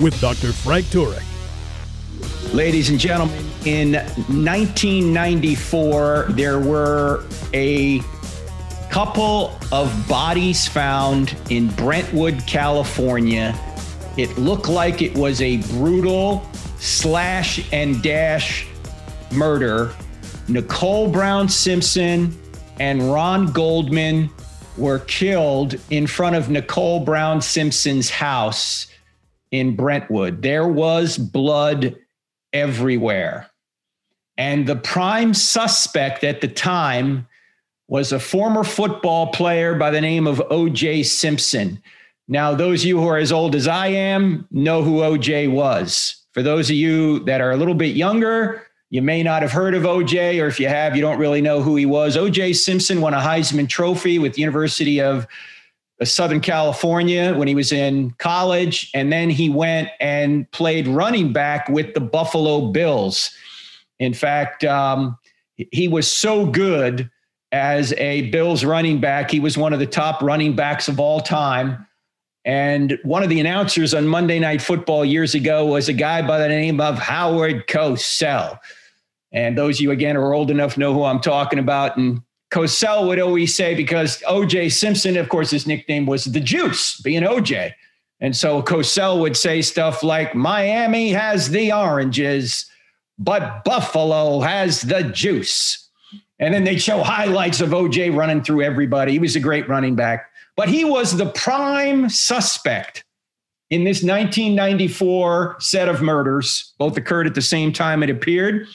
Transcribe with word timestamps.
with 0.00 0.20
Dr. 0.20 0.52
Frank 0.52 0.86
Turek. 0.86 1.22
Ladies 2.52 2.90
and 2.90 2.98
gentlemen, 2.98 3.38
in 3.64 3.92
1994, 3.94 6.26
there 6.30 6.58
were 6.60 7.24
a 7.52 8.00
couple 8.90 9.56
of 9.72 10.08
bodies 10.08 10.66
found 10.68 11.36
in 11.50 11.68
Brentwood, 11.70 12.46
California. 12.46 13.58
It 14.16 14.38
looked 14.38 14.68
like 14.68 15.02
it 15.02 15.18
was 15.18 15.42
a 15.42 15.56
brutal 15.72 16.48
slash 16.78 17.72
and 17.72 18.00
dash 18.02 18.68
murder. 19.32 19.92
Nicole 20.46 21.10
Brown 21.10 21.48
Simpson 21.48 22.38
and 22.78 23.10
Ron 23.12 23.50
Goldman 23.50 24.30
were 24.76 25.00
killed 25.00 25.74
in 25.90 26.06
front 26.06 26.36
of 26.36 26.48
Nicole 26.50 27.00
Brown 27.00 27.40
Simpson's 27.40 28.10
house 28.10 28.86
in 29.54 29.76
Brentwood. 29.76 30.42
There 30.42 30.66
was 30.66 31.16
blood 31.16 31.96
everywhere. 32.52 33.48
And 34.36 34.66
the 34.66 34.76
prime 34.76 35.32
suspect 35.32 36.24
at 36.24 36.40
the 36.40 36.48
time 36.48 37.28
was 37.86 38.10
a 38.10 38.18
former 38.18 38.64
football 38.64 39.28
player 39.28 39.76
by 39.76 39.92
the 39.92 40.00
name 40.00 40.26
of 40.26 40.38
OJ 40.50 41.04
Simpson. 41.04 41.80
Now, 42.26 42.54
those 42.54 42.82
of 42.82 42.88
you 42.88 42.98
who 42.98 43.06
are 43.06 43.18
as 43.18 43.30
old 43.30 43.54
as 43.54 43.68
I 43.68 43.88
am 43.88 44.48
know 44.50 44.82
who 44.82 45.00
OJ 45.00 45.52
was. 45.52 46.16
For 46.32 46.42
those 46.42 46.68
of 46.68 46.74
you 46.76 47.20
that 47.20 47.40
are 47.40 47.52
a 47.52 47.56
little 47.56 47.74
bit 47.74 47.94
younger, 47.94 48.66
you 48.90 49.02
may 49.02 49.22
not 49.22 49.42
have 49.42 49.52
heard 49.52 49.74
of 49.74 49.84
OJ, 49.84 50.42
or 50.42 50.48
if 50.48 50.58
you 50.58 50.66
have, 50.66 50.96
you 50.96 51.02
don't 51.02 51.18
really 51.18 51.40
know 51.40 51.62
who 51.62 51.76
he 51.76 51.86
was. 51.86 52.16
OJ 52.16 52.56
Simpson 52.56 53.00
won 53.00 53.14
a 53.14 53.20
Heisman 53.20 53.68
Trophy 53.68 54.18
with 54.18 54.34
the 54.34 54.40
University 54.40 55.00
of 55.00 55.28
Southern 56.02 56.40
California 56.40 57.34
when 57.34 57.46
he 57.46 57.54
was 57.54 57.72
in 57.72 58.10
college. 58.12 58.90
And 58.94 59.12
then 59.12 59.30
he 59.30 59.48
went 59.48 59.90
and 60.00 60.50
played 60.50 60.88
running 60.88 61.32
back 61.32 61.68
with 61.68 61.94
the 61.94 62.00
Buffalo 62.00 62.72
Bills. 62.72 63.30
In 64.00 64.12
fact, 64.12 64.64
um, 64.64 65.16
he 65.56 65.86
was 65.86 66.10
so 66.10 66.46
good 66.46 67.10
as 67.52 67.92
a 67.94 68.30
Bills 68.30 68.64
running 68.64 69.00
back. 69.00 69.30
He 69.30 69.38
was 69.38 69.56
one 69.56 69.72
of 69.72 69.78
the 69.78 69.86
top 69.86 70.20
running 70.20 70.56
backs 70.56 70.88
of 70.88 70.98
all 70.98 71.20
time. 71.20 71.86
And 72.44 72.98
one 73.04 73.22
of 73.22 73.28
the 73.28 73.40
announcers 73.40 73.94
on 73.94 74.06
Monday 74.06 74.38
Night 74.38 74.60
Football 74.60 75.04
years 75.04 75.34
ago 75.34 75.64
was 75.64 75.88
a 75.88 75.94
guy 75.94 76.20
by 76.20 76.38
the 76.38 76.48
name 76.48 76.80
of 76.80 76.98
Howard 76.98 77.68
Cosell. 77.68 78.58
And 79.32 79.56
those 79.56 79.76
of 79.76 79.82
you, 79.82 79.90
again, 79.92 80.16
who 80.16 80.22
are 80.22 80.34
old 80.34 80.50
enough 80.50 80.76
know 80.76 80.92
who 80.92 81.04
I'm 81.04 81.20
talking 81.20 81.58
about. 81.58 81.96
And 81.96 82.22
Cosell 82.54 83.08
would 83.08 83.18
always 83.18 83.56
say, 83.56 83.74
because 83.74 84.22
OJ 84.28 84.70
Simpson, 84.72 85.16
of 85.16 85.28
course, 85.28 85.50
his 85.50 85.66
nickname 85.66 86.06
was 86.06 86.26
the 86.26 86.38
Juice, 86.38 87.00
being 87.00 87.24
OJ. 87.24 87.72
And 88.20 88.36
so 88.36 88.62
Cosell 88.62 89.20
would 89.20 89.36
say 89.36 89.60
stuff 89.60 90.04
like, 90.04 90.36
Miami 90.36 91.10
has 91.10 91.50
the 91.50 91.72
oranges, 91.72 92.70
but 93.18 93.64
Buffalo 93.64 94.38
has 94.38 94.82
the 94.82 95.02
juice. 95.02 95.90
And 96.38 96.54
then 96.54 96.62
they'd 96.62 96.80
show 96.80 97.02
highlights 97.02 97.60
of 97.60 97.70
OJ 97.70 98.16
running 98.16 98.42
through 98.44 98.62
everybody. 98.62 99.12
He 99.12 99.18
was 99.18 99.34
a 99.34 99.40
great 99.40 99.68
running 99.68 99.96
back, 99.96 100.30
but 100.56 100.68
he 100.68 100.84
was 100.84 101.16
the 101.16 101.30
prime 101.30 102.08
suspect 102.08 103.04
in 103.68 103.82
this 103.82 104.02
1994 104.04 105.56
set 105.58 105.88
of 105.88 106.02
murders. 106.02 106.72
Both 106.78 106.96
occurred 106.96 107.26
at 107.26 107.34
the 107.34 107.42
same 107.42 107.72
time 107.72 108.04
it 108.04 108.10
appeared. 108.10 108.68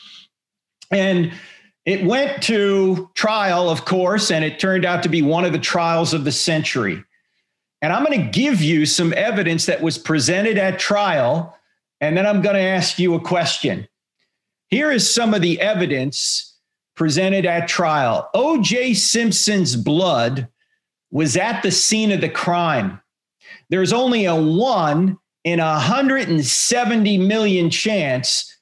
And 0.92 1.32
it 1.90 2.06
went 2.06 2.44
to 2.44 3.10
trial, 3.16 3.68
of 3.68 3.84
course, 3.84 4.30
and 4.30 4.46
it 4.46 4.60
turned 4.60 4.86
out 4.86 5.02
to 5.02 5.10
be 5.10 5.24
one 5.24 5.44
of 5.44 5.54
the 5.54 5.58
trials 5.58 6.14
of 6.14 6.24
the 6.24 6.32
century. 6.32 7.04
And 7.82 7.92
I'm 7.92 8.06
going 8.06 8.22
to 8.22 8.30
give 8.40 8.62
you 8.62 8.86
some 8.86 9.12
evidence 9.18 9.66
that 9.66 9.82
was 9.82 9.98
presented 9.98 10.60
at 10.60 10.78
trial, 10.78 11.58
and 12.00 12.16
then 12.16 12.28
I'm 12.28 12.44
going 12.44 12.56
to 12.56 12.62
ask 12.62 13.00
you 13.00 13.16
a 13.16 13.20
question. 13.20 13.88
Here 14.68 14.92
is 14.92 15.12
some 15.12 15.34
of 15.34 15.42
the 15.42 15.60
evidence 15.60 16.56
presented 16.96 17.48
at 17.48 17.68
trial. 17.68 18.30
O.J. 18.36 18.94
Simpson's 18.94 19.76
blood 19.76 20.48
was 21.10 21.38
at 21.38 21.64
the 21.64 21.72
scene 21.72 22.12
of 22.12 22.22
the 22.22 22.30
crime. 22.30 23.02
There's 23.72 23.94
only 23.94 24.26
a 24.26 24.36
one 24.36 25.18
in 25.44 25.60
a 25.60 25.74
170 25.74 27.18
million 27.18 27.72
chance 27.72 28.59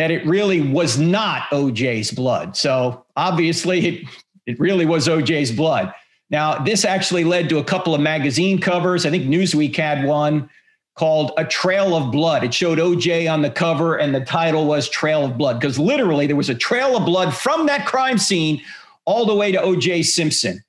that 0.00 0.10
it 0.10 0.24
really 0.24 0.62
was 0.62 0.98
not 0.98 1.42
OJ's 1.50 2.10
blood. 2.10 2.56
So 2.56 3.04
obviously, 3.16 3.86
it, 3.86 4.08
it 4.46 4.58
really 4.58 4.86
was 4.86 5.08
OJ's 5.08 5.52
blood. 5.52 5.92
Now, 6.30 6.56
this 6.58 6.86
actually 6.86 7.24
led 7.24 7.50
to 7.50 7.58
a 7.58 7.64
couple 7.64 7.94
of 7.94 8.00
magazine 8.00 8.62
covers. 8.62 9.04
I 9.04 9.10
think 9.10 9.24
Newsweek 9.24 9.76
had 9.76 10.06
one 10.06 10.48
called 10.96 11.32
A 11.36 11.44
Trail 11.44 11.94
of 11.94 12.10
Blood. 12.10 12.44
It 12.44 12.54
showed 12.54 12.78
OJ 12.78 13.30
on 13.30 13.42
the 13.42 13.50
cover, 13.50 13.96
and 13.96 14.14
the 14.14 14.24
title 14.24 14.64
was 14.64 14.88
Trail 14.88 15.22
of 15.22 15.36
Blood, 15.36 15.60
because 15.60 15.78
literally 15.78 16.26
there 16.26 16.34
was 16.34 16.48
a 16.48 16.54
trail 16.54 16.96
of 16.96 17.04
blood 17.04 17.34
from 17.34 17.66
that 17.66 17.86
crime 17.86 18.16
scene 18.16 18.62
all 19.04 19.26
the 19.26 19.34
way 19.34 19.52
to 19.52 19.58
OJ 19.58 20.06
Simpson. 20.06 20.64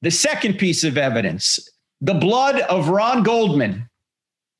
The 0.00 0.10
second 0.10 0.58
piece 0.58 0.82
of 0.82 0.98
evidence 0.98 1.60
the 2.00 2.14
blood 2.14 2.58
of 2.62 2.88
Ron 2.88 3.22
Goldman, 3.22 3.88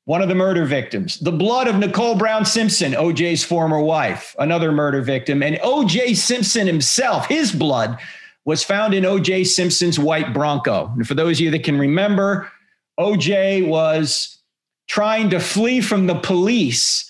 one 0.05 0.21
of 0.21 0.27
the 0.27 0.35
murder 0.35 0.65
victims, 0.65 1.19
the 1.19 1.31
blood 1.31 1.67
of 1.67 1.77
Nicole 1.77 2.15
Brown 2.15 2.45
Simpson, 2.45 2.91
OJ's 2.91 3.43
former 3.43 3.79
wife, 3.79 4.35
another 4.37 4.71
murder 4.71 5.01
victim, 5.01 5.41
and 5.41 5.55
OJ 5.57 6.15
Simpson 6.17 6.67
himself, 6.67 7.27
his 7.27 7.51
blood 7.51 7.97
was 8.45 8.63
found 8.63 8.93
in 8.93 9.05
OJ 9.05 9.47
Simpson's 9.47 9.97
white 9.97 10.33
Bronco. 10.33 10.91
And 10.95 11.07
for 11.07 11.13
those 11.13 11.37
of 11.37 11.41
you 11.41 11.51
that 11.51 11.63
can 11.63 11.79
remember, 11.79 12.51
OJ 12.99 13.65
was 13.67 14.39
trying 14.87 15.29
to 15.29 15.39
flee 15.39 15.79
from 15.79 16.07
the 16.07 16.15
police 16.15 17.09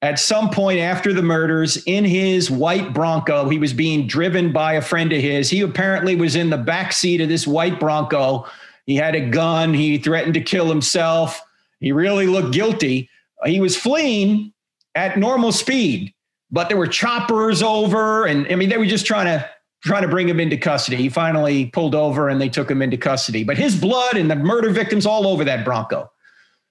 at 0.00 0.20
some 0.20 0.50
point 0.50 0.78
after 0.78 1.12
the 1.12 1.22
murders 1.22 1.82
in 1.86 2.04
his 2.04 2.48
white 2.48 2.94
Bronco. 2.94 3.48
He 3.48 3.58
was 3.58 3.72
being 3.72 4.06
driven 4.06 4.52
by 4.52 4.74
a 4.74 4.82
friend 4.82 5.12
of 5.12 5.20
his. 5.20 5.50
He 5.50 5.60
apparently 5.60 6.14
was 6.14 6.36
in 6.36 6.50
the 6.50 6.56
back 6.56 6.92
seat 6.92 7.20
of 7.20 7.28
this 7.28 7.48
white 7.48 7.80
Bronco. 7.80 8.46
He 8.86 8.94
had 8.94 9.16
a 9.16 9.28
gun. 9.28 9.74
He 9.74 9.98
threatened 9.98 10.34
to 10.34 10.40
kill 10.40 10.68
himself. 10.68 11.42
He 11.80 11.92
really 11.92 12.26
looked 12.26 12.52
guilty. 12.52 13.08
He 13.44 13.60
was 13.60 13.76
fleeing 13.76 14.52
at 14.94 15.18
normal 15.18 15.52
speed, 15.52 16.12
but 16.50 16.68
there 16.68 16.76
were 16.76 16.86
choppers 16.86 17.62
over, 17.62 18.26
and 18.26 18.50
I 18.50 18.56
mean, 18.56 18.68
they 18.68 18.78
were 18.78 18.86
just 18.86 19.06
trying 19.06 19.26
to 19.26 19.48
trying 19.82 20.02
to 20.02 20.08
bring 20.08 20.28
him 20.28 20.40
into 20.40 20.56
custody. 20.56 20.96
He 20.96 21.08
finally 21.08 21.66
pulled 21.66 21.94
over 21.94 22.28
and 22.28 22.40
they 22.40 22.48
took 22.48 22.70
him 22.70 22.82
into 22.82 22.96
custody. 22.96 23.44
But 23.44 23.58
his 23.58 23.80
blood 23.80 24.16
and 24.16 24.30
the 24.30 24.36
murder 24.36 24.70
victims 24.70 25.06
all 25.06 25.26
over 25.26 25.44
that 25.44 25.64
Bronco. 25.64 26.10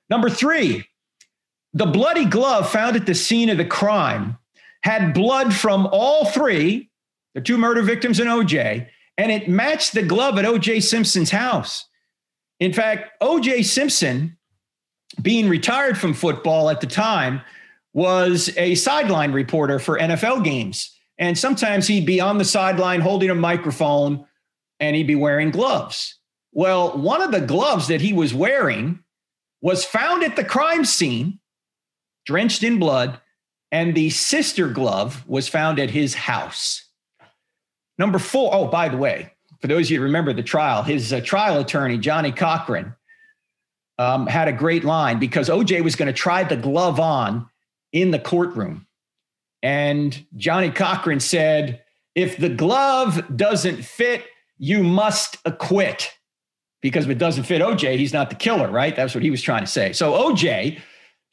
Number 0.10 0.30
three, 0.30 0.86
the 1.74 1.86
bloody 1.86 2.26
glove 2.26 2.70
found 2.70 2.96
at 2.96 3.06
the 3.06 3.16
scene 3.16 3.50
of 3.50 3.58
the 3.58 3.66
crime 3.66 4.38
had 4.82 5.14
blood 5.14 5.54
from 5.54 5.88
all 5.88 6.26
three, 6.26 6.90
the 7.34 7.42
two 7.42 7.58
murder 7.58 7.82
victims 7.82 8.20
and 8.20 8.30
OJ, 8.30 8.88
and 9.18 9.32
it 9.32 9.50
matched 9.50 9.94
the 9.94 10.04
glove 10.04 10.38
at 10.38 10.46
OJ 10.46 10.84
Simpson's 10.84 11.32
house. 11.32 11.86
In 12.60 12.74
fact, 12.74 13.12
OJ 13.22 13.66
Simpson, 13.66 14.37
being 15.22 15.50
retired 15.50 15.98
from 15.98 16.14
football 16.14 16.70
at 16.70 16.82
the 16.82 16.88
time, 16.88 17.42
was 17.94 18.56
a 18.58 18.76
sideline 18.76 19.32
reporter 19.32 19.80
for 19.80 19.98
NFL 19.98 20.44
games. 20.44 20.96
And 21.18 21.38
sometimes 21.38 21.88
he'd 21.88 22.06
be 22.06 22.20
on 22.20 22.38
the 22.38 22.46
sideline 22.46 23.02
holding 23.02 23.30
a 23.30 23.36
microphone 23.36 24.26
and 24.80 24.96
he'd 24.96 25.08
be 25.08 25.16
wearing 25.16 25.50
gloves. 25.50 26.20
Well, 26.52 26.98
one 26.98 27.22
of 27.22 27.32
the 27.32 27.42
gloves 27.42 27.88
that 27.88 28.02
he 28.02 28.14
was 28.14 28.34
wearing 28.34 29.00
was 29.62 29.84
found 29.84 30.24
at 30.24 30.36
the 30.36 30.44
crime 30.44 30.86
scene, 30.86 31.40
drenched 32.26 32.64
in 32.64 32.78
blood, 32.78 33.20
and 33.72 33.96
the 33.96 34.10
sister 34.12 34.68
glove 34.68 35.28
was 35.28 35.48
found 35.48 35.80
at 35.80 35.90
his 35.90 36.14
house. 36.14 36.86
Number 37.98 38.20
four, 38.20 38.54
oh, 38.54 38.68
by 38.68 38.90
the 38.90 38.98
way, 38.98 39.34
for 39.60 39.68
those 39.68 39.88
of 39.88 39.92
you 39.92 39.98
who 39.98 40.04
remember 40.04 40.34
the 40.34 40.44
trial, 40.44 40.84
his 40.84 41.12
uh, 41.12 41.22
trial 41.22 41.60
attorney, 41.60 41.98
Johnnie 41.98 42.32
Cochran, 42.32 42.94
um, 44.00 44.28
had 44.28 44.48
a 44.48 44.52
great 44.54 44.84
line 44.84 45.20
because 45.20 45.50
OJ 45.50 45.84
was 45.84 45.96
going 45.96 46.08
to 46.08 46.14
try 46.14 46.44
the 46.44 46.58
glove 46.58 47.00
on 47.00 47.50
in 47.92 48.12
the 48.12 48.20
courtroom. 48.20 48.88
And 49.64 50.26
Johnnie 50.36 50.72
Cochran 50.72 51.20
said, 51.20 51.84
if 52.16 52.38
the 52.38 52.50
glove 52.50 53.24
doesn't 53.36 53.84
fit, 53.84 54.26
you 54.58 54.84
must 54.84 55.38
acquit 55.46 56.12
because 56.82 57.06
if 57.06 57.12
it 57.12 57.18
doesn't 57.18 57.44
fit 57.44 57.62
OJ, 57.62 57.98
he's 57.98 58.14
not 58.14 58.30
the 58.30 58.36
killer, 58.36 58.70
right? 58.70 58.96
That's 58.96 59.16
what 59.16 59.24
he 59.24 59.30
was 59.30 59.42
trying 59.42 59.62
to 59.62 59.68
say. 59.68 59.94
So 59.94 60.14
OJ 60.14 60.80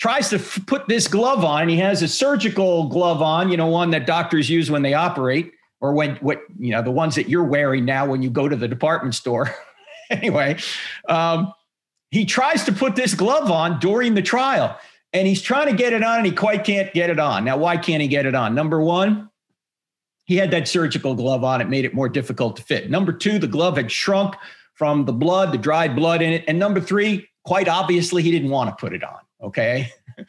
tries 0.00 0.30
to 0.30 0.36
f- 0.36 0.58
put 0.66 0.88
this 0.88 1.06
glove 1.06 1.44
on, 1.44 1.62
and 1.62 1.70
he 1.70 1.76
has 1.76 2.02
a 2.02 2.08
surgical 2.08 2.88
glove 2.88 3.22
on, 3.22 3.50
you 3.50 3.56
know, 3.56 3.66
one 3.66 3.90
that 3.90 4.06
doctors 4.06 4.48
use 4.48 4.70
when 4.70 4.82
they 4.82 4.94
operate, 4.94 5.52
or 5.80 5.92
when 5.92 6.16
what 6.16 6.40
you 6.58 6.70
know 6.70 6.82
the 6.82 6.90
ones 6.90 7.14
that 7.16 7.28
you're 7.28 7.44
wearing 7.44 7.84
now 7.84 8.06
when 8.06 8.22
you 8.22 8.30
go 8.30 8.48
to 8.48 8.56
the 8.56 8.68
department 8.68 9.14
store. 9.14 9.54
anyway, 10.10 10.58
um, 11.08 11.52
he 12.14 12.24
tries 12.24 12.62
to 12.62 12.72
put 12.72 12.94
this 12.94 13.12
glove 13.12 13.50
on 13.50 13.80
during 13.80 14.14
the 14.14 14.22
trial, 14.22 14.78
and 15.12 15.26
he's 15.26 15.42
trying 15.42 15.66
to 15.66 15.74
get 15.74 15.92
it 15.92 16.04
on, 16.04 16.18
and 16.18 16.26
he 16.26 16.30
quite 16.30 16.62
can't 16.62 16.94
get 16.94 17.10
it 17.10 17.18
on. 17.18 17.44
Now, 17.44 17.56
why 17.56 17.76
can't 17.76 18.00
he 18.00 18.06
get 18.06 18.24
it 18.24 18.36
on? 18.36 18.54
Number 18.54 18.80
one, 18.80 19.30
he 20.22 20.36
had 20.36 20.52
that 20.52 20.68
surgical 20.68 21.16
glove 21.16 21.42
on. 21.42 21.60
It 21.60 21.68
made 21.68 21.84
it 21.84 21.92
more 21.92 22.08
difficult 22.08 22.54
to 22.54 22.62
fit. 22.62 22.88
Number 22.88 23.12
two, 23.12 23.40
the 23.40 23.48
glove 23.48 23.78
had 23.78 23.90
shrunk 23.90 24.36
from 24.74 25.06
the 25.06 25.12
blood, 25.12 25.50
the 25.50 25.58
dried 25.58 25.96
blood 25.96 26.22
in 26.22 26.32
it. 26.32 26.44
And 26.46 26.56
number 26.56 26.80
three, 26.80 27.28
quite 27.44 27.66
obviously, 27.66 28.22
he 28.22 28.30
didn't 28.30 28.50
want 28.50 28.70
to 28.70 28.76
put 28.76 28.92
it 28.92 29.02
on. 29.02 29.18
Okay. 29.42 29.90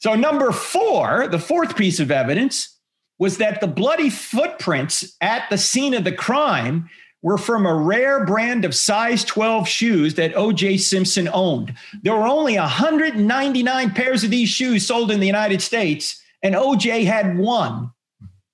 so, 0.00 0.16
number 0.16 0.50
four, 0.50 1.28
the 1.28 1.38
fourth 1.38 1.76
piece 1.76 2.00
of 2.00 2.10
evidence 2.10 2.76
was 3.20 3.38
that 3.38 3.60
the 3.60 3.68
bloody 3.68 4.10
footprints 4.10 5.16
at 5.20 5.48
the 5.50 5.58
scene 5.58 5.94
of 5.94 6.02
the 6.02 6.10
crime 6.10 6.90
were 7.22 7.38
from 7.38 7.64
a 7.64 7.74
rare 7.74 8.26
brand 8.26 8.64
of 8.64 8.74
size 8.74 9.24
12 9.24 9.68
shoes 9.68 10.14
that 10.14 10.34
OJ 10.34 10.80
Simpson 10.80 11.28
owned. 11.32 11.72
There 12.02 12.14
were 12.14 12.26
only 12.26 12.58
199 12.58 13.90
pairs 13.92 14.24
of 14.24 14.30
these 14.30 14.48
shoes 14.48 14.86
sold 14.86 15.10
in 15.10 15.20
the 15.20 15.26
United 15.26 15.62
States, 15.62 16.20
and 16.42 16.54
OJ 16.54 17.04
had 17.04 17.38
one 17.38 17.92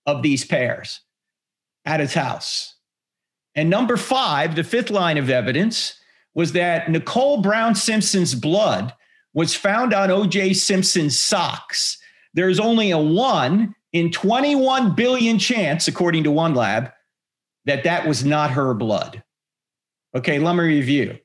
of 0.07 0.23
these 0.23 0.45
pairs 0.45 1.01
at 1.85 2.01
his 2.01 2.15
house. 2.15 2.75
And 3.55 3.71
number 3.71 3.97
five, 3.97 4.55
the 4.55 4.65
fifth 4.65 4.91
line 4.91 5.19
of 5.19 5.31
evidence 5.31 5.99
was 6.35 6.53
that 6.53 6.91
Nicole 6.91 7.41
Brown 7.41 7.75
Simpson's 7.75 8.35
blood 8.35 8.93
was 9.33 9.55
found 9.55 9.95
on 9.95 10.11
OJ 10.11 10.55
Simpson's 10.57 11.19
socks. 11.19 11.99
There's 12.35 12.61
only 12.61 12.91
a 12.91 12.99
one 12.99 13.75
in 13.93 14.11
21 14.11 14.95
billion 14.95 15.39
chance, 15.39 15.89
according 15.89 16.25
to 16.25 16.31
one 16.31 16.55
lab, 16.55 16.93
that 17.69 17.85
that 17.85 18.07
was 18.07 18.25
not 18.25 18.51
her 18.53 18.75
blood. 18.75 19.23
Okay, 20.15 20.39
let 20.39 20.55
me 20.55 20.65
review. 20.65 21.19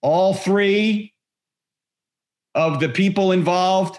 All 0.00 0.34
three 0.34 1.14
of 2.54 2.80
the 2.80 2.88
people 2.88 3.32
involved, 3.32 3.98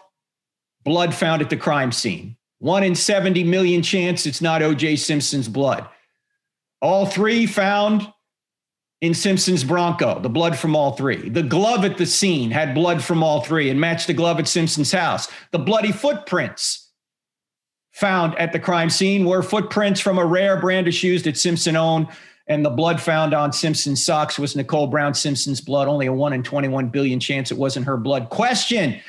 blood 0.84 1.14
found 1.14 1.42
at 1.42 1.50
the 1.50 1.58
crime 1.58 1.92
scene. 1.92 2.38
One 2.60 2.84
in 2.84 2.96
70 2.96 3.44
million 3.44 3.82
chance 3.82 4.26
it's 4.26 4.42
not 4.42 4.62
OJ 4.62 5.00
Simpson's 5.00 5.50
blood. 5.50 5.88
All 6.82 7.06
three 7.06 7.46
found 7.46 8.08
in 9.02 9.14
Simpson's 9.14 9.66
Bronco, 9.66 10.20
the 10.22 10.30
blood 10.30 10.58
from 10.58 10.78
all 10.78 10.94
three. 10.94 11.28
The 11.28 11.44
glove 11.44 11.84
at 11.84 11.98
the 11.98 12.06
scene 12.06 12.52
had 12.52 12.74
blood 12.74 13.04
from 13.04 13.22
all 13.22 13.42
three 13.42 13.70
and 13.70 13.80
matched 13.80 14.08
the 14.08 14.14
glove 14.14 14.40
at 14.40 14.48
Simpson's 14.48 14.94
house. 14.94 15.28
The 15.52 15.60
bloody 15.60 15.92
footprints 15.92 16.83
found 17.94 18.38
at 18.38 18.52
the 18.52 18.60
crime 18.60 18.90
scene 18.90 19.24
were 19.24 19.42
footprints 19.42 20.00
from 20.00 20.18
a 20.18 20.26
rare 20.26 20.60
brand 20.60 20.88
of 20.88 20.94
shoes 20.94 21.24
that 21.24 21.38
Simpson 21.38 21.76
owned. 21.76 22.08
And 22.48 22.66
the 22.66 22.70
blood 22.70 23.00
found 23.00 23.34
on 23.34 23.54
Simpson's 23.54 24.04
socks 24.04 24.38
was 24.38 24.56
Nicole 24.56 24.88
Brown 24.88 25.14
Simpson's 25.14 25.62
blood. 25.62 25.88
Only 25.88 26.08
a 26.08 26.14
one 26.14 26.34
in 26.34 26.44
21 26.44 26.90
billion 26.90 27.20
chance 27.20 27.52
it 27.52 27.58
wasn't 27.58 27.86
her 27.86 27.96
blood. 27.96 28.30
Question 28.30 29.00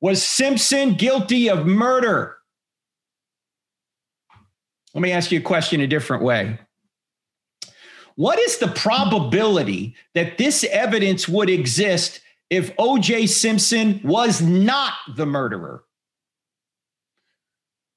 Was 0.00 0.22
Simpson 0.22 0.94
guilty 0.94 1.50
of 1.50 1.66
murder? 1.66 2.36
Let 4.94 5.00
me 5.00 5.10
ask 5.10 5.32
you 5.32 5.40
a 5.40 5.42
question 5.42 5.80
a 5.80 5.88
different 5.88 6.22
way. 6.22 6.56
What 8.14 8.38
is 8.38 8.58
the 8.58 8.68
probability 8.68 9.96
that 10.14 10.38
this 10.38 10.62
evidence 10.64 11.28
would 11.28 11.50
exist 11.50 12.20
if 12.48 12.76
OJ 12.76 13.28
Simpson 13.28 14.00
was 14.04 14.40
not 14.40 14.92
the 15.16 15.26
murderer? 15.26 15.83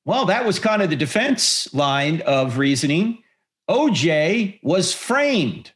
Well, 0.08 0.28
that 0.28 0.46
was 0.46 0.58
kind 0.58 0.82
of 0.82 0.90
the 0.90 0.96
defense 0.96 1.74
line 1.74 2.22
of 2.22 2.58
reasoning. 2.58 3.24
OJ 3.70 4.58
was 4.64 4.94
framed. 4.94 5.74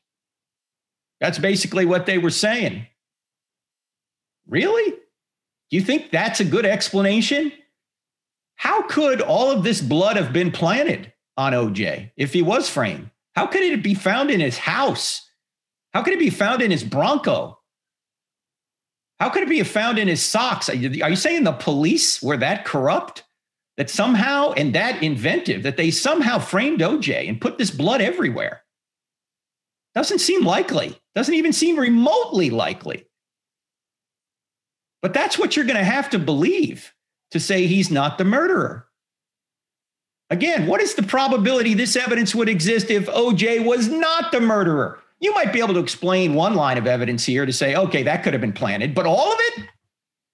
That's 1.19 1.38
basically 1.38 1.86
what 1.86 2.06
they 2.06 2.18
were 2.18 2.30
saying. 2.30 2.88
Really? 4.48 4.98
You 5.69 5.81
think 5.81 6.12
that's 6.12 6.39
a 6.39 6.45
good 6.45 6.66
explanation? 6.66 7.51
How 8.56 8.83
could 8.83 9.19
all 9.19 9.51
of 9.51 9.66
this 9.66 9.81
blood 9.81 10.16
have 10.16 10.31
been 10.31 10.54
planted 10.54 11.12
on 11.36 11.51
OJ 11.51 12.12
if 12.16 12.31
he 12.31 12.42
was 12.42 12.69
framed? 12.69 13.12
How 13.36 13.48
could 13.48 13.63
it 13.63 13.83
be 13.83 13.95
found 13.95 14.31
in 14.31 14.39
his 14.39 14.57
house? 14.57 15.30
How 15.94 16.04
could 16.04 16.13
it 16.13 16.19
be 16.19 16.30
found 16.30 16.62
in 16.62 16.72
his 16.72 16.86
Bronco? 16.86 17.60
How 19.19 19.28
could 19.30 19.44
it 19.44 19.50
be 19.50 19.62
found 19.63 20.00
in 20.00 20.07
his 20.07 20.24
socks? 20.24 20.69
Are 20.69 20.74
you 20.74 21.16
saying 21.18 21.44
the 21.44 21.51
police 21.51 22.22
were 22.24 22.38
that 22.38 22.63
corrupt? 22.63 23.24
That 23.81 23.89
somehow 23.89 24.51
and 24.51 24.75
that 24.75 25.01
inventive 25.01 25.63
that 25.63 25.75
they 25.75 25.89
somehow 25.89 26.38
framed 26.38 26.81
OJ 26.81 27.28
and 27.28 27.42
put 27.42 27.57
this 27.57 27.72
blood 27.72 28.00
everywhere? 28.00 28.62
Doesn't 29.95 30.19
seem 30.19 30.45
likely. 30.45 31.01
Doesn't 31.16 31.33
even 31.33 31.51
seem 31.51 31.80
remotely 31.80 32.51
likely. 32.51 33.07
But 35.01 35.16
that's 35.16 35.39
what 35.39 35.56
you're 35.56 35.66
going 35.66 35.80
to 35.80 35.83
have 35.83 36.12
to 36.12 36.19
believe 36.19 36.94
to 37.31 37.39
say 37.39 37.66
he's 37.66 37.89
not 37.89 38.19
the 38.19 38.24
murderer. 38.24 38.86
Again, 40.30 40.68
what 40.68 40.80
is 40.80 40.94
the 40.94 41.01
probability 41.01 41.74
this 41.74 41.95
evidence 41.95 42.36
would 42.36 42.50
exist 42.50 42.92
if 42.92 43.07
OJ 43.07 43.66
was 43.66 43.88
not 43.88 44.31
the 44.31 44.42
murderer? 44.42 45.00
You 45.19 45.33
might 45.33 45.51
be 45.51 45.60
able 45.60 45.74
to 45.74 45.80
explain 45.80 46.36
one 46.36 46.54
line 46.54 46.78
of 46.78 46.86
evidence 46.86 47.25
here 47.25 47.48
to 47.48 47.51
say, 47.51 47.75
okay, 47.75 48.04
that 48.04 48.22
could 48.22 48.33
have 48.33 48.42
been 48.42 48.54
planted, 48.54 48.94
but 48.94 49.07
all 49.07 49.33
of 49.33 49.39
it? 49.39 49.66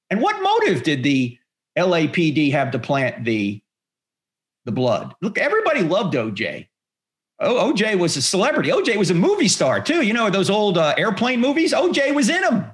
And 0.09 0.19
what 0.19 0.44
motive 0.44 0.83
did 0.83 1.03
the 1.03 1.39
LAPD 1.77 2.51
have 2.51 2.71
to 2.71 2.79
plant 2.79 3.24
the, 3.24 3.62
the 4.65 4.71
blood? 4.71 5.15
Look, 5.21 5.38
everybody 5.38 5.81
loved 5.83 6.13
OJ. 6.13 6.68
O- 7.39 7.71
OJ 7.71 7.97
was 8.00 8.18
a 8.18 8.21
celebrity. 8.21 8.69
OJ 8.69 8.97
was 8.97 9.12
a 9.12 9.15
movie 9.15 9.47
star 9.47 9.79
too. 9.81 10.01
You 10.01 10.13
know, 10.13 10.29
those 10.29 10.50
old 10.50 10.77
uh, 10.77 10.95
airplane 10.97 11.39
movies? 11.39 11.74
OJ 11.74 12.13
was 12.13 12.29
in 12.29 12.41
them. 12.41 12.71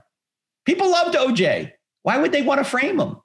People 0.66 0.90
loved 0.90 1.16
OJ. 1.16 1.74
Why 2.04 2.18
would 2.18 2.32
they 2.32 2.42
want 2.42 2.60
to 2.60 2.64
frame 2.64 3.00
him? 3.00 3.18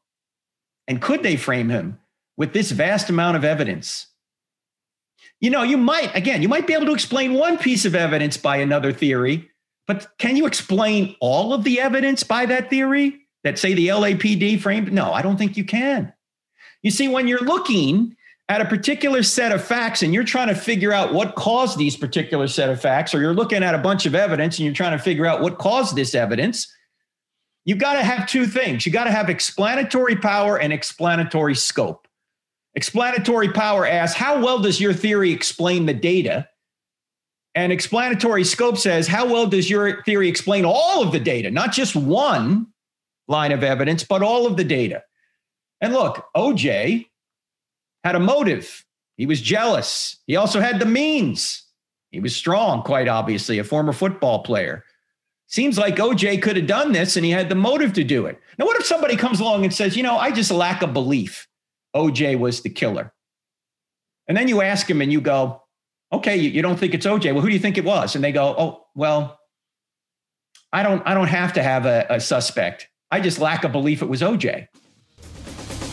And 0.86 1.00
could 1.00 1.22
they 1.22 1.36
frame 1.36 1.68
him 1.68 1.98
with 2.36 2.52
this 2.52 2.70
vast 2.70 3.10
amount 3.10 3.36
of 3.36 3.44
evidence? 3.44 4.06
You 5.40 5.50
know, 5.50 5.62
you 5.62 5.76
might, 5.76 6.14
again, 6.16 6.42
you 6.42 6.48
might 6.48 6.66
be 6.66 6.74
able 6.74 6.86
to 6.86 6.94
explain 6.94 7.34
one 7.34 7.58
piece 7.58 7.84
of 7.84 7.94
evidence 7.94 8.36
by 8.36 8.56
another 8.56 8.92
theory, 8.92 9.50
but 9.86 10.08
can 10.18 10.36
you 10.36 10.46
explain 10.46 11.14
all 11.20 11.52
of 11.52 11.62
the 11.62 11.80
evidence 11.80 12.24
by 12.24 12.46
that 12.46 12.70
theory 12.70 13.20
that 13.44 13.58
say 13.58 13.74
the 13.74 13.88
LAPD 13.88 14.60
framed? 14.60 14.92
No, 14.92 15.12
I 15.12 15.22
don't 15.22 15.36
think 15.36 15.56
you 15.56 15.64
can. 15.64 16.12
You 16.82 16.90
see, 16.90 17.08
when 17.08 17.28
you're 17.28 17.44
looking 17.44 18.16
at 18.48 18.60
a 18.60 18.64
particular 18.64 19.22
set 19.22 19.52
of 19.52 19.62
facts 19.62 20.02
and 20.02 20.14
you're 20.14 20.24
trying 20.24 20.48
to 20.48 20.54
figure 20.54 20.92
out 20.92 21.12
what 21.12 21.34
caused 21.34 21.76
these 21.76 21.96
particular 21.96 22.48
set 22.48 22.70
of 22.70 22.80
facts, 22.80 23.14
or 23.14 23.20
you're 23.20 23.34
looking 23.34 23.62
at 23.62 23.74
a 23.74 23.78
bunch 23.78 24.06
of 24.06 24.14
evidence 24.14 24.58
and 24.58 24.64
you're 24.64 24.74
trying 24.74 24.96
to 24.96 25.02
figure 25.02 25.26
out 25.26 25.42
what 25.42 25.58
caused 25.58 25.96
this 25.96 26.14
evidence, 26.14 26.72
you've 27.64 27.78
got 27.78 27.94
to 27.94 28.02
have 28.02 28.26
two 28.26 28.46
things. 28.46 28.86
You've 28.86 28.94
got 28.94 29.04
to 29.04 29.10
have 29.10 29.28
explanatory 29.28 30.16
power 30.16 30.58
and 30.58 30.72
explanatory 30.72 31.54
scope. 31.54 32.08
Explanatory 32.74 33.52
power 33.52 33.86
asks, 33.86 34.16
how 34.16 34.42
well 34.42 34.60
does 34.60 34.80
your 34.80 34.94
theory 34.94 35.32
explain 35.32 35.84
the 35.84 35.94
data? 35.94 36.48
And 37.54 37.72
explanatory 37.72 38.44
scope 38.44 38.78
says, 38.78 39.08
how 39.08 39.26
well 39.26 39.46
does 39.46 39.68
your 39.68 40.02
theory 40.04 40.28
explain 40.28 40.64
all 40.64 41.02
of 41.02 41.12
the 41.12 41.18
data, 41.18 41.50
not 41.50 41.72
just 41.72 41.96
one 41.96 42.68
line 43.28 43.52
of 43.52 43.62
evidence, 43.62 44.04
but 44.04 44.22
all 44.22 44.46
of 44.46 44.56
the 44.56 44.64
data? 44.64 45.02
And 45.80 45.92
look, 45.92 46.26
OJ 46.36 47.06
had 48.04 48.16
a 48.16 48.20
motive. 48.20 48.84
He 49.16 49.26
was 49.26 49.40
jealous. 49.40 50.16
He 50.26 50.36
also 50.36 50.60
had 50.60 50.80
the 50.80 50.86
means. 50.86 51.64
He 52.10 52.20
was 52.20 52.34
strong, 52.34 52.82
quite 52.82 53.08
obviously, 53.08 53.58
a 53.58 53.64
former 53.64 53.92
football 53.92 54.42
player. 54.42 54.84
Seems 55.46 55.78
like 55.78 55.96
OJ 55.96 56.42
could 56.42 56.56
have 56.56 56.66
done 56.66 56.92
this 56.92 57.16
and 57.16 57.24
he 57.24 57.30
had 57.30 57.48
the 57.48 57.54
motive 57.54 57.92
to 57.94 58.04
do 58.04 58.26
it. 58.26 58.38
Now, 58.58 58.66
what 58.66 58.78
if 58.78 58.86
somebody 58.86 59.16
comes 59.16 59.40
along 59.40 59.64
and 59.64 59.72
says, 59.72 59.96
you 59.96 60.02
know, 60.02 60.16
I 60.16 60.30
just 60.30 60.50
lack 60.50 60.82
a 60.82 60.86
belief 60.86 61.48
OJ 61.96 62.38
was 62.38 62.60
the 62.60 62.70
killer? 62.70 63.12
And 64.26 64.36
then 64.36 64.46
you 64.46 64.60
ask 64.60 64.88
him 64.88 65.00
and 65.00 65.10
you 65.10 65.20
go, 65.20 65.62
okay, 66.12 66.36
you, 66.36 66.62
don't 66.62 66.78
think 66.78 66.94
it's 66.94 67.06
OJ. 67.06 67.32
Well, 67.32 67.40
who 67.40 67.48
do 67.48 67.54
you 67.54 67.60
think 67.60 67.78
it 67.78 67.84
was? 67.84 68.14
And 68.14 68.22
they 68.22 68.32
go, 68.32 68.54
oh, 68.58 68.86
well, 68.94 69.38
I 70.72 70.82
don't, 70.82 71.02
I 71.06 71.14
don't 71.14 71.28
have 71.28 71.54
to 71.54 71.62
have 71.62 71.86
a, 71.86 72.06
a 72.10 72.20
suspect. 72.20 72.88
I 73.10 73.20
just 73.20 73.38
lack 73.38 73.64
a 73.64 73.70
belief 73.70 74.02
it 74.02 74.08
was 74.08 74.20
OJ. 74.20 74.68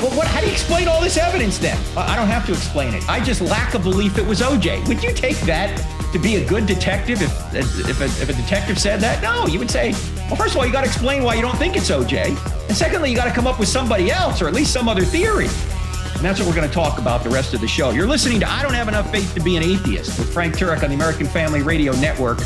Well, 0.02 0.12
what, 0.18 0.28
how 0.28 0.42
do 0.42 0.48
you 0.48 0.52
explain 0.52 0.90
all 0.90 1.02
this 1.02 1.18
evidence 1.18 1.58
then? 1.58 1.78
I 1.96 2.18
don't 2.18 2.28
have 2.28 2.46
to 2.48 2.52
explain 2.52 2.94
it. 2.94 3.08
I 3.08 3.24
just 3.24 3.40
lack 3.40 3.74
a 3.74 3.80
belief 3.80 4.18
it 4.18 4.28
was 4.28 4.42
OJ. 4.42 4.86
Would 4.90 5.02
you 5.02 5.14
take 5.14 5.38
that 5.42 5.74
to 6.12 6.20
be 6.20 6.36
a 6.36 6.46
good 6.46 6.66
detective 6.66 7.22
if, 7.22 7.56
if, 7.56 8.02
a, 8.02 8.04
if 8.04 8.30
a 8.30 8.34
detective 8.34 8.78
said 8.78 9.00
that? 9.00 9.24
No, 9.24 9.48
you 9.48 9.60
would 9.60 9.72
say, 9.72 9.94
well, 10.28 10.36
first 10.36 10.56
of 10.56 10.58
all, 10.58 10.66
you 10.66 10.74
got 10.74 10.82
to 10.82 10.88
explain 10.88 11.24
why 11.24 11.36
you 11.36 11.42
don't 11.42 11.58
think 11.58 11.78
it's 11.78 11.90
OJ. 11.90 12.68
And 12.68 12.76
secondly, 12.76 13.10
you 13.10 13.16
got 13.16 13.26
to 13.26 13.34
come 13.34 13.48
up 13.48 13.60
with 13.60 13.70
somebody 13.70 14.12
else 14.12 14.42
or 14.42 14.50
at 14.50 14.54
least 14.54 14.74
some 14.74 14.90
other 14.90 15.06
theory. 15.06 15.48
And 15.48 16.24
that's 16.24 16.40
what 16.40 16.50
we're 16.50 16.56
going 16.56 16.68
to 16.68 16.74
talk 16.74 17.00
about 17.00 17.24
the 17.24 17.30
rest 17.30 17.54
of 17.54 17.62
the 17.62 17.68
show. 17.68 17.92
You're 17.92 18.08
listening 18.08 18.42
to 18.42 18.50
I 18.50 18.62
Don't 18.62 18.74
Have 18.74 18.90
Enough 18.90 19.10
Faith 19.10 19.34
to 19.36 19.42
Be 19.42 19.56
an 19.56 19.64
Atheist 19.64 20.20
with 20.20 20.34
Frank 20.34 20.58
Turek 20.58 20.84
on 20.84 20.90
the 20.90 20.96
American 20.96 21.28
Family 21.28 21.62
Radio 21.62 21.94
Network. 21.94 22.40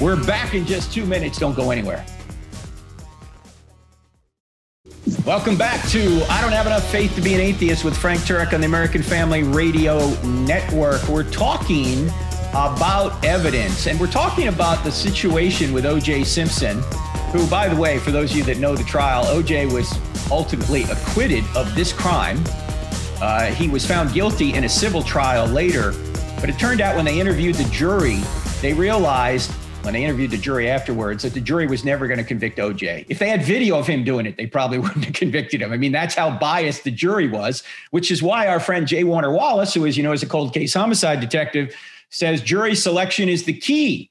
We're 0.00 0.22
back 0.24 0.54
in 0.54 0.64
just 0.64 0.92
two 0.92 1.04
minutes. 1.06 1.38
Don't 1.38 1.56
go 1.56 1.72
anywhere. 1.72 2.06
Welcome 5.26 5.56
back 5.58 5.84
to 5.88 6.24
I 6.30 6.40
Don't 6.40 6.52
Have 6.52 6.66
Enough 6.68 6.88
Faith 6.88 7.16
to 7.16 7.20
Be 7.20 7.34
an 7.34 7.40
Atheist 7.40 7.84
with 7.84 7.98
Frank 7.98 8.20
Turek 8.20 8.52
on 8.52 8.60
the 8.60 8.66
American 8.66 9.02
Family 9.02 9.42
Radio 9.42 10.14
Network. 10.22 11.02
We're 11.08 11.28
talking 11.28 12.08
about 12.50 13.24
evidence, 13.24 13.88
and 13.88 13.98
we're 13.98 14.06
talking 14.06 14.46
about 14.46 14.84
the 14.84 14.92
situation 14.92 15.72
with 15.72 15.84
O.J. 15.84 16.22
Simpson, 16.22 16.80
who, 17.32 17.44
by 17.48 17.68
the 17.68 17.74
way, 17.74 17.98
for 17.98 18.12
those 18.12 18.30
of 18.30 18.36
you 18.36 18.44
that 18.44 18.58
know 18.58 18.76
the 18.76 18.84
trial, 18.84 19.26
O.J. 19.26 19.66
was 19.66 19.92
ultimately 20.30 20.84
acquitted 20.84 21.42
of 21.56 21.74
this 21.74 21.92
crime. 21.92 22.38
Uh, 23.20 23.46
he 23.46 23.66
was 23.66 23.84
found 23.84 24.12
guilty 24.14 24.54
in 24.54 24.62
a 24.62 24.68
civil 24.68 25.02
trial 25.02 25.44
later, 25.48 25.92
but 26.38 26.48
it 26.48 26.56
turned 26.56 26.80
out 26.80 26.94
when 26.94 27.04
they 27.04 27.18
interviewed 27.18 27.56
the 27.56 27.68
jury, 27.70 28.20
they 28.62 28.72
realized 28.72 29.50
when 29.86 29.92
they 29.92 30.02
interviewed 30.02 30.32
the 30.32 30.36
jury 30.36 30.68
afterwards 30.68 31.22
that 31.22 31.32
the 31.32 31.40
jury 31.40 31.68
was 31.68 31.84
never 31.84 32.08
going 32.08 32.18
to 32.18 32.24
convict 32.24 32.58
OJ. 32.58 33.06
If 33.08 33.20
they 33.20 33.28
had 33.28 33.44
video 33.44 33.78
of 33.78 33.86
him 33.86 34.02
doing 34.02 34.26
it, 34.26 34.36
they 34.36 34.48
probably 34.48 34.78
wouldn't 34.80 35.04
have 35.04 35.14
convicted 35.14 35.62
him. 35.62 35.72
I 35.72 35.76
mean, 35.76 35.92
that's 35.92 36.16
how 36.16 36.36
biased 36.36 36.82
the 36.82 36.90
jury 36.90 37.28
was, 37.28 37.62
which 37.92 38.10
is 38.10 38.20
why 38.20 38.48
our 38.48 38.58
friend 38.58 38.88
J. 38.88 39.04
Warner 39.04 39.30
Wallace, 39.30 39.72
who 39.72 39.84
is, 39.84 39.96
you 39.96 40.02
know, 40.02 40.10
is 40.10 40.24
a 40.24 40.26
cold 40.26 40.52
case 40.52 40.74
homicide 40.74 41.20
detective, 41.20 41.72
says 42.10 42.42
jury 42.42 42.74
selection 42.74 43.28
is 43.28 43.44
the 43.44 43.52
key 43.52 44.10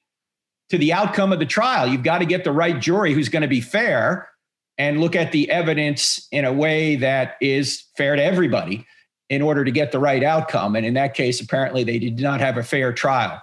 to 0.69 0.77
the 0.77 0.93
outcome 0.93 1.33
of 1.33 1.39
the 1.39 1.45
trial. 1.45 1.87
You've 1.87 2.03
got 2.03 2.19
to 2.19 2.25
get 2.25 2.45
the 2.45 2.53
right 2.53 2.79
jury 2.79 3.13
who's 3.13 3.27
going 3.27 3.41
to 3.41 3.47
be 3.49 3.59
fair 3.59 4.29
and 4.77 5.01
look 5.01 5.13
at 5.13 5.33
the 5.33 5.51
evidence 5.51 6.25
in 6.31 6.45
a 6.45 6.53
way 6.53 6.95
that 6.95 7.35
is 7.41 7.83
fair 7.97 8.15
to 8.15 8.23
everybody 8.23 8.87
in 9.29 9.41
order 9.41 9.65
to 9.65 9.71
get 9.71 9.91
the 9.91 9.99
right 9.99 10.23
outcome. 10.23 10.77
And 10.77 10.85
in 10.85 10.93
that 10.93 11.15
case, 11.15 11.41
apparently 11.41 11.83
they 11.83 11.99
did 11.99 12.17
not 12.21 12.39
have 12.39 12.55
a 12.55 12.63
fair 12.63 12.93
trial. 12.93 13.41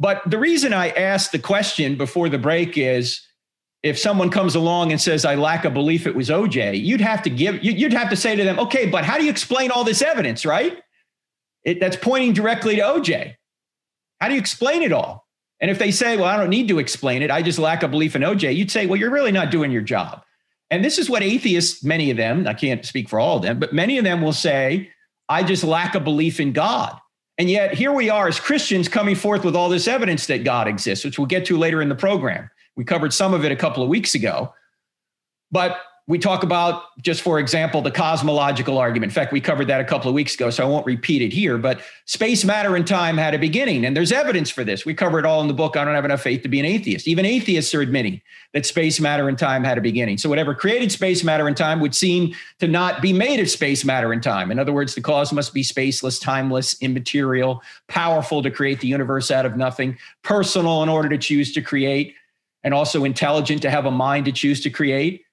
But 0.00 0.22
the 0.28 0.38
reason 0.38 0.72
I 0.72 0.88
asked 0.88 1.30
the 1.30 1.38
question 1.38 1.96
before 1.96 2.30
the 2.30 2.38
break 2.38 2.78
is 2.78 3.20
if 3.82 3.98
someone 3.98 4.30
comes 4.30 4.54
along 4.54 4.92
and 4.92 5.00
says, 5.00 5.26
I 5.26 5.34
lack 5.34 5.66
a 5.66 5.70
belief 5.70 6.06
it 6.06 6.16
was 6.16 6.30
OJ, 6.30 6.82
you'd 6.82 7.02
have 7.02 7.22
to 7.22 7.30
give, 7.30 7.62
you'd 7.62 7.92
have 7.92 8.08
to 8.08 8.16
say 8.16 8.34
to 8.34 8.42
them, 8.42 8.58
okay, 8.58 8.86
but 8.86 9.04
how 9.04 9.18
do 9.18 9.24
you 9.24 9.30
explain 9.30 9.70
all 9.70 9.84
this 9.84 10.00
evidence, 10.00 10.46
right? 10.46 10.78
It, 11.64 11.80
that's 11.80 11.96
pointing 11.96 12.32
directly 12.32 12.76
to 12.76 12.82
OJ. 12.82 13.34
How 14.20 14.28
do 14.28 14.34
you 14.34 14.40
explain 14.40 14.82
it 14.82 14.92
all? 14.92 15.26
And 15.60 15.70
if 15.70 15.78
they 15.78 15.90
say, 15.90 16.16
well, 16.16 16.24
I 16.24 16.38
don't 16.38 16.48
need 16.48 16.68
to 16.68 16.78
explain 16.78 17.20
it, 17.20 17.30
I 17.30 17.42
just 17.42 17.58
lack 17.58 17.82
a 17.82 17.88
belief 17.88 18.16
in 18.16 18.22
OJ, 18.22 18.56
you'd 18.56 18.70
say, 18.70 18.86
well, 18.86 18.98
you're 18.98 19.10
really 19.10 19.32
not 19.32 19.50
doing 19.50 19.70
your 19.70 19.82
job. 19.82 20.22
And 20.70 20.82
this 20.82 20.98
is 20.98 21.10
what 21.10 21.22
atheists, 21.22 21.84
many 21.84 22.10
of 22.10 22.16
them, 22.16 22.46
I 22.46 22.54
can't 22.54 22.86
speak 22.86 23.08
for 23.08 23.20
all 23.20 23.36
of 23.36 23.42
them, 23.42 23.58
but 23.58 23.74
many 23.74 23.98
of 23.98 24.04
them 24.04 24.22
will 24.22 24.32
say, 24.32 24.90
I 25.28 25.42
just 25.42 25.62
lack 25.62 25.94
a 25.94 26.00
belief 26.00 26.40
in 26.40 26.52
God. 26.52 26.98
And 27.40 27.48
yet, 27.48 27.72
here 27.72 27.90
we 27.90 28.10
are 28.10 28.28
as 28.28 28.38
Christians 28.38 28.86
coming 28.86 29.16
forth 29.16 29.46
with 29.46 29.56
all 29.56 29.70
this 29.70 29.88
evidence 29.88 30.26
that 30.26 30.44
God 30.44 30.68
exists, 30.68 31.06
which 31.06 31.18
we'll 31.18 31.26
get 31.26 31.46
to 31.46 31.56
later 31.56 31.80
in 31.80 31.88
the 31.88 31.94
program. 31.94 32.50
We 32.76 32.84
covered 32.84 33.14
some 33.14 33.32
of 33.32 33.46
it 33.46 33.50
a 33.50 33.56
couple 33.56 33.82
of 33.82 33.88
weeks 33.88 34.14
ago. 34.14 34.52
But 35.50 35.78
we 36.10 36.18
talk 36.18 36.42
about, 36.42 37.00
just 37.00 37.22
for 37.22 37.38
example, 37.38 37.82
the 37.82 37.90
cosmological 37.92 38.78
argument. 38.78 39.10
In 39.12 39.14
fact, 39.14 39.32
we 39.32 39.40
covered 39.40 39.68
that 39.68 39.80
a 39.80 39.84
couple 39.84 40.08
of 40.08 40.14
weeks 40.14 40.34
ago, 40.34 40.50
so 40.50 40.66
I 40.66 40.68
won't 40.68 40.84
repeat 40.84 41.22
it 41.22 41.32
here. 41.32 41.56
But 41.56 41.82
space, 42.04 42.44
matter, 42.44 42.74
and 42.74 42.84
time 42.84 43.16
had 43.16 43.32
a 43.32 43.38
beginning, 43.38 43.84
and 43.84 43.96
there's 43.96 44.10
evidence 44.10 44.50
for 44.50 44.64
this. 44.64 44.84
We 44.84 44.92
cover 44.92 45.20
it 45.20 45.24
all 45.24 45.40
in 45.40 45.46
the 45.46 45.54
book. 45.54 45.76
I 45.76 45.84
don't 45.84 45.94
have 45.94 46.04
enough 46.04 46.20
faith 46.20 46.42
to 46.42 46.48
be 46.48 46.58
an 46.58 46.66
atheist. 46.66 47.06
Even 47.06 47.24
atheists 47.24 47.72
are 47.76 47.80
admitting 47.80 48.20
that 48.54 48.66
space, 48.66 48.98
matter, 48.98 49.28
and 49.28 49.38
time 49.38 49.62
had 49.62 49.78
a 49.78 49.80
beginning. 49.80 50.18
So 50.18 50.28
whatever 50.28 50.52
created 50.52 50.90
space, 50.90 51.22
matter, 51.22 51.46
and 51.46 51.56
time 51.56 51.78
would 51.78 51.94
seem 51.94 52.34
to 52.58 52.66
not 52.66 53.00
be 53.00 53.12
made 53.12 53.38
of 53.38 53.48
space, 53.48 53.84
matter, 53.84 54.12
and 54.12 54.20
time. 54.20 54.50
In 54.50 54.58
other 54.58 54.72
words, 54.72 54.96
the 54.96 55.00
cause 55.00 55.32
must 55.32 55.54
be 55.54 55.62
spaceless, 55.62 56.20
timeless, 56.20 56.74
immaterial, 56.82 57.62
powerful 57.86 58.42
to 58.42 58.50
create 58.50 58.80
the 58.80 58.88
universe 58.88 59.30
out 59.30 59.46
of 59.46 59.56
nothing, 59.56 59.96
personal 60.24 60.82
in 60.82 60.88
order 60.88 61.08
to 61.08 61.18
choose 61.18 61.52
to 61.52 61.62
create, 61.62 62.16
and 62.64 62.74
also 62.74 63.04
intelligent 63.04 63.62
to 63.62 63.70
have 63.70 63.86
a 63.86 63.92
mind 63.92 64.24
to 64.24 64.32
choose 64.32 64.60
to 64.62 64.70
create 64.70 65.24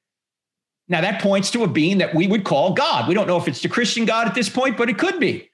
now, 0.89 1.01
that 1.01 1.21
points 1.21 1.51
to 1.51 1.63
a 1.63 1.67
being 1.67 1.97
that 1.97 2.15
we 2.15 2.27
would 2.27 2.45
call 2.45 2.73
God. 2.73 3.07
We 3.07 3.13
don't 3.13 3.27
know 3.27 3.37
if 3.37 3.47
it's 3.47 3.61
the 3.61 3.67
Christian 3.67 4.05
God 4.05 4.27
at 4.27 4.35
this 4.35 4.47
point, 4.47 4.77
but 4.77 4.89
it 4.89 4.97
could 4.97 5.19
be. 5.19 5.49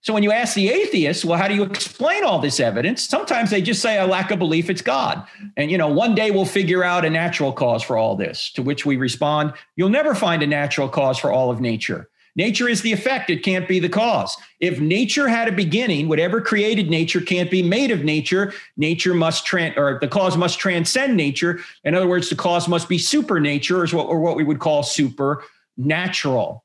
So 0.00 0.12
when 0.12 0.24
you 0.24 0.32
ask 0.32 0.56
the 0.56 0.68
atheists, 0.68 1.24
well, 1.24 1.38
how 1.38 1.46
do 1.46 1.54
you 1.54 1.62
explain 1.62 2.24
all 2.24 2.40
this 2.40 2.58
evidence? 2.58 3.04
Sometimes 3.04 3.50
they 3.50 3.62
just 3.62 3.80
say, 3.80 3.98
I 3.98 4.04
lack 4.04 4.32
a 4.32 4.36
belief 4.36 4.68
it's 4.68 4.82
God. 4.82 5.24
And, 5.56 5.70
you 5.70 5.78
know, 5.78 5.86
one 5.86 6.16
day 6.16 6.32
we'll 6.32 6.44
figure 6.44 6.82
out 6.82 7.04
a 7.04 7.10
natural 7.10 7.52
cause 7.52 7.84
for 7.84 7.96
all 7.96 8.16
this, 8.16 8.50
to 8.54 8.62
which 8.64 8.84
we 8.84 8.96
respond, 8.96 9.52
you'll 9.76 9.88
never 9.88 10.16
find 10.16 10.42
a 10.42 10.46
natural 10.48 10.88
cause 10.88 11.18
for 11.18 11.30
all 11.30 11.52
of 11.52 11.60
nature. 11.60 12.08
Nature 12.34 12.68
is 12.68 12.80
the 12.80 12.92
effect, 12.92 13.28
it 13.28 13.42
can't 13.42 13.68
be 13.68 13.78
the 13.78 13.88
cause. 13.88 14.36
If 14.58 14.80
nature 14.80 15.28
had 15.28 15.48
a 15.48 15.52
beginning, 15.52 16.08
whatever 16.08 16.40
created 16.40 16.88
nature 16.88 17.20
can't 17.20 17.50
be 17.50 17.62
made 17.62 17.90
of 17.90 18.04
nature. 18.04 18.54
Nature 18.76 19.12
must 19.12 19.52
or 19.52 19.98
the 20.00 20.08
cause 20.08 20.36
must 20.36 20.58
transcend 20.58 21.16
nature. 21.16 21.60
In 21.84 21.94
other 21.94 22.08
words, 22.08 22.30
the 22.30 22.36
cause 22.36 22.68
must 22.68 22.88
be 22.88 22.96
supernature, 22.96 23.82
or 23.82 23.94
or 23.96 24.20
what 24.20 24.36
we 24.36 24.44
would 24.44 24.60
call 24.60 24.82
supernatural. 24.82 26.64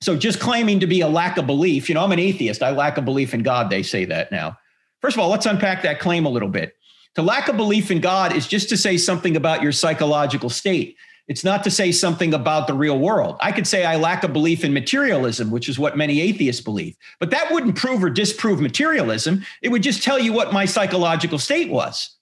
So 0.00 0.16
just 0.16 0.40
claiming 0.40 0.80
to 0.80 0.86
be 0.86 1.00
a 1.00 1.08
lack 1.08 1.36
of 1.36 1.46
belief, 1.46 1.88
you 1.88 1.94
know, 1.94 2.04
I'm 2.04 2.12
an 2.12 2.18
atheist. 2.18 2.62
I 2.62 2.70
lack 2.70 2.96
a 2.96 3.02
belief 3.02 3.34
in 3.34 3.42
God. 3.42 3.70
They 3.70 3.82
say 3.82 4.04
that 4.06 4.30
now. 4.30 4.58
First 5.02 5.16
of 5.16 5.20
all, 5.20 5.28
let's 5.28 5.46
unpack 5.46 5.82
that 5.82 6.00
claim 6.00 6.26
a 6.26 6.30
little 6.30 6.48
bit. 6.48 6.74
To 7.16 7.22
lack 7.22 7.48
a 7.48 7.52
belief 7.52 7.90
in 7.90 8.00
God 8.00 8.34
is 8.34 8.46
just 8.46 8.68
to 8.70 8.76
say 8.76 8.98
something 8.98 9.36
about 9.36 9.62
your 9.62 9.72
psychological 9.72 10.50
state. 10.50 10.96
It's 11.28 11.44
not 11.44 11.64
to 11.64 11.70
say 11.70 11.90
something 11.90 12.32
about 12.34 12.66
the 12.66 12.74
real 12.74 12.98
world. 12.98 13.36
I 13.40 13.50
could 13.50 13.66
say 13.66 13.84
I 13.84 13.96
lack 13.96 14.22
a 14.22 14.28
belief 14.28 14.64
in 14.64 14.72
materialism, 14.72 15.50
which 15.50 15.68
is 15.68 15.78
what 15.78 15.96
many 15.96 16.20
atheists 16.20 16.62
believe, 16.62 16.96
but 17.18 17.30
that 17.30 17.50
wouldn't 17.50 17.76
prove 17.76 18.04
or 18.04 18.10
disprove 18.10 18.60
materialism. 18.60 19.44
It 19.60 19.70
would 19.70 19.82
just 19.82 20.02
tell 20.02 20.18
you 20.18 20.32
what 20.32 20.52
my 20.52 20.64
psychological 20.64 21.38
state 21.38 21.70
was. 21.70 22.16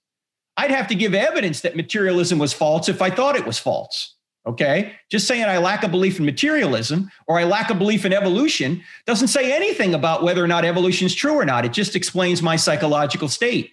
I'd 0.57 0.71
have 0.71 0.87
to 0.89 0.95
give 0.95 1.15
evidence 1.15 1.61
that 1.63 1.77
materialism 1.77 2.39
was 2.39 2.53
false 2.53 2.89
if 2.89 3.03
I 3.03 3.11
thought 3.11 3.37
it 3.37 3.47
was 3.47 3.59
false. 3.59 4.15
Okay. 4.47 4.93
Just 5.11 5.27
saying 5.27 5.45
I 5.45 5.59
lack 5.59 5.85
a 5.85 5.89
belief 5.89 6.19
in 6.19 6.27
materialism 6.27 7.11
or 7.27 7.39
I 7.39 7.45
lack 7.45 7.71
a 7.71 7.75
belief 7.75 8.05
in 8.05 8.13
evolution 8.13 8.83
doesn't 9.07 9.29
say 9.29 9.55
anything 9.55 9.95
about 9.95 10.23
whether 10.23 10.45
or 10.45 10.47
not 10.47 10.67
evolution 10.67 11.07
is 11.07 11.15
true 11.15 11.35
or 11.35 11.47
not. 11.47 11.65
It 11.65 11.73
just 11.73 11.97
explains 11.97 12.43
my 12.43 12.57
psychological 12.57 13.29
state. 13.29 13.73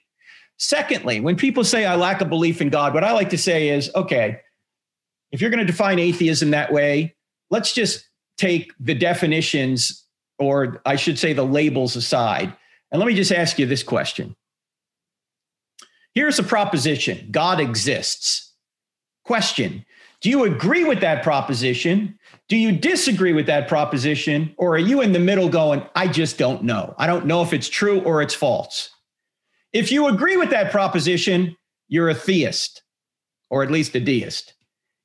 Secondly, 0.58 1.20
when 1.20 1.36
people 1.36 1.64
say 1.64 1.86
I 1.86 1.96
lack 1.96 2.22
a 2.22 2.26
belief 2.26 2.62
in 2.62 2.70
God, 2.70 2.94
what 2.94 3.04
I 3.04 3.12
like 3.12 3.32
to 3.32 3.38
say 3.38 3.70
is, 3.70 3.92
okay, 3.96 4.40
if 5.32 5.42
you're 5.42 5.50
going 5.50 5.66
to 5.66 5.72
define 5.72 6.00
atheism 6.00 6.52
that 6.52 6.72
way, 6.72 7.16
let's 7.50 7.74
just 7.74 8.08
take 8.38 8.74
the 8.80 8.96
definitions, 8.96 10.06
or 10.40 10.82
I 10.86 10.96
should 10.96 11.20
say 11.20 11.34
the 11.34 11.46
labels 11.46 11.96
aside. 11.96 12.54
And 12.92 13.00
let 13.00 13.08
me 13.08 13.16
just 13.16 13.32
ask 13.32 13.58
you 13.58 13.66
this 13.66 13.84
question. 13.84 14.36
Here's 16.14 16.40
a 16.40 16.44
proposition 16.44 17.30
God 17.32 17.60
exists. 17.60 18.54
Question 19.24 19.86
Do 20.20 20.30
you 20.30 20.44
agree 20.44 20.84
with 20.84 21.00
that 21.02 21.24
proposition? 21.24 22.18
Do 22.50 22.58
you 22.58 22.74
disagree 22.74 23.32
with 23.32 23.46
that 23.46 23.70
proposition? 23.70 24.54
Or 24.58 24.76
are 24.76 24.80
you 24.80 25.02
in 25.02 25.14
the 25.14 25.20
middle 25.20 25.48
going, 25.48 25.84
I 25.96 26.08
just 26.08 26.38
don't 26.38 26.64
know? 26.64 26.94
I 26.98 27.08
don't 27.08 27.26
know 27.26 27.42
if 27.44 27.54
it's 27.54 27.70
true 27.70 28.02
or 28.02 28.22
it's 28.22 28.34
false. 28.34 28.90
If 29.72 29.90
you 29.90 30.08
agree 30.08 30.36
with 30.36 30.50
that 30.50 30.70
proposition, 30.70 31.56
you're 31.88 32.10
a 32.10 32.16
theist, 32.16 32.82
or 33.50 33.64
at 33.64 33.72
least 33.72 33.96
a 33.96 34.02
deist. 34.02 34.54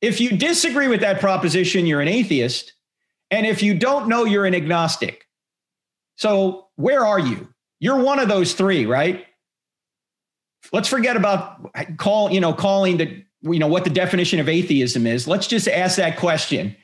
If 0.00 0.20
you 0.20 0.36
disagree 0.36 0.88
with 0.88 1.00
that 1.00 1.20
proposition, 1.20 1.86
you're 1.86 2.00
an 2.00 2.08
atheist. 2.08 2.72
And 3.30 3.46
if 3.46 3.62
you 3.62 3.74
don't 3.74 4.08
know, 4.08 4.24
you're 4.24 4.46
an 4.46 4.54
agnostic. 4.54 5.26
So 6.16 6.68
where 6.76 7.04
are 7.04 7.18
you? 7.18 7.48
You're 7.80 8.02
one 8.02 8.18
of 8.18 8.28
those 8.28 8.54
three, 8.54 8.86
right? 8.86 9.26
Let's 10.72 10.88
forget 10.88 11.16
about 11.16 11.70
call, 11.96 12.30
you 12.30 12.40
know, 12.40 12.52
calling 12.52 12.96
the, 12.96 13.24
you 13.42 13.58
know, 13.58 13.66
what 13.66 13.84
the 13.84 13.90
definition 13.90 14.40
of 14.40 14.48
atheism 14.48 15.06
is. 15.06 15.28
Let's 15.28 15.46
just 15.46 15.68
ask 15.68 15.96
that 15.96 16.16
question 16.16 16.76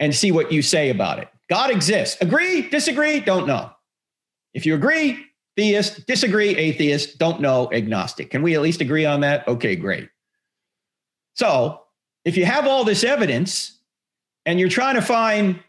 and 0.00 0.14
see 0.14 0.32
what 0.32 0.52
you 0.52 0.62
say 0.62 0.90
about 0.90 1.18
it. 1.18 1.28
God 1.48 1.70
exists. 1.70 2.20
Agree, 2.20 2.68
disagree, 2.68 3.20
don't 3.20 3.46
know. 3.46 3.70
If 4.54 4.66
you 4.66 4.74
agree, 4.74 5.24
theist, 5.56 6.06
disagree, 6.06 6.56
atheist, 6.56 7.18
don't 7.18 7.40
know, 7.40 7.70
agnostic. 7.72 8.30
Can 8.30 8.42
we 8.42 8.54
at 8.54 8.62
least 8.62 8.80
agree 8.80 9.06
on 9.06 9.20
that? 9.20 9.46
Okay, 9.46 9.76
great. 9.76 10.08
So 11.34 11.82
if 12.24 12.36
you 12.36 12.44
have 12.44 12.66
all 12.66 12.84
this 12.84 13.04
evidence 13.04 13.78
and 14.46 14.58
you're 14.58 14.68
trying 14.68 14.94
to 14.94 15.02
find 15.02 15.60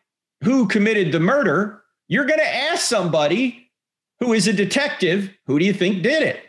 who 0.43 0.67
committed 0.67 1.11
the 1.11 1.19
murder, 1.19 1.83
you're 2.07 2.25
going 2.25 2.39
to 2.39 2.55
ask 2.55 2.85
somebody 2.85 3.71
who 4.19 4.33
is 4.33 4.47
a 4.47 4.53
detective, 4.53 5.31
who 5.45 5.59
do 5.59 5.65
you 5.65 5.73
think 5.73 6.03
did 6.03 6.23
it? 6.23 6.39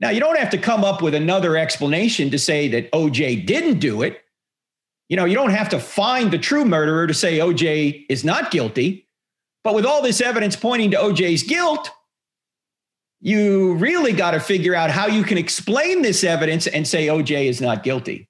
Now, 0.00 0.10
you 0.10 0.20
don't 0.20 0.38
have 0.38 0.50
to 0.50 0.58
come 0.58 0.84
up 0.84 1.02
with 1.02 1.14
another 1.14 1.56
explanation 1.56 2.30
to 2.30 2.38
say 2.38 2.68
that 2.68 2.90
OJ 2.92 3.46
didn't 3.46 3.78
do 3.78 4.02
it. 4.02 4.20
You 5.08 5.16
know, 5.16 5.24
you 5.24 5.34
don't 5.34 5.50
have 5.50 5.68
to 5.70 5.80
find 5.80 6.30
the 6.30 6.38
true 6.38 6.64
murderer 6.64 7.06
to 7.06 7.14
say 7.14 7.38
OJ 7.38 8.06
is 8.08 8.24
not 8.24 8.50
guilty. 8.50 9.08
But 9.62 9.74
with 9.74 9.86
all 9.86 10.02
this 10.02 10.20
evidence 10.20 10.56
pointing 10.56 10.90
to 10.90 10.98
OJ's 10.98 11.42
guilt, 11.42 11.90
you 13.20 13.74
really 13.74 14.12
got 14.12 14.32
to 14.32 14.40
figure 14.40 14.74
out 14.74 14.90
how 14.90 15.06
you 15.06 15.22
can 15.24 15.38
explain 15.38 16.02
this 16.02 16.22
evidence 16.22 16.66
and 16.66 16.86
say 16.86 17.06
OJ 17.06 17.46
is 17.46 17.60
not 17.60 17.82
guilty. 17.82 18.28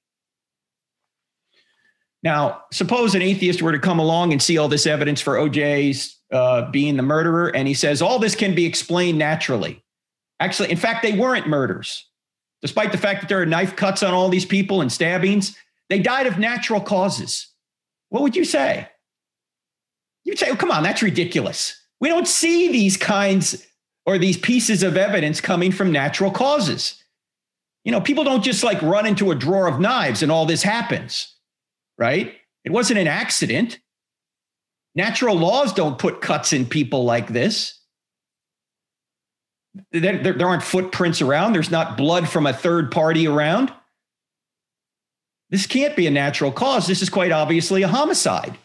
Now, 2.24 2.62
suppose 2.72 3.14
an 3.14 3.20
atheist 3.22 3.60
were 3.60 3.72
to 3.72 3.78
come 3.78 3.98
along 3.98 4.32
and 4.32 4.42
see 4.42 4.56
all 4.56 4.68
this 4.68 4.86
evidence 4.86 5.20
for 5.20 5.34
OJ's 5.34 6.18
uh, 6.32 6.70
being 6.70 6.96
the 6.96 7.02
murderer, 7.02 7.54
and 7.54 7.68
he 7.68 7.74
says 7.74 8.00
all 8.00 8.18
this 8.18 8.34
can 8.34 8.54
be 8.54 8.64
explained 8.64 9.18
naturally. 9.18 9.84
Actually, 10.40 10.70
in 10.70 10.78
fact, 10.78 11.02
they 11.02 11.12
weren't 11.12 11.46
murders. 11.46 12.08
Despite 12.62 12.92
the 12.92 12.98
fact 12.98 13.20
that 13.20 13.28
there 13.28 13.42
are 13.42 13.46
knife 13.46 13.76
cuts 13.76 14.02
on 14.02 14.14
all 14.14 14.30
these 14.30 14.46
people 14.46 14.80
and 14.80 14.90
stabbings, 14.90 15.54
they 15.90 15.98
died 15.98 16.26
of 16.26 16.38
natural 16.38 16.80
causes. 16.80 17.48
what 18.08 18.22
would 18.22 18.34
you 18.34 18.44
say? 18.44 18.88
You'd 20.24 20.38
say, 20.38 20.48
oh, 20.48 20.56
come 20.56 20.70
on, 20.70 20.82
that's 20.82 21.02
ridiculous. 21.02 21.78
We 22.00 22.08
don't 22.08 22.26
see 22.26 22.72
these 22.72 22.96
kinds 22.96 23.66
or 24.06 24.16
these 24.16 24.38
pieces 24.38 24.82
of 24.82 24.96
evidence 24.96 25.42
coming 25.42 25.72
from 25.72 25.92
natural 25.92 26.30
causes. 26.30 27.02
You 27.84 27.92
know, 27.92 28.00
people 28.00 28.24
don't 28.24 28.42
just 28.42 28.64
like 28.64 28.80
run 28.80 29.04
into 29.04 29.30
a 29.30 29.34
drawer 29.34 29.66
of 29.66 29.78
knives 29.78 30.22
and 30.22 30.32
all 30.32 30.46
this 30.46 30.62
happens, 30.62 31.33
right? 31.98 32.34
It 32.64 32.72
wasn't 32.72 33.00
an 33.00 33.06
accident. 33.06 33.78
Natural 34.94 35.36
laws 35.36 35.72
don't 35.72 35.98
put 35.98 36.20
cuts 36.20 36.52
in 36.52 36.66
people 36.66 37.04
like 37.04 37.28
this. 37.28 37.80
There, 39.90 40.22
there, 40.22 40.46
aren't 40.46 40.62
footprints 40.62 41.20
around. 41.20 41.52
There's 41.52 41.70
not 41.70 41.96
blood 41.96 42.28
from 42.28 42.46
a 42.46 42.52
third 42.52 42.92
party 42.92 43.26
around. 43.26 43.72
This 45.50 45.66
can't 45.66 45.96
be 45.96 46.06
a 46.06 46.12
natural 46.12 46.52
cause. 46.52 46.86
This 46.86 47.02
is 47.02 47.10
quite 47.10 47.32
obviously 47.32 47.82
a 47.82 47.88
homicide. 47.88 48.56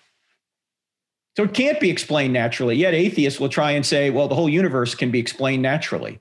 So 1.36 1.44
it 1.44 1.54
can't 1.54 1.80
be 1.80 1.90
explained 1.90 2.34
naturally. 2.34 2.76
Yet 2.76 2.94
atheists 2.94 3.40
will 3.40 3.50
try 3.50 3.72
and 3.72 3.86
say, 3.86 4.10
well, 4.10 4.28
the 4.28 4.36
whole 4.36 4.50
universe 4.50 4.94
can 4.94 5.10
be 5.10 5.20
explained 5.20 5.64
naturally 5.64 6.20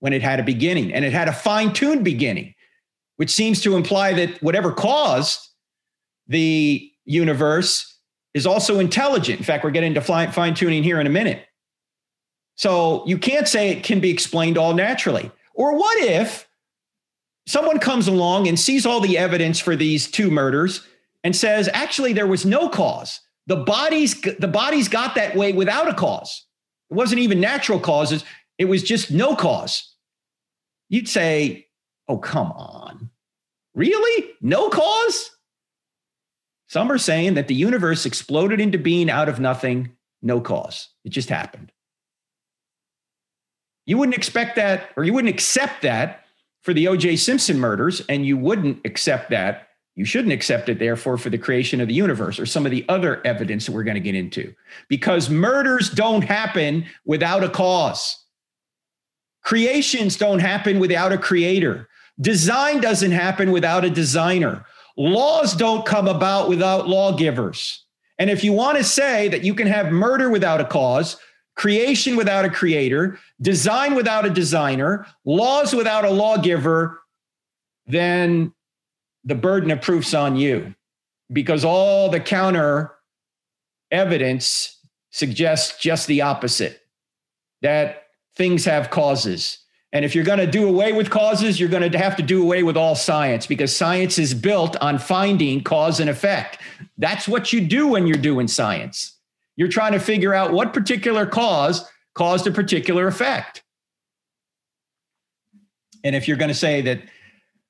when 0.00 0.12
it 0.12 0.22
had 0.22 0.40
a 0.40 0.44
beginning 0.44 0.92
and 0.92 1.04
it 1.04 1.12
had 1.12 1.28
a 1.28 1.32
fine 1.32 1.72
tuned 1.72 2.04
beginning, 2.04 2.54
which 3.16 3.30
seems 3.30 3.60
to 3.62 3.76
imply 3.76 4.12
that 4.12 4.42
whatever 4.42 4.72
caused 4.72 5.51
the 6.28 6.90
universe 7.04 7.98
is 8.34 8.46
also 8.46 8.78
intelligent. 8.78 9.38
In 9.38 9.44
fact, 9.44 9.64
we're 9.64 9.70
getting 9.70 9.94
to 9.94 10.00
fine 10.00 10.54
tuning 10.54 10.82
here 10.82 11.00
in 11.00 11.06
a 11.06 11.10
minute. 11.10 11.44
So 12.56 13.04
you 13.06 13.18
can't 13.18 13.48
say 13.48 13.70
it 13.70 13.82
can 13.82 14.00
be 14.00 14.10
explained 14.10 14.58
all 14.58 14.74
naturally. 14.74 15.30
Or 15.54 15.76
what 15.76 15.98
if 16.02 16.48
someone 17.46 17.78
comes 17.78 18.08
along 18.08 18.48
and 18.48 18.58
sees 18.58 18.86
all 18.86 19.00
the 19.00 19.18
evidence 19.18 19.58
for 19.58 19.76
these 19.76 20.10
two 20.10 20.30
murders 20.30 20.86
and 21.24 21.34
says, 21.34 21.68
actually, 21.72 22.12
there 22.12 22.26
was 22.26 22.46
no 22.46 22.68
cause. 22.68 23.20
The 23.46 23.56
bodies, 23.56 24.20
the 24.38 24.48
bodies 24.48 24.88
got 24.88 25.14
that 25.16 25.34
way 25.34 25.52
without 25.52 25.88
a 25.88 25.94
cause. 25.94 26.46
It 26.90 26.94
wasn't 26.94 27.20
even 27.20 27.40
natural 27.40 27.80
causes. 27.80 28.24
It 28.58 28.66
was 28.66 28.82
just 28.82 29.10
no 29.10 29.34
cause. 29.34 29.94
You'd 30.88 31.08
say, 31.08 31.66
oh, 32.06 32.18
come 32.18 32.52
on. 32.52 33.10
Really? 33.74 34.30
No 34.40 34.68
cause? 34.68 35.30
Some 36.72 36.90
are 36.90 36.96
saying 36.96 37.34
that 37.34 37.48
the 37.48 37.54
universe 37.54 38.06
exploded 38.06 38.58
into 38.58 38.78
being 38.78 39.10
out 39.10 39.28
of 39.28 39.38
nothing, 39.38 39.92
no 40.22 40.40
cause. 40.40 40.88
It 41.04 41.10
just 41.10 41.28
happened. 41.28 41.70
You 43.84 43.98
wouldn't 43.98 44.16
expect 44.16 44.56
that, 44.56 44.88
or 44.96 45.04
you 45.04 45.12
wouldn't 45.12 45.34
accept 45.34 45.82
that 45.82 46.24
for 46.62 46.72
the 46.72 46.86
OJ 46.86 47.18
Simpson 47.18 47.60
murders, 47.60 48.00
and 48.08 48.24
you 48.24 48.38
wouldn't 48.38 48.86
accept 48.86 49.28
that. 49.28 49.68
You 49.96 50.06
shouldn't 50.06 50.32
accept 50.32 50.70
it, 50.70 50.78
therefore, 50.78 51.18
for 51.18 51.28
the 51.28 51.36
creation 51.36 51.78
of 51.82 51.88
the 51.88 51.94
universe 51.94 52.40
or 52.40 52.46
some 52.46 52.64
of 52.64 52.72
the 52.72 52.86
other 52.88 53.20
evidence 53.26 53.66
that 53.66 53.72
we're 53.72 53.82
going 53.82 53.96
to 53.96 54.00
get 54.00 54.14
into. 54.14 54.54
Because 54.88 55.28
murders 55.28 55.90
don't 55.90 56.24
happen 56.24 56.86
without 57.04 57.44
a 57.44 57.50
cause. 57.50 58.16
Creations 59.44 60.16
don't 60.16 60.38
happen 60.38 60.80
without 60.80 61.12
a 61.12 61.18
creator. 61.18 61.86
Design 62.18 62.80
doesn't 62.80 63.10
happen 63.12 63.52
without 63.52 63.84
a 63.84 63.90
designer. 63.90 64.64
Laws 64.96 65.54
don't 65.54 65.86
come 65.86 66.08
about 66.08 66.48
without 66.48 66.88
lawgivers. 66.88 67.84
And 68.18 68.30
if 68.30 68.44
you 68.44 68.52
want 68.52 68.78
to 68.78 68.84
say 68.84 69.28
that 69.28 69.44
you 69.44 69.54
can 69.54 69.66
have 69.66 69.90
murder 69.90 70.30
without 70.30 70.60
a 70.60 70.64
cause, 70.64 71.16
creation 71.56 72.16
without 72.16 72.44
a 72.44 72.50
creator, 72.50 73.18
design 73.40 73.94
without 73.94 74.24
a 74.24 74.30
designer, 74.30 75.06
laws 75.24 75.74
without 75.74 76.04
a 76.04 76.10
lawgiver, 76.10 77.02
then 77.86 78.52
the 79.24 79.34
burden 79.34 79.70
of 79.70 79.80
proof's 79.80 80.14
on 80.14 80.36
you 80.36 80.74
because 81.32 81.64
all 81.64 82.10
the 82.10 82.20
counter 82.20 82.92
evidence 83.90 84.78
suggests 85.10 85.78
just 85.78 86.06
the 86.06 86.22
opposite 86.22 86.80
that 87.60 88.04
things 88.34 88.64
have 88.64 88.90
causes 88.90 89.61
and 89.92 90.06
if 90.06 90.14
you're 90.14 90.24
going 90.24 90.38
to 90.38 90.46
do 90.46 90.66
away 90.66 90.92
with 90.92 91.10
causes, 91.10 91.60
you're 91.60 91.68
going 91.68 91.90
to 91.90 91.98
have 91.98 92.16
to 92.16 92.22
do 92.22 92.42
away 92.42 92.62
with 92.62 92.78
all 92.78 92.94
science 92.94 93.46
because 93.46 93.74
science 93.76 94.18
is 94.18 94.32
built 94.32 94.74
on 94.80 94.98
finding 94.98 95.62
cause 95.62 96.00
and 96.00 96.08
effect. 96.08 96.58
That's 96.96 97.28
what 97.28 97.52
you 97.52 97.60
do 97.60 97.88
when 97.88 98.06
you're 98.06 98.16
doing 98.16 98.48
science. 98.48 99.18
You're 99.56 99.68
trying 99.68 99.92
to 99.92 99.98
figure 99.98 100.32
out 100.32 100.52
what 100.52 100.72
particular 100.72 101.26
cause 101.26 101.86
caused 102.14 102.46
a 102.46 102.50
particular 102.50 103.06
effect. 103.06 103.62
And 106.04 106.16
if 106.16 106.26
you're 106.26 106.38
going 106.38 106.48
to 106.48 106.54
say 106.54 106.80
that 106.82 107.02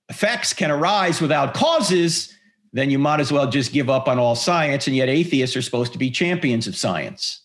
effects 0.09 0.53
can 0.53 0.71
arise 0.71 1.21
without 1.21 1.55
causes, 1.55 2.33
then 2.73 2.89
you 2.89 2.99
might 2.99 3.21
as 3.21 3.33
well 3.33 3.51
just 3.51 3.73
give 3.73 3.91
up 3.91 4.09
on 4.09 4.19
all 4.19 4.37
science. 4.37 4.87
And 4.87 4.97
yet, 4.97 5.09
atheists 5.09 5.57
are 5.57 5.63
supposed 5.63 5.93
to 5.93 5.99
be 5.99 6.11
champions 6.11 6.67
of 6.67 6.77
science. 6.77 7.41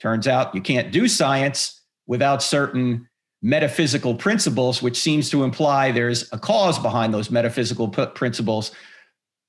Turns 0.00 0.28
out 0.28 0.54
you 0.54 0.60
can't 0.60 0.92
do 0.92 1.08
science 1.08 1.80
without 2.06 2.42
certain 2.42 3.08
metaphysical 3.42 4.14
principles, 4.14 4.82
which 4.82 5.00
seems 5.00 5.30
to 5.30 5.44
imply 5.44 5.90
there's 5.92 6.30
a 6.32 6.38
cause 6.38 6.78
behind 6.78 7.14
those 7.14 7.30
metaphysical 7.30 7.88
p- 7.88 8.06
principles, 8.06 8.72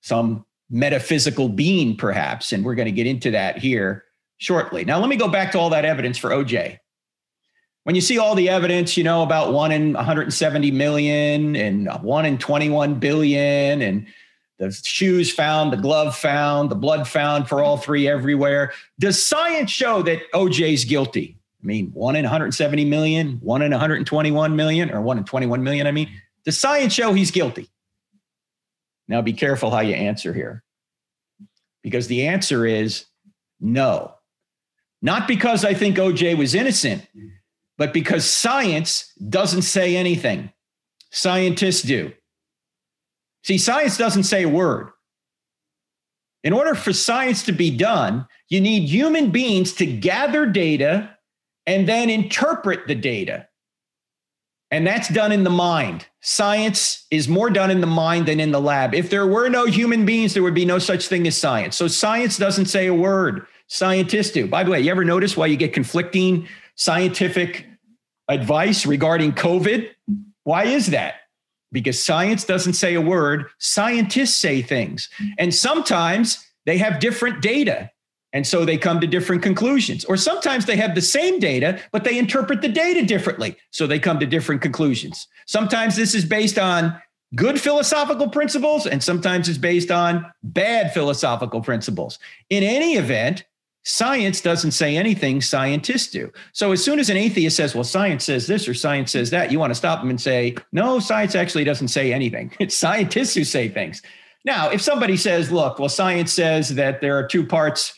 some 0.02 0.46
metaphysical 0.70 1.50
being, 1.50 1.98
perhaps. 1.98 2.54
And 2.54 2.64
we're 2.64 2.76
going 2.76 2.86
to 2.86 2.92
get 2.92 3.08
into 3.08 3.32
that 3.32 3.58
here 3.58 4.06
shortly. 4.38 4.86
Now, 4.86 5.00
let 5.00 5.10
me 5.10 5.18
go 5.18 5.28
back 5.28 5.52
to 5.52 5.60
all 5.60 5.70
that 5.72 5.86
evidence 5.86 6.18
for 6.18 6.30
OJ. 6.30 6.78
When 7.84 7.96
you 7.96 8.02
see 8.02 8.18
all 8.18 8.36
the 8.36 8.50
evidence, 8.50 8.96
you 8.96 9.04
know, 9.04 9.24
about 9.24 9.54
one 9.54 9.72
in 9.72 9.94
170 9.94 10.72
million 10.72 11.56
and 11.56 11.90
one 12.04 12.26
in 12.26 12.38
21 12.38 12.96
billion, 13.00 13.82
and 13.82 14.08
the 14.60 14.72
shoes 14.72 15.32
found, 15.34 15.74
the 15.74 15.78
glove 15.78 16.16
found, 16.16 16.70
the 16.70 16.76
blood 16.76 17.08
found 17.08 17.50
for 17.50 17.64
all 17.64 17.78
three 17.78 18.08
everywhere. 18.08 18.72
Does 19.00 19.26
science 19.26 19.72
show 19.72 20.04
that 20.04 20.20
OJ's 20.34 20.86
guilty? 20.86 21.41
I 21.62 21.66
mean, 21.66 21.92
one 21.94 22.16
in 22.16 22.24
170 22.24 22.86
million, 22.86 23.40
one 23.42 23.62
in 23.62 23.72
121 23.72 24.56
million, 24.56 24.92
or 24.92 25.02
one 25.02 25.18
in 25.18 25.24
21 25.24 25.64
million. 25.64 25.86
I 25.86 25.92
mean, 25.92 26.10
the 26.46 26.52
science 26.52 26.94
show 26.94 27.14
he's 27.14 27.32
guilty? 27.32 27.70
Now 29.08 29.22
be 29.22 29.34
careful 29.34 29.70
how 29.70 29.82
you 29.82 29.94
answer 29.94 30.34
here. 30.34 30.64
Because 31.84 32.08
the 32.08 32.28
answer 32.28 32.66
is 32.66 33.06
no. 33.60 34.16
Not 35.02 35.28
because 35.28 35.66
I 35.66 35.74
think 35.74 35.98
OJ 35.98 36.38
was 36.38 36.56
innocent, 36.56 37.08
but 37.78 37.94
because 37.94 38.26
science 38.26 39.12
doesn't 39.30 39.64
say 39.64 39.96
anything. 39.96 40.52
Scientists 41.12 41.82
do. 41.82 42.14
See, 43.44 43.58
science 43.58 43.98
doesn't 43.98 44.24
say 44.24 44.44
a 44.44 44.50
word. 44.50 44.90
In 46.44 46.54
order 46.54 46.74
for 46.74 46.94
science 46.94 47.44
to 47.44 47.52
be 47.52 47.76
done, 47.76 48.28
you 48.50 48.62
need 48.62 48.88
human 48.88 49.32
beings 49.32 49.74
to 49.74 49.86
gather 49.86 50.46
data 50.46 51.18
and 51.72 51.88
then 51.88 52.10
interpret 52.10 52.86
the 52.88 52.96
data. 52.96 53.48
And 54.72 54.86
that's 54.86 55.08
done 55.08 55.32
in 55.32 55.46
the 55.46 55.50
mind. 55.50 56.06
Science 56.20 57.06
is 57.12 57.30
more 57.30 57.50
done 57.50 57.72
in 57.72 57.80
the 57.80 57.88
mind 57.88 58.26
than 58.26 58.42
in 58.42 58.52
the 58.52 58.60
lab. 58.60 58.94
If 58.94 59.10
there 59.10 59.26
were 59.26 59.48
no 59.48 59.66
human 59.66 60.06
beings, 60.06 60.34
there 60.34 60.44
would 60.44 60.54
be 60.54 60.66
no 60.66 60.80
such 60.80 61.08
thing 61.08 61.26
as 61.28 61.38
science. 61.38 61.78
So 61.78 61.88
science 61.88 62.38
doesn't 62.38 62.66
say 62.66 62.88
a 62.88 62.94
word. 62.94 63.46
Scientists 63.68 64.32
do. 64.32 64.48
By 64.48 64.66
the 64.66 64.72
way, 64.72 64.82
you 64.82 64.92
ever 64.92 65.06
notice 65.06 65.38
why 65.38 65.46
you 65.46 65.56
get 65.56 65.74
conflicting 65.74 66.46
scientific 66.76 67.66
advice 68.28 68.86
regarding 68.86 69.32
COVID? 69.32 69.90
Why 70.44 70.66
is 70.66 70.88
that? 70.88 71.16
Because 71.72 72.04
science 72.04 72.44
doesn't 72.44 72.74
say 72.74 72.96
a 72.96 73.02
word, 73.02 73.46
scientists 73.60 74.36
say 74.36 74.62
things. 74.62 75.10
And 75.38 75.54
sometimes 75.56 76.46
they 76.66 76.78
have 76.80 77.00
different 77.00 77.42
data. 77.42 77.92
And 78.34 78.48
so 78.48 78.64
they 78.64 78.78
come 78.78 79.02
to 79.02 79.08
different 79.08 79.44
conclusions. 79.44 80.06
Or 80.06 80.16
sometimes 80.16 80.66
they 80.66 80.78
have 80.78 80.96
the 80.96 81.02
same 81.02 81.40
data, 81.40 81.80
but 81.92 82.04
they 82.04 82.18
interpret 82.18 82.62
the 82.62 82.70
data 82.70 83.06
differently. 83.06 83.58
So 83.72 83.88
they 83.88 84.00
come 84.00 84.20
to 84.20 84.26
different 84.26 84.62
conclusions. 84.62 85.28
Sometimes 85.46 85.96
this 85.96 86.16
is 86.16 86.26
based 86.26 86.58
on 86.58 87.00
good 87.36 87.60
philosophical 87.60 88.30
principles, 88.30 88.86
and 88.86 89.04
sometimes 89.04 89.48
it's 89.50 89.58
based 89.58 89.92
on 89.92 90.26
bad 90.44 90.94
philosophical 90.94 91.62
principles. 91.62 92.20
In 92.50 92.64
any 92.64 92.96
event, 92.96 93.46
science 93.84 94.42
doesn't 94.42 94.72
say 94.72 94.96
anything, 94.96 95.42
scientists 95.42 96.12
do. 96.12 96.32
So 96.54 96.72
as 96.72 96.84
soon 96.84 97.00
as 97.00 97.10
an 97.10 97.18
atheist 97.18 97.58
says, 97.58 97.74
well, 97.74 97.84
science 97.84 98.26
says 98.26 98.48
this 98.48 98.68
or 98.68 98.74
science 98.74 99.12
says 99.12 99.30
that, 99.32 99.52
you 99.52 99.60
want 99.60 99.72
to 99.72 99.76
stop 99.76 100.02
them 100.02 100.10
and 100.10 100.22
say, 100.22 100.56
no, 100.72 101.00
science 101.00 101.36
actually 101.36 101.64
doesn't 101.64 101.88
say 101.90 102.14
anything. 102.14 102.52
It's 102.60 102.76
scientists 102.76 103.34
who 103.34 103.44
say 103.44 103.70
things. 103.70 104.02
Now, 104.44 104.70
if 104.70 104.82
somebody 104.82 105.18
says, 105.18 105.52
look, 105.52 105.80
well, 105.80 105.90
science 105.90 106.34
says 106.34 106.70
that 106.76 107.02
there 107.02 107.18
are 107.18 107.28
two 107.28 107.46
parts 107.46 107.94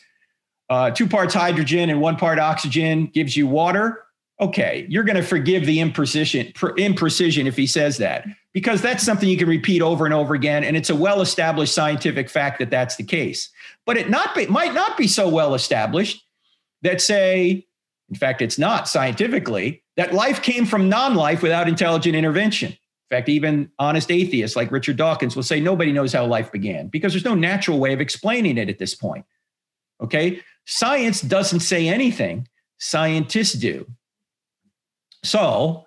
uh, 0.70 0.90
two 0.90 1.06
parts 1.06 1.34
hydrogen 1.34 1.90
and 1.90 2.00
one 2.00 2.16
part 2.16 2.38
oxygen 2.38 3.06
gives 3.06 3.36
you 3.36 3.46
water. 3.46 4.04
Okay, 4.40 4.86
you're 4.88 5.04
going 5.04 5.16
to 5.16 5.22
forgive 5.22 5.64
the 5.64 5.78
imprecision, 5.78 6.52
imprecision 6.54 7.46
if 7.46 7.56
he 7.56 7.68
says 7.68 7.98
that, 7.98 8.26
because 8.52 8.82
that's 8.82 9.04
something 9.04 9.28
you 9.28 9.36
can 9.36 9.48
repeat 9.48 9.80
over 9.80 10.04
and 10.04 10.12
over 10.12 10.34
again, 10.34 10.64
and 10.64 10.76
it's 10.76 10.90
a 10.90 10.96
well-established 10.96 11.72
scientific 11.72 12.28
fact 12.28 12.58
that 12.58 12.68
that's 12.68 12.96
the 12.96 13.04
case. 13.04 13.50
But 13.86 13.96
it 13.96 14.10
not 14.10 14.34
be, 14.34 14.46
might 14.46 14.74
not 14.74 14.96
be 14.96 15.06
so 15.06 15.28
well 15.28 15.54
established 15.54 16.26
that 16.82 17.00
say, 17.00 17.66
in 18.08 18.16
fact, 18.16 18.42
it's 18.42 18.58
not 18.58 18.88
scientifically 18.88 19.82
that 19.96 20.12
life 20.12 20.42
came 20.42 20.66
from 20.66 20.88
non-life 20.88 21.40
without 21.40 21.68
intelligent 21.68 22.16
intervention. 22.16 22.72
In 22.72 23.16
fact, 23.16 23.28
even 23.28 23.70
honest 23.78 24.10
atheists 24.10 24.56
like 24.56 24.72
Richard 24.72 24.96
Dawkins 24.96 25.36
will 25.36 25.44
say 25.44 25.60
nobody 25.60 25.92
knows 25.92 26.12
how 26.12 26.26
life 26.26 26.50
began 26.50 26.88
because 26.88 27.12
there's 27.12 27.24
no 27.24 27.34
natural 27.34 27.78
way 27.78 27.92
of 27.92 28.00
explaining 28.00 28.58
it 28.58 28.68
at 28.68 28.78
this 28.78 28.94
point. 28.94 29.24
Okay. 30.02 30.40
Science 30.66 31.20
doesn't 31.20 31.60
say 31.60 31.88
anything, 31.88 32.48
scientists 32.78 33.52
do. 33.52 33.86
So, 35.22 35.86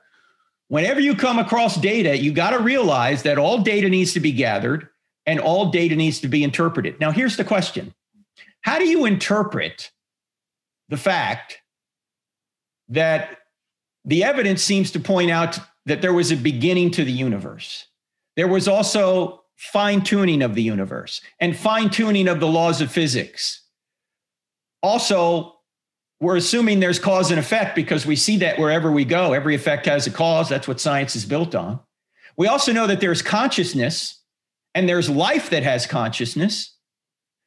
whenever 0.68 1.00
you 1.00 1.16
come 1.16 1.40
across 1.40 1.76
data, 1.76 2.18
you 2.18 2.32
got 2.32 2.52
to 2.52 2.60
realize 2.60 3.24
that 3.24 3.38
all 3.38 3.60
data 3.60 3.90
needs 3.90 4.14
to 4.14 4.20
be 4.20 4.32
gathered 4.32 4.90
and 5.26 5.40
all 5.40 5.72
data 5.72 5.96
needs 5.96 6.20
to 6.22 6.28
be 6.28 6.44
interpreted. 6.44 7.00
Now, 7.00 7.12
here's 7.12 7.38
the 7.38 7.44
question 7.44 7.94
How 8.62 8.80
do 8.80 8.88
you 8.88 9.06
interpret 9.06 9.92
the 10.90 10.98
fact 10.98 11.60
that 12.90 13.38
the 14.06 14.24
evidence 14.24 14.64
seems 14.64 14.92
to 14.92 15.00
point 15.00 15.30
out 15.30 15.60
that 15.86 16.02
there 16.02 16.14
was 16.14 16.32
a 16.32 16.38
beginning 16.38 16.92
to 16.92 17.04
the 17.04 17.12
universe? 17.12 17.86
There 18.36 18.48
was 18.48 18.68
also 18.68 19.44
fine 19.56 20.02
tuning 20.02 20.44
of 20.44 20.54
the 20.56 20.62
universe 20.62 21.22
and 21.40 21.58
fine 21.58 21.90
tuning 21.90 22.28
of 22.28 22.40
the 22.40 22.48
laws 22.48 22.80
of 22.82 22.92
physics. 22.92 23.64
Also, 24.82 25.56
we're 26.20 26.38
assuming 26.38 26.80
there's 26.80 27.00
cause 27.00 27.30
and 27.32 27.40
effect 27.40 27.76
because 27.76 28.06
we 28.06 28.16
see 28.16 28.38
that 28.38 28.58
wherever 28.58 28.92
we 28.92 29.06
go, 29.06 29.34
every 29.34 29.56
effect 29.56 29.86
has 29.86 30.08
a 30.08 30.12
cause. 30.12 30.50
That's 30.50 30.68
what 30.68 30.80
science 30.80 31.16
is 31.16 31.26
built 31.26 31.54
on. 31.54 31.80
We 32.38 32.48
also 32.48 32.72
know 32.72 32.88
that 32.88 33.00
there's 33.00 33.22
consciousness 33.22 34.22
and 34.74 34.88
there's 34.88 35.10
life 35.10 35.50
that 35.50 35.64
has 35.64 35.86
consciousness. 35.86 36.76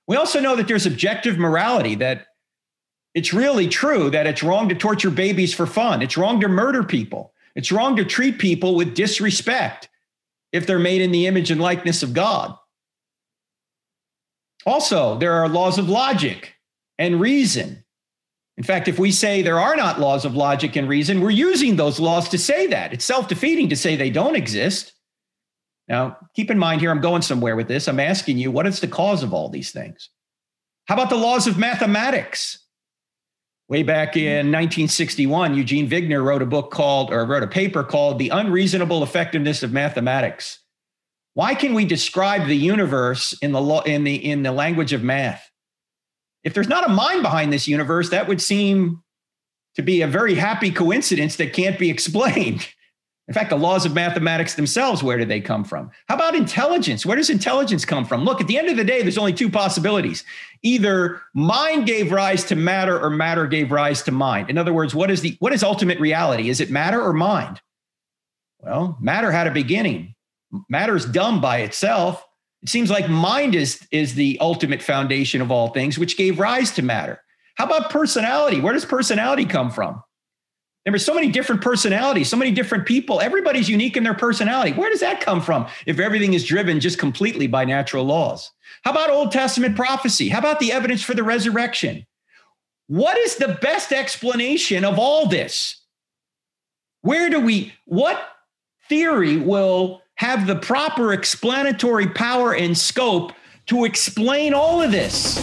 We 0.06 0.16
also 0.16 0.40
know 0.40 0.56
that 0.56 0.66
there's 0.68 0.86
objective 0.86 1.38
morality, 1.38 1.94
that 1.96 2.26
it's 3.14 3.32
really 3.32 3.68
true 3.68 4.10
that 4.10 4.26
it's 4.26 4.42
wrong 4.42 4.68
to 4.68 4.74
torture 4.74 5.10
babies 5.10 5.52
for 5.52 5.66
fun. 5.66 6.02
It's 6.02 6.16
wrong 6.16 6.40
to 6.40 6.48
murder 6.48 6.84
people. 6.84 7.32
It's 7.56 7.72
wrong 7.72 7.96
to 7.96 8.04
treat 8.04 8.38
people 8.38 8.76
with 8.76 8.94
disrespect 8.94 9.88
if 10.52 10.66
they're 10.66 10.78
made 10.78 11.00
in 11.00 11.10
the 11.10 11.26
image 11.26 11.50
and 11.50 11.60
likeness 11.60 12.02
of 12.02 12.12
God. 12.12 12.56
Also, 14.66 15.18
there 15.18 15.32
are 15.32 15.48
laws 15.48 15.78
of 15.78 15.88
logic 15.88 16.54
and 17.00 17.20
reason 17.20 17.82
in 18.60 18.64
fact, 18.64 18.88
if 18.88 18.98
we 18.98 19.10
say 19.10 19.40
there 19.40 19.58
are 19.58 19.74
not 19.74 20.00
laws 20.00 20.26
of 20.26 20.34
logic 20.34 20.76
and 20.76 20.86
reason, 20.86 21.22
we're 21.22 21.30
using 21.30 21.76
those 21.76 21.98
laws 21.98 22.28
to 22.28 22.36
say 22.36 22.66
that. 22.66 22.92
It's 22.92 23.06
self 23.06 23.26
defeating 23.26 23.70
to 23.70 23.76
say 23.76 23.96
they 23.96 24.10
don't 24.10 24.36
exist. 24.36 24.92
Now, 25.88 26.18
keep 26.36 26.50
in 26.50 26.58
mind 26.58 26.82
here, 26.82 26.90
I'm 26.90 27.00
going 27.00 27.22
somewhere 27.22 27.56
with 27.56 27.68
this. 27.68 27.88
I'm 27.88 27.98
asking 27.98 28.36
you, 28.36 28.50
what 28.50 28.66
is 28.66 28.80
the 28.80 28.86
cause 28.86 29.22
of 29.22 29.32
all 29.32 29.48
these 29.48 29.72
things? 29.72 30.10
How 30.88 30.94
about 30.94 31.08
the 31.08 31.16
laws 31.16 31.46
of 31.46 31.56
mathematics? 31.56 32.58
Way 33.70 33.82
back 33.82 34.14
in 34.14 34.52
1961, 34.52 35.54
Eugene 35.54 35.88
Wigner 35.88 36.22
wrote 36.22 36.42
a 36.42 36.46
book 36.46 36.70
called, 36.70 37.10
or 37.10 37.24
wrote 37.24 37.42
a 37.42 37.48
paper 37.48 37.82
called 37.82 38.18
The 38.18 38.28
Unreasonable 38.28 39.02
Effectiveness 39.02 39.62
of 39.62 39.72
Mathematics. 39.72 40.58
Why 41.32 41.54
can 41.54 41.72
we 41.72 41.86
describe 41.86 42.46
the 42.46 42.56
universe 42.56 43.32
in 43.40 43.52
the, 43.52 43.62
law, 43.62 43.80
in 43.84 44.04
the, 44.04 44.16
in 44.16 44.42
the 44.42 44.52
language 44.52 44.92
of 44.92 45.02
math? 45.02 45.49
If 46.44 46.54
there's 46.54 46.68
not 46.68 46.88
a 46.88 46.92
mind 46.92 47.22
behind 47.22 47.52
this 47.52 47.68
universe, 47.68 48.10
that 48.10 48.28
would 48.28 48.40
seem 48.40 49.02
to 49.74 49.82
be 49.82 50.02
a 50.02 50.06
very 50.06 50.34
happy 50.34 50.70
coincidence 50.70 51.36
that 51.36 51.52
can't 51.52 51.78
be 51.78 51.90
explained. 51.90 52.66
In 53.28 53.34
fact, 53.34 53.50
the 53.50 53.56
laws 53.56 53.86
of 53.86 53.94
mathematics 53.94 54.54
themselves, 54.54 55.04
where 55.04 55.16
do 55.16 55.24
they 55.24 55.40
come 55.40 55.62
from? 55.62 55.92
How 56.08 56.16
about 56.16 56.34
intelligence? 56.34 57.06
Where 57.06 57.16
does 57.16 57.30
intelligence 57.30 57.84
come 57.84 58.04
from? 58.04 58.24
Look, 58.24 58.40
at 58.40 58.48
the 58.48 58.58
end 58.58 58.68
of 58.68 58.76
the 58.76 58.82
day, 58.82 59.02
there's 59.02 59.18
only 59.18 59.32
two 59.32 59.48
possibilities. 59.48 60.24
Either 60.62 61.22
mind 61.32 61.86
gave 61.86 62.10
rise 62.10 62.42
to 62.46 62.56
matter 62.56 63.00
or 63.00 63.08
matter 63.08 63.46
gave 63.46 63.70
rise 63.70 64.02
to 64.02 64.10
mind. 64.10 64.50
In 64.50 64.58
other 64.58 64.72
words, 64.72 64.96
what 64.96 65.12
is 65.12 65.20
the 65.20 65.36
what 65.38 65.52
is 65.52 65.62
ultimate 65.62 66.00
reality? 66.00 66.48
Is 66.48 66.60
it 66.60 66.70
matter 66.70 67.00
or 67.00 67.12
mind? 67.12 67.60
Well, 68.58 68.98
matter 69.00 69.30
had 69.30 69.46
a 69.46 69.52
beginning. 69.52 70.16
Matter 70.68 70.96
is 70.96 71.04
dumb 71.04 71.40
by 71.40 71.58
itself. 71.58 72.26
It 72.62 72.68
seems 72.68 72.90
like 72.90 73.08
mind 73.08 73.54
is, 73.54 73.86
is 73.90 74.14
the 74.14 74.38
ultimate 74.40 74.82
foundation 74.82 75.40
of 75.40 75.50
all 75.50 75.68
things, 75.68 75.98
which 75.98 76.16
gave 76.16 76.38
rise 76.38 76.70
to 76.72 76.82
matter. 76.82 77.22
How 77.54 77.64
about 77.64 77.90
personality? 77.90 78.60
Where 78.60 78.72
does 78.72 78.84
personality 78.84 79.44
come 79.44 79.70
from? 79.70 80.02
There 80.84 80.92
were 80.92 80.98
so 80.98 81.14
many 81.14 81.28
different 81.28 81.60
personalities, 81.60 82.28
so 82.28 82.36
many 82.36 82.50
different 82.50 82.86
people. 82.86 83.20
Everybody's 83.20 83.68
unique 83.68 83.96
in 83.96 84.02
their 84.02 84.14
personality. 84.14 84.72
Where 84.72 84.88
does 84.88 85.00
that 85.00 85.20
come 85.20 85.42
from 85.42 85.66
if 85.86 85.98
everything 85.98 86.32
is 86.32 86.44
driven 86.44 86.80
just 86.80 86.98
completely 86.98 87.46
by 87.46 87.66
natural 87.66 88.04
laws? 88.04 88.50
How 88.82 88.92
about 88.92 89.10
Old 89.10 89.30
Testament 89.30 89.76
prophecy? 89.76 90.30
How 90.30 90.38
about 90.38 90.58
the 90.58 90.72
evidence 90.72 91.02
for 91.02 91.14
the 91.14 91.22
resurrection? 91.22 92.06
What 92.86 93.18
is 93.18 93.36
the 93.36 93.58
best 93.60 93.92
explanation 93.92 94.84
of 94.84 94.98
all 94.98 95.26
this? 95.26 95.76
Where 97.02 97.28
do 97.28 97.40
we, 97.40 97.72
what 97.84 98.20
theory 98.88 99.36
will 99.36 99.99
have 100.20 100.46
the 100.46 100.56
proper 100.56 101.14
explanatory 101.14 102.06
power 102.06 102.54
and 102.54 102.76
scope 102.76 103.32
to 103.64 103.86
explain 103.86 104.52
all 104.52 104.82
of 104.82 104.92
this. 104.92 105.38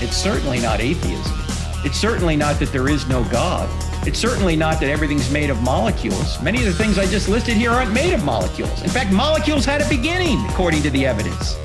It's 0.00 0.16
certainly 0.16 0.60
not 0.60 0.78
atheism. 0.78 1.36
It's 1.84 1.98
certainly 1.98 2.36
not 2.36 2.60
that 2.60 2.70
there 2.70 2.88
is 2.88 3.08
no 3.08 3.24
God. 3.24 3.68
It's 4.06 4.20
certainly 4.20 4.54
not 4.54 4.78
that 4.78 4.90
everything's 4.90 5.28
made 5.32 5.50
of 5.50 5.60
molecules. 5.62 6.40
Many 6.40 6.58
of 6.58 6.66
the 6.66 6.72
things 6.72 6.98
I 6.98 7.06
just 7.06 7.28
listed 7.28 7.56
here 7.56 7.72
aren't 7.72 7.92
made 7.92 8.12
of 8.12 8.22
molecules. 8.22 8.80
In 8.84 8.90
fact, 8.90 9.10
molecules 9.10 9.64
had 9.64 9.80
a 9.80 9.88
beginning, 9.88 10.38
according 10.50 10.82
to 10.82 10.90
the 10.90 11.04
evidence. 11.04 11.56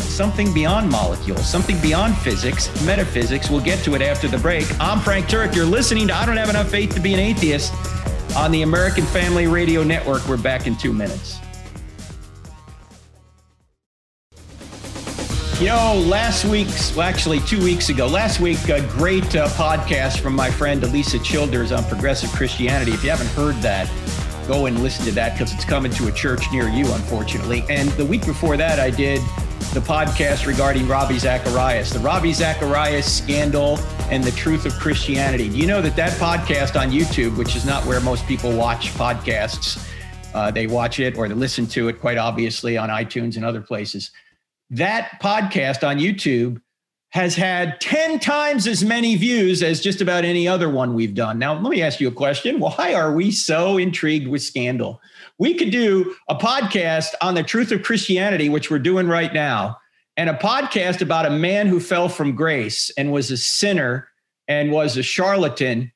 Something 0.00 0.52
beyond 0.52 0.90
molecules, 0.90 1.48
something 1.48 1.80
beyond 1.80 2.14
physics, 2.18 2.68
metaphysics. 2.84 3.48
We'll 3.48 3.62
get 3.62 3.82
to 3.86 3.94
it 3.94 4.02
after 4.02 4.28
the 4.28 4.36
break. 4.36 4.66
I'm 4.78 5.00
Frank 5.00 5.28
Turek. 5.28 5.54
You're 5.54 5.64
listening 5.64 6.08
to 6.08 6.14
I 6.14 6.26
Don't 6.26 6.36
Have 6.36 6.50
Enough 6.50 6.68
Faith 6.68 6.94
to 6.94 7.00
Be 7.00 7.14
an 7.14 7.20
Atheist 7.20 7.72
on 8.36 8.50
the 8.50 8.62
American 8.62 9.04
Family 9.06 9.46
Radio 9.46 9.82
Network. 9.82 10.26
We're 10.28 10.36
back 10.36 10.66
in 10.66 10.76
two 10.76 10.92
minutes. 10.92 11.38
You 15.60 15.68
know, 15.68 16.02
last 16.06 16.44
week's, 16.44 16.96
well, 16.96 17.08
actually 17.08 17.38
two 17.40 17.62
weeks 17.62 17.88
ago, 17.88 18.08
last 18.08 18.40
week, 18.40 18.68
a 18.68 18.80
great 18.88 19.36
uh, 19.36 19.46
podcast 19.50 20.18
from 20.18 20.34
my 20.34 20.50
friend 20.50 20.82
Alisa 20.82 21.22
Childers 21.22 21.70
on 21.70 21.84
progressive 21.84 22.32
Christianity. 22.32 22.90
If 22.90 23.04
you 23.04 23.10
haven't 23.10 23.28
heard 23.28 23.54
that, 23.62 23.88
go 24.48 24.66
and 24.66 24.82
listen 24.82 25.04
to 25.04 25.12
that 25.12 25.34
because 25.34 25.54
it's 25.54 25.64
coming 25.64 25.92
to 25.92 26.08
a 26.08 26.12
church 26.12 26.50
near 26.50 26.68
you, 26.68 26.92
unfortunately. 26.92 27.64
And 27.70 27.88
the 27.90 28.04
week 28.04 28.26
before 28.26 28.56
that, 28.56 28.80
I 28.80 28.90
did 28.90 29.20
the 29.72 29.80
podcast 29.80 30.46
regarding 30.46 30.86
Ravi 30.86 31.18
Zacharias, 31.18 31.90
the 31.94 31.98
Ravi 32.00 32.34
Zacharias 32.34 33.10
scandal 33.10 33.78
and 34.10 34.22
the 34.22 34.30
truth 34.32 34.66
of 34.66 34.74
Christianity. 34.74 35.48
Do 35.48 35.56
you 35.56 35.66
know 35.66 35.80
that 35.80 35.96
that 35.96 36.12
podcast 36.20 36.78
on 36.78 36.90
YouTube, 36.90 37.38
which 37.38 37.56
is 37.56 37.64
not 37.64 37.86
where 37.86 37.98
most 37.98 38.26
people 38.26 38.54
watch 38.54 38.92
podcasts, 38.92 39.82
uh, 40.34 40.50
they 40.50 40.66
watch 40.66 41.00
it 41.00 41.16
or 41.16 41.26
they 41.26 41.34
listen 41.34 41.66
to 41.68 41.88
it 41.88 42.00
quite 42.02 42.18
obviously 42.18 42.76
on 42.76 42.90
iTunes 42.90 43.36
and 43.36 43.46
other 43.46 43.62
places. 43.62 44.10
That 44.68 45.18
podcast 45.22 45.88
on 45.88 45.96
YouTube 45.96 46.60
has 47.08 47.34
had 47.34 47.80
10 47.80 48.18
times 48.18 48.66
as 48.66 48.84
many 48.84 49.16
views 49.16 49.62
as 49.62 49.80
just 49.80 50.02
about 50.02 50.26
any 50.26 50.46
other 50.46 50.68
one 50.68 50.92
we've 50.92 51.14
done. 51.14 51.38
Now, 51.38 51.54
let 51.54 51.70
me 51.70 51.80
ask 51.80 51.98
you 51.98 52.08
a 52.08 52.12
question. 52.12 52.60
Why 52.60 52.92
are 52.92 53.14
we 53.14 53.30
so 53.30 53.78
intrigued 53.78 54.28
with 54.28 54.42
scandal? 54.42 55.00
We 55.42 55.54
could 55.54 55.72
do 55.72 56.14
a 56.28 56.36
podcast 56.36 57.14
on 57.20 57.34
the 57.34 57.42
truth 57.42 57.72
of 57.72 57.82
Christianity, 57.82 58.48
which 58.48 58.70
we're 58.70 58.78
doing 58.78 59.08
right 59.08 59.34
now, 59.34 59.76
and 60.16 60.30
a 60.30 60.34
podcast 60.34 61.02
about 61.02 61.26
a 61.26 61.30
man 61.30 61.66
who 61.66 61.80
fell 61.80 62.08
from 62.08 62.36
grace 62.36 62.92
and 62.96 63.10
was 63.10 63.28
a 63.32 63.36
sinner 63.36 64.06
and 64.46 64.70
was 64.70 64.96
a 64.96 65.02
charlatan 65.02 65.90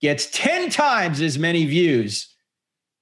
gets 0.00 0.30
10 0.30 0.70
times 0.70 1.20
as 1.20 1.38
many 1.38 1.66
views 1.66 2.34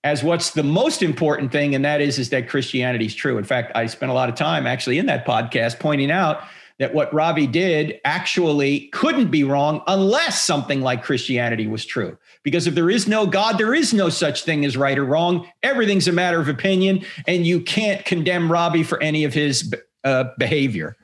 as 0.03 0.25
what's 0.25 0.51
the 0.51 0.65
most 0.65 1.01
important 1.01 1.53
thing 1.53 1.77
and 1.77 1.85
that 1.85 2.01
is 2.01 2.19
is 2.19 2.31
that 2.31 2.49
christianity 2.49 3.07
is 3.07 3.15
true. 3.15 3.39
In 3.39 3.45
fact 3.45 3.71
i 3.77 3.87
spent 3.87 4.11
a 4.11 4.15
lot 4.17 4.29
of 4.29 4.35
time 4.35 4.67
actually 4.67 4.99
in 4.99 5.07
that 5.07 5.25
podcast 5.25 5.79
pointing 5.79 6.11
out 6.11 6.43
that 6.79 6.95
what 6.95 7.13
ravi 7.13 7.47
did 7.47 8.01
actually 8.05 8.89
couldn't 8.89 9.31
be 9.31 9.45
wrong 9.45 9.83
unless 9.87 10.43
something 10.43 10.81
like 10.81 11.03
christianity 11.03 11.67
was 11.67 11.85
true 11.85 12.17
because 12.43 12.67
if 12.67 12.75
there 12.75 12.91
is 12.91 13.09
no 13.09 13.27
god 13.27 13.59
there 13.59 13.75
is 13.75 13.93
no 13.93 14.09
such 14.09 14.45
thing 14.45 14.65
as 14.65 14.77
right 14.77 14.99
or 14.99 15.05
wrong 15.05 15.47
everything's 15.63 16.09
a 16.09 16.13
matter 16.13 16.41
of 16.41 16.49
opinion 16.49 17.05
and 17.27 17.47
you 17.47 17.61
can't 17.61 18.05
condemn 18.05 18.51
ravi 18.51 18.83
for 18.83 19.03
any 19.03 19.25
of 19.25 19.35
his 19.35 19.73
uh, 20.05 20.25
behavior. 20.39 20.97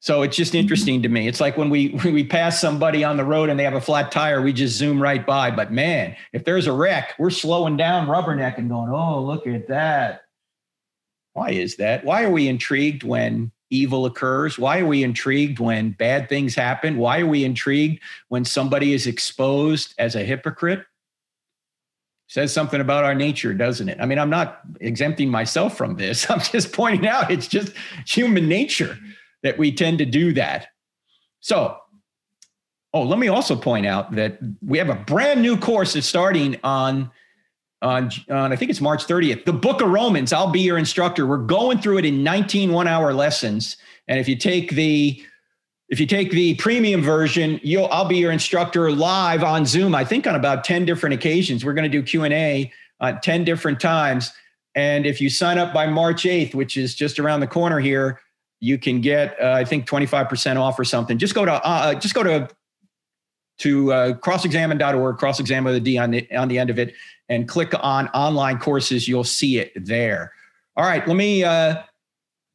So 0.00 0.22
it's 0.22 0.36
just 0.36 0.54
interesting 0.54 1.02
to 1.02 1.08
me. 1.08 1.26
It's 1.26 1.40
like 1.40 1.56
when 1.56 1.70
we 1.70 1.88
when 2.02 2.14
we 2.14 2.24
pass 2.24 2.60
somebody 2.60 3.04
on 3.04 3.16
the 3.16 3.24
road 3.24 3.48
and 3.48 3.58
they 3.58 3.64
have 3.64 3.74
a 3.74 3.80
flat 3.80 4.12
tire, 4.12 4.40
we 4.40 4.52
just 4.52 4.76
zoom 4.76 5.02
right 5.02 5.24
by. 5.24 5.50
But 5.50 5.72
man, 5.72 6.16
if 6.32 6.44
there's 6.44 6.66
a 6.66 6.72
wreck, 6.72 7.14
we're 7.18 7.30
slowing 7.30 7.76
down 7.76 8.06
rubberneck 8.06 8.58
and 8.58 8.68
going, 8.68 8.90
"Oh, 8.90 9.22
look 9.22 9.46
at 9.46 9.68
that." 9.68 10.22
Why 11.32 11.50
is 11.50 11.76
that? 11.76 12.04
Why 12.04 12.24
are 12.24 12.30
we 12.30 12.48
intrigued 12.48 13.04
when 13.04 13.52
evil 13.70 14.06
occurs? 14.06 14.58
Why 14.58 14.80
are 14.80 14.86
we 14.86 15.02
intrigued 15.02 15.58
when 15.58 15.90
bad 15.90 16.28
things 16.28 16.54
happen? 16.54 16.96
Why 16.96 17.20
are 17.20 17.26
we 17.26 17.44
intrigued 17.44 18.02
when 18.28 18.44
somebody 18.44 18.92
is 18.92 19.06
exposed 19.06 19.94
as 19.98 20.14
a 20.14 20.24
hypocrite? 20.24 20.84
says 22.28 22.52
something 22.52 22.80
about 22.80 23.04
our 23.04 23.14
nature, 23.14 23.54
doesn't 23.54 23.88
it? 23.88 23.98
I 24.00 24.06
mean, 24.06 24.18
I'm 24.18 24.30
not 24.30 24.60
exempting 24.80 25.30
myself 25.30 25.76
from 25.76 25.96
this. 25.96 26.30
I'm 26.30 26.40
just 26.40 26.72
pointing 26.72 27.08
out 27.08 27.30
it's 27.30 27.48
just 27.48 27.72
human 28.06 28.48
nature 28.48 28.98
that 29.42 29.58
we 29.58 29.72
tend 29.72 29.98
to 29.98 30.04
do 30.04 30.32
that. 30.34 30.68
So, 31.40 31.78
oh, 32.92 33.02
let 33.02 33.18
me 33.18 33.28
also 33.28 33.56
point 33.56 33.86
out 33.86 34.12
that 34.12 34.38
we 34.64 34.78
have 34.78 34.90
a 34.90 34.94
brand 34.94 35.40
new 35.42 35.56
course 35.56 35.94
that's 35.94 36.06
starting 36.06 36.58
on 36.62 37.10
on, 37.82 38.10
on 38.30 38.52
I 38.52 38.56
think 38.56 38.70
it's 38.70 38.80
March 38.80 39.06
30th. 39.06 39.44
The 39.44 39.52
book 39.52 39.80
of 39.80 39.90
Romans, 39.90 40.32
I'll 40.32 40.50
be 40.50 40.60
your 40.60 40.78
instructor. 40.78 41.26
We're 41.26 41.38
going 41.38 41.78
through 41.78 41.98
it 41.98 42.04
in 42.04 42.22
19 42.22 42.72
one 42.72 42.88
hour 42.88 43.12
lessons. 43.12 43.76
And 44.08 44.18
if 44.18 44.28
you 44.28 44.36
take 44.36 44.72
the 44.72 45.22
if 45.90 45.98
you 45.98 46.06
take 46.06 46.30
the 46.30 46.54
premium 46.56 47.02
version, 47.02 47.60
you'll 47.62 47.88
I'll 47.90 48.08
be 48.08 48.18
your 48.18 48.32
instructor 48.32 48.90
live 48.90 49.42
on 49.42 49.64
Zoom. 49.64 49.94
I 49.94 50.04
think 50.04 50.26
on 50.26 50.34
about 50.34 50.64
10 50.64 50.84
different 50.84 51.14
occasions. 51.14 51.64
We're 51.64 51.72
going 51.72 51.90
to 51.90 51.98
do 51.98 52.02
Q&A 52.02 52.70
at 53.00 53.22
10 53.22 53.44
different 53.44 53.80
times. 53.80 54.32
And 54.74 55.06
if 55.06 55.20
you 55.20 55.30
sign 55.30 55.56
up 55.56 55.72
by 55.72 55.86
March 55.86 56.24
8th, 56.24 56.54
which 56.54 56.76
is 56.76 56.94
just 56.94 57.18
around 57.18 57.40
the 57.40 57.46
corner 57.46 57.80
here, 57.80 58.20
you 58.60 58.76
can 58.76 59.00
get 59.00 59.40
uh, 59.40 59.52
I 59.52 59.64
think 59.64 59.88
25% 59.88 60.60
off 60.60 60.78
or 60.78 60.84
something. 60.84 61.16
Just 61.16 61.34
go 61.34 61.44
to 61.44 61.54
uh, 61.54 61.60
uh 61.64 61.94
just 61.94 62.14
go 62.14 62.22
to 62.22 62.48
to 63.58 63.92
uh, 63.92 64.12
crossexamined.org, 64.14 65.16
crossexamined 65.16 65.64
with 65.64 65.74
a 65.76 65.80
D 65.80 65.98
on 65.98 66.10
the 66.10 66.36
on 66.36 66.48
the 66.48 66.58
end 66.58 66.70
of 66.70 66.78
it, 66.78 66.94
and 67.28 67.48
click 67.48 67.72
on 67.80 68.08
online 68.08 68.58
courses. 68.58 69.08
You'll 69.08 69.24
see 69.24 69.58
it 69.58 69.72
there. 69.74 70.32
All 70.76 70.84
right, 70.84 71.06
let 71.06 71.16
me 71.16 71.44
uh, 71.44 71.82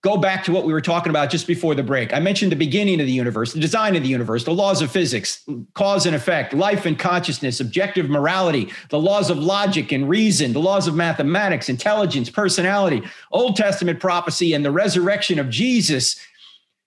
go 0.03 0.17
back 0.17 0.43
to 0.43 0.51
what 0.51 0.65
we 0.65 0.73
were 0.73 0.81
talking 0.81 1.09
about 1.09 1.29
just 1.29 1.47
before 1.47 1.75
the 1.75 1.83
break. 1.83 2.13
I 2.13 2.19
mentioned 2.19 2.51
the 2.51 2.57
beginning 2.57 2.99
of 2.99 3.05
the 3.05 3.11
universe, 3.11 3.53
the 3.53 3.59
design 3.59 3.95
of 3.95 4.03
the 4.03 4.09
universe, 4.09 4.43
the 4.43 4.53
laws 4.53 4.81
of 4.81 4.91
physics, 4.91 5.47
cause 5.75 6.05
and 6.05 6.15
effect, 6.15 6.53
life 6.53 6.85
and 6.85 6.99
consciousness, 6.99 7.61
objective 7.61 8.09
morality, 8.09 8.71
the 8.89 8.99
laws 8.99 9.29
of 9.29 9.37
logic 9.37 9.93
and 9.93 10.09
reason, 10.09 10.51
the 10.51 10.59
laws 10.59 10.87
of 10.87 10.95
mathematics, 10.95 11.69
intelligence, 11.69 12.29
personality, 12.29 13.01
Old 13.31 13.55
Testament 13.55 13.99
prophecy, 14.01 14.53
and 14.53 14.65
the 14.65 14.71
resurrection 14.71 15.39
of 15.39 15.49
Jesus. 15.49 16.19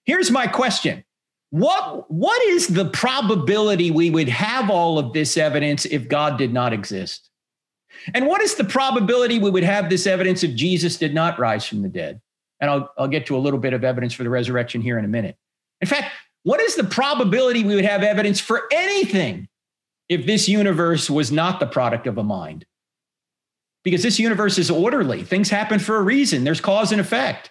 Here's 0.04 0.30
my 0.30 0.46
question. 0.46 1.02
What, 1.50 2.10
what 2.10 2.42
is 2.48 2.68
the 2.68 2.86
probability 2.86 3.90
we 3.90 4.10
would 4.10 4.28
have 4.28 4.68
all 4.68 4.98
of 4.98 5.14
this 5.14 5.38
evidence 5.38 5.86
if 5.86 6.06
God 6.06 6.36
did 6.36 6.52
not 6.52 6.74
exist? 6.74 7.30
And 8.14 8.26
what 8.26 8.40
is 8.40 8.54
the 8.54 8.64
probability 8.64 9.38
we 9.38 9.50
would 9.50 9.64
have 9.64 9.90
this 9.90 10.06
evidence 10.06 10.42
if 10.42 10.54
Jesus 10.54 10.96
did 10.96 11.14
not 11.14 11.38
rise 11.38 11.66
from 11.66 11.82
the 11.82 11.88
dead? 11.88 12.20
And 12.60 12.70
I'll, 12.70 12.92
I'll 12.96 13.08
get 13.08 13.26
to 13.26 13.36
a 13.36 13.38
little 13.38 13.58
bit 13.58 13.72
of 13.72 13.84
evidence 13.84 14.14
for 14.14 14.22
the 14.22 14.30
resurrection 14.30 14.80
here 14.80 14.98
in 14.98 15.04
a 15.04 15.08
minute. 15.08 15.36
In 15.80 15.88
fact, 15.88 16.12
what 16.42 16.60
is 16.60 16.76
the 16.76 16.84
probability 16.84 17.64
we 17.64 17.74
would 17.74 17.84
have 17.84 18.02
evidence 18.02 18.40
for 18.40 18.62
anything 18.72 19.48
if 20.08 20.26
this 20.26 20.48
universe 20.48 21.10
was 21.10 21.32
not 21.32 21.60
the 21.60 21.66
product 21.66 22.06
of 22.06 22.18
a 22.18 22.22
mind? 22.22 22.64
Because 23.82 24.02
this 24.02 24.18
universe 24.18 24.58
is 24.58 24.70
orderly, 24.70 25.22
things 25.22 25.50
happen 25.50 25.78
for 25.78 25.96
a 25.96 26.02
reason, 26.02 26.44
there's 26.44 26.60
cause 26.60 26.92
and 26.92 27.00
effect. 27.00 27.50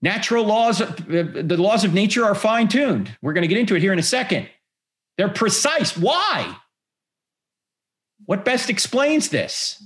Natural 0.00 0.44
laws, 0.44 0.80
uh, 0.80 0.92
the 1.06 1.56
laws 1.56 1.84
of 1.84 1.94
nature 1.94 2.24
are 2.24 2.34
fine 2.34 2.66
tuned. 2.66 3.16
We're 3.22 3.32
going 3.32 3.42
to 3.42 3.48
get 3.48 3.58
into 3.58 3.76
it 3.76 3.80
here 3.80 3.92
in 3.92 4.00
a 4.00 4.02
second. 4.02 4.48
They're 5.16 5.28
precise. 5.28 5.96
Why? 5.96 6.56
What 8.26 8.44
best 8.44 8.70
explains 8.70 9.28
this? 9.28 9.82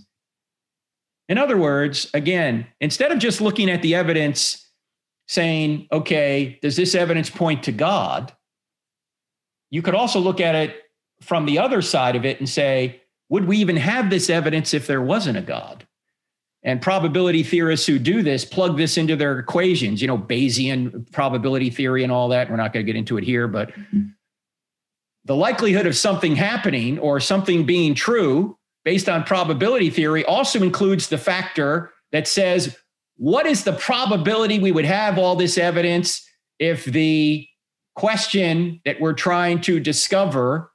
In 1.28 1.38
other 1.38 1.56
words, 1.56 2.08
again, 2.14 2.66
instead 2.80 3.12
of 3.12 3.18
just 3.18 3.40
looking 3.40 3.70
at 3.70 3.82
the 3.82 3.94
evidence 3.94 4.64
saying, 5.26 5.88
okay, 5.90 6.58
does 6.62 6.76
this 6.76 6.94
evidence 6.94 7.30
point 7.30 7.64
to 7.64 7.72
God? 7.72 8.32
You 9.70 9.82
could 9.82 9.94
also 9.94 10.20
look 10.20 10.40
at 10.40 10.54
it 10.54 10.76
from 11.20 11.46
the 11.46 11.58
other 11.58 11.82
side 11.82 12.14
of 12.14 12.24
it 12.24 12.38
and 12.38 12.48
say, 12.48 13.02
would 13.28 13.46
we 13.46 13.58
even 13.58 13.76
have 13.76 14.10
this 14.10 14.30
evidence 14.30 14.72
if 14.72 14.86
there 14.86 15.02
wasn't 15.02 15.38
a 15.38 15.42
God? 15.42 15.86
And 16.62 16.80
probability 16.80 17.42
theorists 17.42 17.86
who 17.86 17.98
do 17.98 18.22
this 18.22 18.44
plug 18.44 18.76
this 18.76 18.96
into 18.96 19.16
their 19.16 19.38
equations, 19.38 20.00
you 20.00 20.08
know, 20.08 20.18
Bayesian 20.18 21.10
probability 21.12 21.70
theory 21.70 22.02
and 22.02 22.12
all 22.12 22.28
that. 22.28 22.50
We're 22.50 22.56
not 22.56 22.72
going 22.72 22.84
to 22.84 22.92
get 22.92 22.98
into 22.98 23.18
it 23.18 23.24
here, 23.24 23.46
but 23.48 23.70
mm-hmm. 23.70 24.06
The 25.26 25.36
likelihood 25.36 25.86
of 25.86 25.96
something 25.96 26.36
happening 26.36 26.98
or 27.00 27.18
something 27.18 27.66
being 27.66 27.94
true 27.94 28.56
based 28.84 29.08
on 29.08 29.24
probability 29.24 29.90
theory 29.90 30.24
also 30.24 30.62
includes 30.62 31.08
the 31.08 31.18
factor 31.18 31.92
that 32.12 32.28
says, 32.28 32.76
what 33.16 33.44
is 33.44 33.64
the 33.64 33.72
probability 33.72 34.60
we 34.60 34.70
would 34.70 34.84
have 34.84 35.18
all 35.18 35.34
this 35.34 35.58
evidence 35.58 36.24
if 36.60 36.84
the 36.84 37.46
question 37.96 38.80
that 38.84 39.00
we're 39.00 39.14
trying 39.14 39.60
to 39.60 39.80
discover 39.80 40.70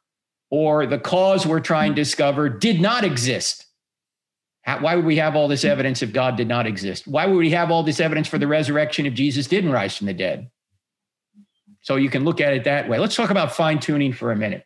or 0.49 0.85
the 0.85 0.99
cause 0.99 1.47
we're 1.47 1.61
trying 1.61 1.95
to 1.95 2.01
discover 2.01 2.49
did 2.49 2.81
not 2.81 3.05
exist? 3.05 3.65
How, 4.63 4.81
why 4.81 4.95
would 4.95 5.05
we 5.05 5.15
have 5.15 5.37
all 5.37 5.47
this 5.47 5.63
evidence 5.63 6.01
if 6.01 6.11
God 6.11 6.35
did 6.35 6.49
not 6.49 6.67
exist? 6.67 7.07
Why 7.07 7.25
would 7.25 7.37
we 7.37 7.51
have 7.51 7.71
all 7.71 7.83
this 7.83 8.01
evidence 8.01 8.27
for 8.27 8.37
the 8.37 8.47
resurrection 8.47 9.05
if 9.05 9.13
Jesus 9.13 9.47
didn't 9.47 9.71
rise 9.71 9.95
from 9.95 10.07
the 10.07 10.13
dead? 10.13 10.51
So 11.81 11.95
you 11.95 12.09
can 12.09 12.23
look 12.23 12.41
at 12.41 12.53
it 12.53 12.63
that 12.65 12.87
way. 12.87 12.99
Let's 12.99 13.15
talk 13.15 13.29
about 13.29 13.53
fine 13.53 13.79
tuning 13.79 14.13
for 14.13 14.31
a 14.31 14.35
minute 14.35 14.65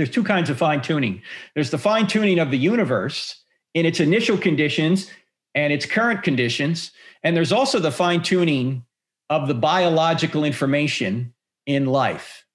there's 0.00 0.10
two 0.10 0.24
kinds 0.24 0.50
of 0.50 0.56
fine 0.56 0.80
tuning. 0.80 1.22
There's 1.54 1.70
the 1.70 1.78
fine 1.78 2.06
tuning 2.06 2.38
of 2.38 2.50
the 2.50 2.58
universe 2.58 3.42
in 3.74 3.86
its 3.86 4.00
initial 4.00 4.38
conditions 4.38 5.10
and 5.54 5.72
its 5.72 5.86
current 5.86 6.22
conditions. 6.22 6.92
And 7.22 7.36
there's 7.36 7.52
also 7.52 7.78
the 7.78 7.92
fine 7.92 8.22
tuning 8.22 8.84
of 9.28 9.46
the 9.46 9.54
biological 9.54 10.44
information 10.44 11.34
in 11.66 11.86
life. 11.86 12.46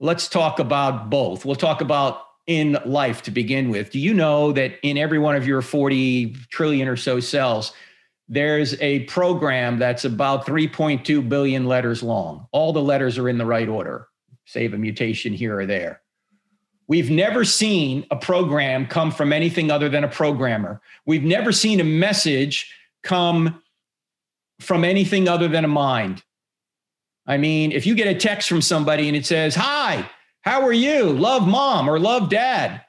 Let's 0.00 0.28
talk 0.28 0.58
about 0.58 1.10
both. 1.10 1.44
We'll 1.44 1.56
talk 1.56 1.80
about 1.80 2.22
in 2.46 2.78
life 2.84 3.22
to 3.22 3.30
begin 3.30 3.70
with. 3.70 3.90
Do 3.90 3.98
you 3.98 4.14
know 4.14 4.52
that 4.52 4.74
in 4.82 4.98
every 4.98 5.18
one 5.18 5.36
of 5.36 5.46
your 5.46 5.62
40 5.62 6.36
trillion 6.50 6.88
or 6.88 6.96
so 6.96 7.20
cells, 7.20 7.72
there's 8.32 8.80
a 8.80 9.00
program 9.00 9.78
that's 9.78 10.06
about 10.06 10.46
3.2 10.46 11.28
billion 11.28 11.66
letters 11.66 12.02
long? 12.02 12.46
All 12.50 12.72
the 12.72 12.80
letters 12.80 13.18
are 13.18 13.28
in 13.28 13.36
the 13.36 13.44
right 13.44 13.68
order, 13.68 14.08
save 14.46 14.72
a 14.72 14.78
mutation 14.78 15.34
here 15.34 15.58
or 15.58 15.66
there. 15.66 16.00
We've 16.88 17.10
never 17.10 17.44
seen 17.44 18.06
a 18.10 18.16
program 18.16 18.86
come 18.86 19.10
from 19.10 19.34
anything 19.34 19.70
other 19.70 19.90
than 19.90 20.02
a 20.02 20.08
programmer. 20.08 20.80
We've 21.04 21.22
never 21.22 21.52
seen 21.52 21.78
a 21.78 21.84
message 21.84 22.74
come 23.02 23.62
from 24.60 24.82
anything 24.82 25.28
other 25.28 25.48
than 25.48 25.66
a 25.66 25.68
mind. 25.68 26.22
I 27.26 27.36
mean, 27.36 27.70
if 27.70 27.84
you 27.84 27.94
get 27.94 28.08
a 28.08 28.18
text 28.18 28.48
from 28.48 28.62
somebody 28.62 29.08
and 29.08 29.16
it 29.16 29.26
says, 29.26 29.54
Hi, 29.56 30.08
how 30.40 30.62
are 30.62 30.72
you? 30.72 31.10
Love 31.10 31.46
mom 31.46 31.86
or 31.86 31.98
love 31.98 32.30
dad. 32.30 32.80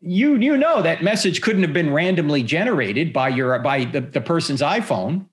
You, 0.00 0.36
you 0.36 0.56
know 0.56 0.82
that 0.82 1.02
message 1.02 1.42
couldn't 1.42 1.62
have 1.62 1.74
been 1.74 1.92
randomly 1.92 2.42
generated 2.42 3.12
by 3.12 3.28
your 3.28 3.58
by 3.58 3.84
the, 3.84 4.00
the 4.00 4.20
person's 4.20 4.62
iPhone. 4.62 5.26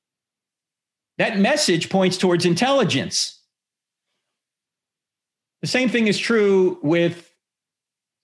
That 1.17 1.39
message 1.39 1.89
points 1.89 2.17
towards 2.17 2.45
intelligence. 2.45 3.39
The 5.61 5.67
same 5.67 5.89
thing 5.89 6.07
is 6.07 6.19
true 6.19 6.79
with 6.83 7.33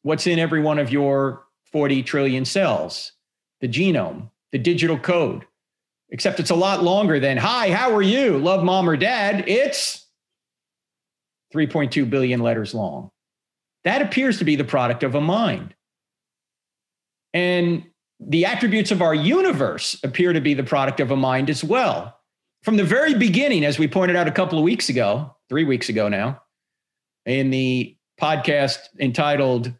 what's 0.03 0.27
in 0.27 0.38
every 0.38 0.62
one 0.62 0.79
of 0.79 0.91
your 0.91 1.43
40 1.71 2.03
trillion 2.03 2.45
cells, 2.45 3.13
the 3.62 3.67
genome, 3.67 4.29
the 4.51 4.60
digital 4.60 4.99
code, 4.99 5.45
except 6.10 6.39
it's 6.39 6.51
a 6.51 6.56
lot 6.56 6.84
longer 6.84 7.19
than, 7.19 7.38
hi, 7.38 7.71
how 7.71 7.95
are 7.95 8.03
you? 8.03 8.38
Love 8.38 8.63
mom 8.63 8.88
or 8.88 8.95
dad. 8.95 9.45
It's 9.47 10.06
3.2 11.53 12.08
billion 12.08 12.41
letters 12.41 12.75
long. 12.75 13.10
That 13.84 14.01
appears 14.01 14.38
to 14.38 14.45
be 14.45 14.56
the 14.56 14.63
product 14.63 15.03
of 15.03 15.15
a 15.15 15.21
mind. 15.21 15.73
And 17.34 17.86
the 18.19 18.46
attributes 18.46 18.91
of 18.91 19.02
our 19.02 19.15
universe 19.15 20.00
appear 20.04 20.34
to 20.34 20.41
be 20.41 20.54
the 20.54 20.63
product 20.63 21.00
of 21.00 21.12
a 21.12 21.15
mind 21.15 21.50
as 21.50 21.63
well. 21.63 22.19
From 22.63 22.78
the 22.78 22.84
very 22.84 23.13
beginning, 23.13 23.65
as 23.65 23.78
we 23.78 23.88
pointed 23.88 24.15
out 24.15 24.28
a 24.28 24.32
couple 24.32 24.58
of 24.58 24.63
weeks 24.63 24.88
ago, 24.88 25.36
three 25.50 25.65
weeks 25.65 25.89
ago 25.89 26.08
now, 26.08 26.41
in 27.26 27.50
the 27.50 27.98
podcast 28.22 28.78
entitled 29.00 29.74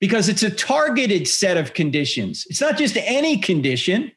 because 0.00 0.28
it's 0.28 0.42
a 0.42 0.50
targeted 0.50 1.28
set 1.28 1.56
of 1.56 1.74
conditions. 1.74 2.46
It's 2.48 2.60
not 2.60 2.76
just 2.76 2.96
any 2.98 3.38
condition. 3.38 4.12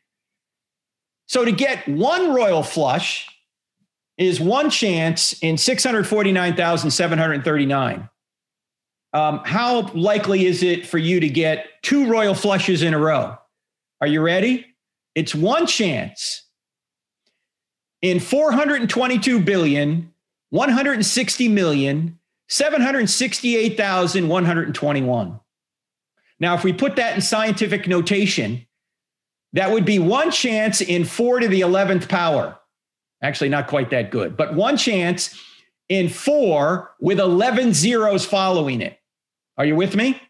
So 1.28 1.46
to 1.46 1.52
get 1.52 1.88
one 1.88 2.34
royal 2.34 2.64
flush 2.64 3.28
is 4.18 4.40
one 4.40 4.70
chance 4.70 5.34
in 5.42 5.58
649,739. 5.58 8.10
Um, 9.12 9.42
how 9.44 9.88
likely 9.94 10.46
is 10.46 10.62
it 10.62 10.86
for 10.86 11.00
you 11.00 11.20
to 11.20 11.30
get 11.30 11.66
two 11.82 12.08
royal 12.08 12.36
flushes 12.36 12.84
in 12.84 12.94
a 12.94 13.00
row? 13.00 13.36
Are 14.02 14.08
you 14.08 14.22
ready? 14.22 14.68
It's 15.16 15.34
one 15.34 15.66
chance 15.66 16.44
in 18.02 18.20
422 18.20 19.40
billion, 19.40 20.14
160 20.50 21.48
million, 21.50 22.18
768,121. 22.48 25.40
Now, 26.40 26.56
if 26.56 26.64
we 26.64 26.74
put 26.74 26.96
that 26.96 27.14
in 27.16 27.22
scientific 27.22 27.88
notation, 27.88 28.66
that 29.54 29.72
would 29.72 29.86
be 29.86 30.00
one 30.00 30.32
chance 30.32 30.82
in 30.82 31.06
four 31.06 31.40
to 31.40 31.48
the 31.48 31.62
11th 31.62 32.10
power. 32.10 32.58
Actually, 33.22 33.50
not 33.50 33.68
quite 33.68 33.90
that 33.90 34.12
good, 34.12 34.38
but 34.38 34.56
one 34.56 34.78
chance 34.78 35.38
in 35.90 36.08
four 36.08 36.96
with 37.00 37.20
11 37.20 37.74
zeros 37.74 38.26
following 38.26 38.82
it. 38.82 38.98
Are 39.58 39.66
you 39.66 39.76
with 39.76 39.96
me? 39.96 40.22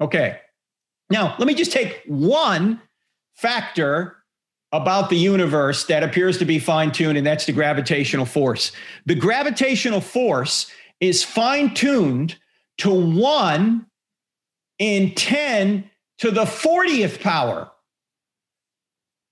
Okay. 0.00 0.40
Now, 1.10 1.36
let 1.38 1.46
me 1.46 1.54
just 1.54 1.72
take 1.72 2.02
one 2.06 2.80
factor 3.34 4.16
about 4.72 5.10
the 5.10 5.16
universe 5.16 5.84
that 5.84 6.02
appears 6.02 6.38
to 6.38 6.44
be 6.44 6.58
fine 6.58 6.92
tuned, 6.92 7.18
and 7.18 7.26
that's 7.26 7.46
the 7.46 7.52
gravitational 7.52 8.26
force. 8.26 8.72
The 9.06 9.14
gravitational 9.14 10.00
force 10.00 10.70
is 11.00 11.24
fine 11.24 11.74
tuned 11.74 12.36
to 12.78 12.90
one 12.90 13.86
in 14.78 15.14
10 15.14 15.90
to 16.18 16.30
the 16.30 16.44
40th 16.44 17.20
power. 17.20 17.70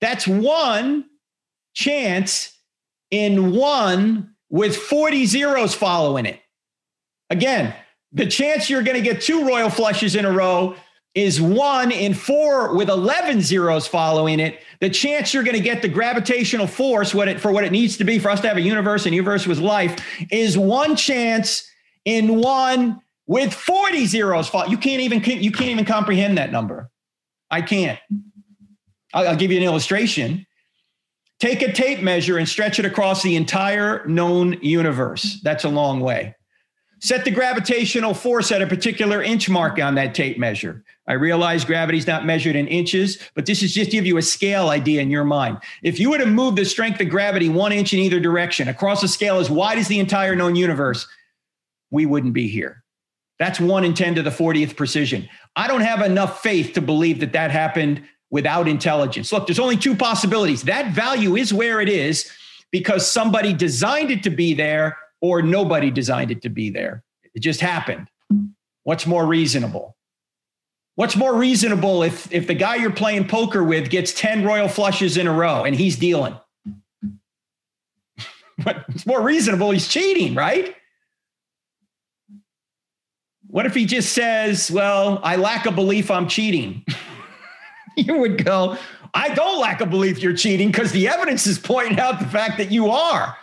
That's 0.00 0.26
one 0.26 1.04
chance 1.74 2.52
in 3.10 3.52
one 3.52 4.34
with 4.50 4.76
40 4.76 5.26
zeros 5.26 5.74
following 5.74 6.26
it. 6.26 6.40
Again, 7.30 7.74
the 8.12 8.26
chance 8.26 8.70
you're 8.70 8.82
going 8.82 8.96
to 8.96 9.02
get 9.02 9.20
two 9.20 9.46
royal 9.46 9.70
flushes 9.70 10.16
in 10.16 10.24
a 10.24 10.32
row 10.32 10.74
is 11.14 11.40
one 11.40 11.90
in 11.90 12.14
four 12.14 12.74
with 12.76 12.88
11 12.88 13.40
zeros 13.40 13.86
following 13.86 14.40
it. 14.40 14.60
The 14.80 14.90
chance 14.90 15.34
you're 15.34 15.42
going 15.42 15.56
to 15.56 15.62
get 15.62 15.82
the 15.82 15.88
gravitational 15.88 16.66
force 16.66 17.14
what 17.14 17.28
it, 17.28 17.40
for 17.40 17.50
what 17.50 17.64
it 17.64 17.72
needs 17.72 17.96
to 17.96 18.04
be 18.04 18.18
for 18.18 18.30
us 18.30 18.40
to 18.42 18.48
have 18.48 18.56
a 18.56 18.60
universe 18.60 19.06
and 19.06 19.14
universe 19.14 19.46
with 19.46 19.58
life 19.58 19.98
is 20.30 20.56
one 20.56 20.94
chance 20.94 21.68
in 22.04 22.36
one 22.36 23.00
with 23.26 23.52
40 23.52 24.06
zeros. 24.06 24.50
You 24.68 24.78
can't 24.78 25.00
even 25.00 25.22
you 25.42 25.50
can't 25.50 25.70
even 25.70 25.84
comprehend 25.84 26.38
that 26.38 26.52
number. 26.52 26.90
I 27.50 27.62
can't. 27.62 27.98
I'll, 29.14 29.28
I'll 29.28 29.36
give 29.36 29.50
you 29.50 29.58
an 29.58 29.64
illustration. 29.64 30.46
Take 31.40 31.62
a 31.62 31.72
tape 31.72 32.00
measure 32.00 32.36
and 32.36 32.48
stretch 32.48 32.78
it 32.78 32.84
across 32.84 33.22
the 33.22 33.36
entire 33.36 34.04
known 34.06 34.58
universe. 34.60 35.40
That's 35.42 35.64
a 35.64 35.68
long 35.68 36.00
way. 36.00 36.34
Set 37.00 37.24
the 37.24 37.30
gravitational 37.30 38.12
force 38.12 38.50
at 38.50 38.60
a 38.60 38.66
particular 38.66 39.22
inch 39.22 39.48
mark 39.48 39.80
on 39.80 39.94
that 39.94 40.14
tape 40.14 40.38
measure. 40.38 40.82
I 41.06 41.12
realize 41.12 41.64
gravity's 41.64 42.06
not 42.06 42.26
measured 42.26 42.56
in 42.56 42.66
inches, 42.66 43.18
but 43.34 43.46
this 43.46 43.62
is 43.62 43.72
just 43.72 43.90
to 43.90 43.96
give 43.96 44.06
you 44.06 44.16
a 44.16 44.22
scale 44.22 44.68
idea 44.68 45.00
in 45.00 45.10
your 45.10 45.24
mind. 45.24 45.58
If 45.82 46.00
you 46.00 46.10
were 46.10 46.18
to 46.18 46.26
move 46.26 46.56
the 46.56 46.64
strength 46.64 47.00
of 47.00 47.08
gravity 47.08 47.48
one 47.48 47.72
inch 47.72 47.92
in 47.92 48.00
either 48.00 48.18
direction 48.18 48.68
across 48.68 49.02
a 49.02 49.08
scale 49.08 49.38
as 49.38 49.48
wide 49.48 49.78
as 49.78 49.86
the 49.86 50.00
entire 50.00 50.34
known 50.34 50.56
universe, 50.56 51.06
we 51.90 52.04
wouldn't 52.04 52.34
be 52.34 52.48
here. 52.48 52.82
That's 53.38 53.60
one 53.60 53.84
in 53.84 53.94
10 53.94 54.16
to 54.16 54.22
the 54.22 54.30
40th 54.30 54.76
precision. 54.76 55.28
I 55.54 55.68
don't 55.68 55.80
have 55.82 56.02
enough 56.02 56.42
faith 56.42 56.72
to 56.74 56.80
believe 56.80 57.20
that 57.20 57.32
that 57.32 57.52
happened 57.52 58.02
without 58.30 58.66
intelligence. 58.66 59.32
Look, 59.32 59.46
there's 59.46 59.60
only 59.60 59.76
two 59.76 59.94
possibilities. 59.94 60.62
That 60.62 60.92
value 60.92 61.36
is 61.36 61.54
where 61.54 61.80
it 61.80 61.88
is 61.88 62.30
because 62.72 63.10
somebody 63.10 63.52
designed 63.52 64.10
it 64.10 64.24
to 64.24 64.30
be 64.30 64.52
there 64.52 64.96
or 65.20 65.42
nobody 65.42 65.90
designed 65.90 66.30
it 66.30 66.42
to 66.42 66.48
be 66.48 66.70
there. 66.70 67.02
It 67.34 67.40
just 67.40 67.60
happened. 67.60 68.08
What's 68.84 69.06
more 69.06 69.26
reasonable? 69.26 69.96
What's 70.94 71.14
more 71.14 71.36
reasonable 71.36 72.02
if 72.02 72.32
if 72.32 72.46
the 72.46 72.54
guy 72.54 72.76
you're 72.76 72.90
playing 72.90 73.28
poker 73.28 73.62
with 73.62 73.90
gets 73.90 74.12
10 74.12 74.44
royal 74.44 74.68
flushes 74.68 75.16
in 75.16 75.26
a 75.26 75.32
row 75.32 75.64
and 75.64 75.76
he's 75.76 75.96
dealing? 75.96 76.36
What's 78.62 79.06
more 79.06 79.22
reasonable? 79.22 79.70
He's 79.70 79.88
cheating, 79.88 80.34
right? 80.34 80.74
What 83.46 83.64
if 83.64 83.74
he 83.74 83.86
just 83.86 84.12
says, 84.12 84.70
Well, 84.70 85.20
I 85.22 85.36
lack 85.36 85.66
a 85.66 85.70
belief 85.70 86.10
I'm 86.10 86.28
cheating? 86.28 86.84
you 87.96 88.16
would 88.18 88.44
go, 88.44 88.76
I 89.14 89.34
don't 89.34 89.60
lack 89.60 89.80
a 89.80 89.86
belief 89.86 90.22
you're 90.22 90.36
cheating 90.36 90.70
because 90.70 90.92
the 90.92 91.08
evidence 91.08 91.46
is 91.46 91.58
pointing 91.58 91.98
out 91.98 92.18
the 92.18 92.26
fact 92.26 92.58
that 92.58 92.70
you 92.70 92.90
are. 92.90 93.36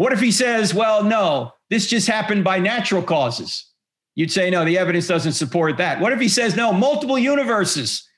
What 0.00 0.14
if 0.14 0.20
he 0.20 0.32
says, 0.32 0.72
Well, 0.72 1.04
no, 1.04 1.52
this 1.68 1.86
just 1.86 2.08
happened 2.08 2.42
by 2.42 2.58
natural 2.58 3.02
causes? 3.02 3.66
You'd 4.14 4.32
say, 4.32 4.48
No, 4.48 4.64
the 4.64 4.78
evidence 4.78 5.06
doesn't 5.06 5.34
support 5.34 5.76
that. 5.76 6.00
What 6.00 6.14
if 6.14 6.18
he 6.18 6.28
says, 6.30 6.56
No, 6.56 6.72
multiple 6.72 7.18
universes? 7.18 8.08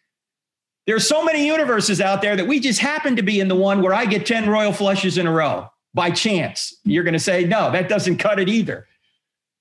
There 0.87 0.95
are 0.95 1.01
so 1.01 1.25
many 1.25 1.45
universes 1.45 2.01
out 2.01 2.23
there 2.23 2.37
that 2.37 2.47
we 2.47 2.61
just 2.61 2.79
happen 2.79 3.17
to 3.17 3.23
be 3.23 3.41
in 3.41 3.49
the 3.49 3.57
one 3.57 3.83
where 3.83 3.93
I 3.95 4.07
get 4.07 4.27
10 4.27 4.49
royal 4.49 4.73
flushes 4.73 5.19
in 5.19 5.27
a 5.27 5.33
row 5.33 5.71
by 5.93 6.13
chance. 6.13 6.73
You're 6.85 7.03
going 7.03 7.15
to 7.15 7.19
say, 7.19 7.47
No, 7.47 7.73
that 7.73 7.89
doesn't 7.89 8.19
cut 8.19 8.39
it 8.39 8.49
either. 8.49 8.87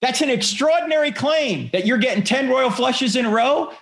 That's 0.04 0.22
an 0.22 0.30
extraordinary 0.30 1.12
claim 1.12 1.72
that 1.74 1.88
you're 1.88 1.98
getting 1.98 2.24
10 2.24 2.50
royal 2.52 2.70
flushes 2.70 3.16
in 3.16 3.26
a 3.26 3.32
row 3.32 3.74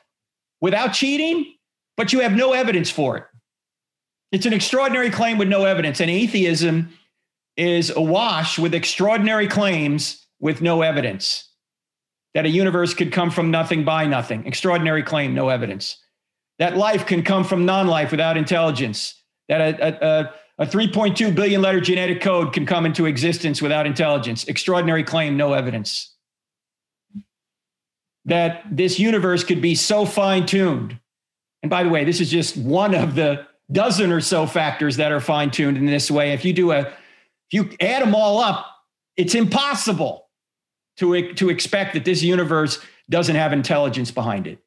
without 0.62 0.94
cheating, 0.94 1.56
but 1.98 2.14
you 2.14 2.22
have 2.22 2.32
no 2.32 2.54
evidence 2.54 2.90
for 2.90 3.18
it. 3.18 3.26
It's 4.32 4.46
an 4.46 4.54
extraordinary 4.54 5.10
claim 5.10 5.38
with 5.38 5.50
no 5.50 5.66
evidence. 5.66 6.00
And 6.00 6.10
atheism 6.10 6.94
is 7.60 7.90
awash 7.90 8.58
with 8.58 8.74
extraordinary 8.74 9.48
claims 9.48 10.26
with 10.40 10.62
no 10.62 10.82
evidence 10.82 11.50
that 12.34 12.46
a 12.46 12.50
universe 12.50 12.94
could 12.94 13.12
come 13.12 13.32
from 13.32 13.52
nothing 13.52 13.84
by 13.84 14.06
nothing. 14.06 14.46
Extraordinary 14.46 15.04
claim, 15.04 15.34
no 15.34 15.50
evidence. 15.50 15.98
That 16.60 16.78
life 16.78 17.06
can 17.06 17.24
come 17.24 17.44
from 17.44 17.66
non 17.66 17.88
life 17.88 18.12
without 18.12 18.38
intelligence. 18.38 19.16
That 19.48 19.62
a, 19.62 20.06
a, 20.06 20.34
a 20.60 20.66
3.2 20.66 21.34
billion 21.36 21.62
letter 21.62 21.82
genetic 21.82 22.22
code 22.22 22.54
can 22.54 22.66
come 22.66 22.86
into 22.86 23.06
existence 23.06 23.62
without 23.62 23.86
intelligence. 23.86 24.46
Extraordinary 24.46 25.04
claim, 25.04 25.38
no 25.38 25.54
evidence. 25.54 26.16
That 28.26 28.64
this 28.70 29.00
universe 29.00 29.44
could 29.44 29.62
be 29.62 29.76
so 29.76 30.06
fine 30.06 30.46
tuned. 30.46 31.00
And 31.64 31.70
by 31.70 31.84
the 31.84 31.90
way, 31.90 32.04
this 32.04 32.22
is 32.22 32.30
just 32.30 32.56
one 32.58 32.94
of 32.94 33.16
the 33.16 33.46
dozen 33.72 34.12
or 34.12 34.22
so 34.22 34.46
factors 34.46 34.98
that 34.98 35.12
are 35.12 35.20
fine 35.20 35.52
tuned 35.52 35.78
in 35.78 35.86
this 35.86 36.10
way. 36.10 36.32
If 36.34 36.46
you 36.46 36.54
do 36.54 36.72
a, 36.72 36.92
if 37.52 37.54
you 37.54 37.78
add 37.80 38.02
them 38.02 38.16
all 38.16 38.40
up, 38.40 38.66
it's 39.18 39.36
impossible 39.36 40.28
to, 40.98 41.34
to 41.34 41.50
expect 41.50 41.94
that 41.94 42.06
this 42.06 42.22
universe 42.22 42.80
doesn't 43.10 43.36
have 43.36 43.54
intelligence 43.54 44.12
behind 44.12 44.48
it. 44.48 44.60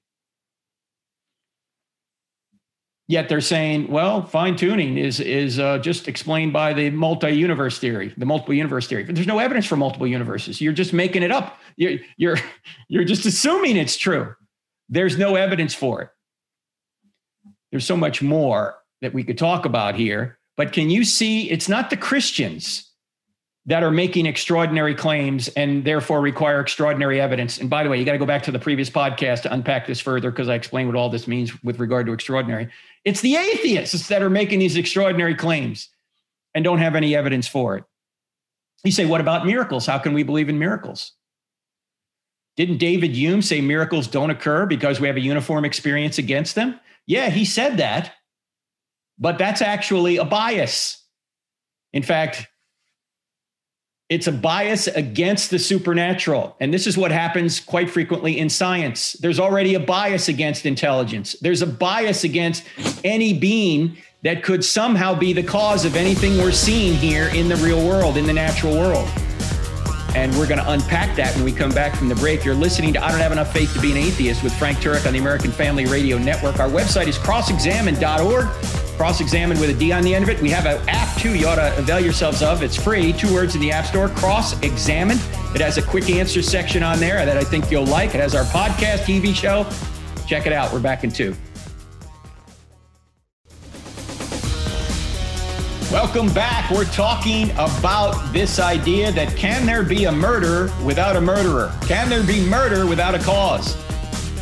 Yet 3.09 3.29
they're 3.29 3.41
saying, 3.41 3.89
well, 3.89 4.25
fine 4.25 4.57
tuning 4.57 4.97
is 4.97 5.21
is 5.21 5.59
uh, 5.59 5.79
just 5.79 6.09
explained 6.09 6.53
by 6.53 6.73
the 6.73 6.89
multi-universe 6.89 7.79
theory, 7.79 8.15
the 8.17 8.25
multiple 8.25 8.55
universe 8.55 8.87
theory. 8.87 9.05
But 9.05 9.17
there's 9.17 9.27
no 9.27 9.39
evidence 9.39 9.67
for 9.67 9.77
multiple 9.77 10.07
universes. 10.07 10.61
You're 10.63 10.73
just 10.73 10.95
making 10.95 11.23
it 11.23 11.31
up. 11.31 11.59
You're 11.77 11.99
you're 12.17 12.39
you're 12.89 13.05
just 13.05 13.27
assuming 13.27 13.77
it's 13.77 13.97
true. 13.97 14.35
There's 14.89 15.19
no 15.19 15.35
evidence 15.35 15.75
for 15.75 16.01
it. 16.03 16.09
There's 17.71 17.85
so 17.85 17.97
much 17.97 18.23
more 18.23 18.77
that 19.03 19.13
we 19.13 19.25
could 19.25 19.37
talk 19.37 19.67
about 19.67 19.95
here. 19.95 20.39
But 20.57 20.73
can 20.73 20.91
you 20.91 21.05
see? 21.05 21.51
It's 21.51 21.69
not 21.69 21.91
the 21.91 21.97
Christians 21.97 22.91
that 23.67 23.83
are 23.83 23.91
making 23.91 24.27
extraordinary 24.27 24.95
claims 24.95 25.49
and 25.49 25.85
therefore 25.85 26.21
require 26.21 26.61
extraordinary 26.61 27.21
evidence. 27.21 27.59
And 27.59 27.71
by 27.71 27.85
the 27.85 27.89
way, 27.89 27.99
you 27.99 28.05
got 28.05 28.13
to 28.13 28.19
go 28.19 28.27
back 28.27 28.43
to 28.45 28.51
the 28.51 28.59
previous 28.59 28.91
podcast 28.91 29.43
to 29.43 29.53
unpack 29.53 29.87
this 29.87 30.01
further 30.01 30.31
because 30.31 30.49
I 30.49 30.55
explained 30.55 30.89
what 30.89 30.97
all 30.97 31.09
this 31.09 31.29
means 31.29 31.63
with 31.63 31.79
regard 31.79 32.07
to 32.07 32.13
extraordinary. 32.13 32.69
It's 33.05 33.21
the 33.21 33.37
atheists 33.37 34.09
that 34.09 34.23
are 34.23 34.31
making 34.31 34.59
these 34.59 34.77
extraordinary 34.77 35.37
claims 35.37 35.89
and 36.55 36.65
don't 36.65 36.79
have 36.79 36.97
any 36.97 37.15
evidence 37.15 37.47
for 37.47 37.77
it. 37.77 37.85
You 38.85 38.91
say, 38.91 39.07
what 39.07 39.21
about 39.21 39.47
miracles? 39.47 39.87
How 39.87 39.99
can 39.99 40.13
we 40.13 40.25
believe 40.25 40.49
in 40.49 40.59
miracles? 40.59 41.13
Didn't 42.57 42.79
David 42.79 43.13
Hume 43.13 43.43
say 43.43 43.61
miracles 43.61 44.09
don't 44.09 44.31
occur 44.31 44.67
because 44.67 45.01
we 45.01 45.07
have 45.07 45.17
a 45.17 45.21
uniform 45.21 45.65
experience 45.65 46.19
against 46.19 46.57
them? 46.57 46.79
Yeah, 47.07 47.31
he 47.31 47.45
said 47.45 47.77
that, 47.77 48.13
but 49.19 49.39
that's 49.39 49.63
actually 49.63 50.17
a 50.17 50.25
bias. 50.25 51.05
In 51.93 52.03
fact, 52.03 52.47
it's 54.09 54.27
a 54.27 54.33
bias 54.33 54.89
against 54.89 55.51
the 55.51 55.59
supernatural. 55.59 56.55
And 56.61 56.73
this 56.73 56.87
is 56.87 56.99
what 56.99 57.11
happens 57.11 57.61
quite 57.61 57.89
frequently 57.89 58.39
in 58.39 58.51
science. 58.51 59.15
There's 59.15 59.41
already 59.41 59.75
a 59.75 59.81
bias 59.81 60.29
against 60.29 60.67
intelligence, 60.67 61.35
there's 61.41 61.63
a 61.63 61.67
bias 61.67 62.25
against 62.25 62.65
any 63.05 63.33
being 63.33 63.97
that 64.23 64.43
could 64.43 64.65
somehow 64.65 65.15
be 65.15 65.33
the 65.33 65.43
cause 65.43 65.85
of 65.85 65.97
anything 65.97 66.39
we're 66.39 66.53
seeing 66.53 66.95
here 66.95 67.29
in 67.35 67.49
the 67.49 67.57
real 67.57 67.85
world, 67.85 68.17
in 68.17 68.27
the 68.27 68.33
natural 68.33 68.75
world. 68.75 69.09
And 70.15 70.37
we're 70.37 70.47
going 70.47 70.61
to 70.61 70.71
unpack 70.71 71.17
that 71.17 71.35
when 71.35 71.45
we 71.45 71.53
come 71.53 71.71
back 71.71 71.97
from 71.97 72.09
the 72.09 72.15
break. 72.15 72.45
You're 72.45 72.55
listening 72.55 72.93
to 72.95 73.05
I 73.05 73.11
Don't 73.11 73.21
Have 73.21 73.33
Enough 73.33 73.53
Faith 73.53 73.73
to 73.75 73.81
Be 73.81 73.93
an 73.93 73.97
Atheist 73.97 74.43
with 74.43 74.55
Frank 74.55 74.79
Turek 74.79 75.07
on 75.07 75.13
the 75.13 75.19
American 75.19 75.51
Family 75.51 75.87
Radio 75.87 76.19
Network. 76.19 76.61
Our 76.61 76.69
website 76.69 77.09
is 77.09 77.19
crossexamined.org. 77.19 78.47
Cross 78.97 79.21
Examined 79.21 79.59
with 79.59 79.71
a 79.71 79.75
D 79.75 79.91
on 79.93 80.03
the 80.03 80.15
end 80.15 80.23
of 80.23 80.29
it. 80.29 80.41
We 80.41 80.51
have 80.51 80.67
an 80.67 80.87
app 80.89 81.17
too 81.19 81.35
you 81.35 81.47
ought 81.47 81.57
to 81.57 81.77
avail 81.77 81.99
yourselves 81.99 82.43
of. 82.43 82.63
It's 82.63 82.77
free, 82.77 83.13
two 83.13 83.33
words 83.33 83.55
in 83.55 83.61
the 83.61 83.73
App 83.73 83.87
Store 83.87 84.09
Cross 84.09 84.61
Examined. 84.63 85.21
It 85.55 85.61
has 85.61 85.79
a 85.79 85.83
quick 85.83 86.09
answer 86.11 86.43
section 86.43 86.83
on 86.83 87.01
there 87.01 87.25
that 87.25 87.37
I 87.37 87.45
think 87.45 87.71
you'll 87.71 87.87
like. 87.87 88.15
It 88.15 88.21
has 88.21 88.35
our 88.35 88.45
podcast, 88.45 89.05
TV 89.05 89.35
show. 89.35 89.67
Check 90.27 90.47
it 90.47 90.53
out. 90.53 90.73
We're 90.73 90.81
back 90.81 91.05
in 91.05 91.11
two. 91.11 91.35
Welcome 95.93 96.33
back. 96.33 96.71
We're 96.71 96.87
talking 96.87 97.51
about 97.51 98.33
this 98.33 98.59
idea 98.59 99.13
that 99.13 99.37
can 99.37 99.67
there 99.67 99.83
be 99.83 100.07
a 100.07 100.11
murder 100.11 100.73
without 100.83 101.17
a 101.17 101.21
murderer? 101.21 101.71
Can 101.83 102.09
there 102.09 102.23
be 102.23 102.43
murder 102.47 102.87
without 102.87 103.15
a 103.15 103.19
cause? 103.19 103.77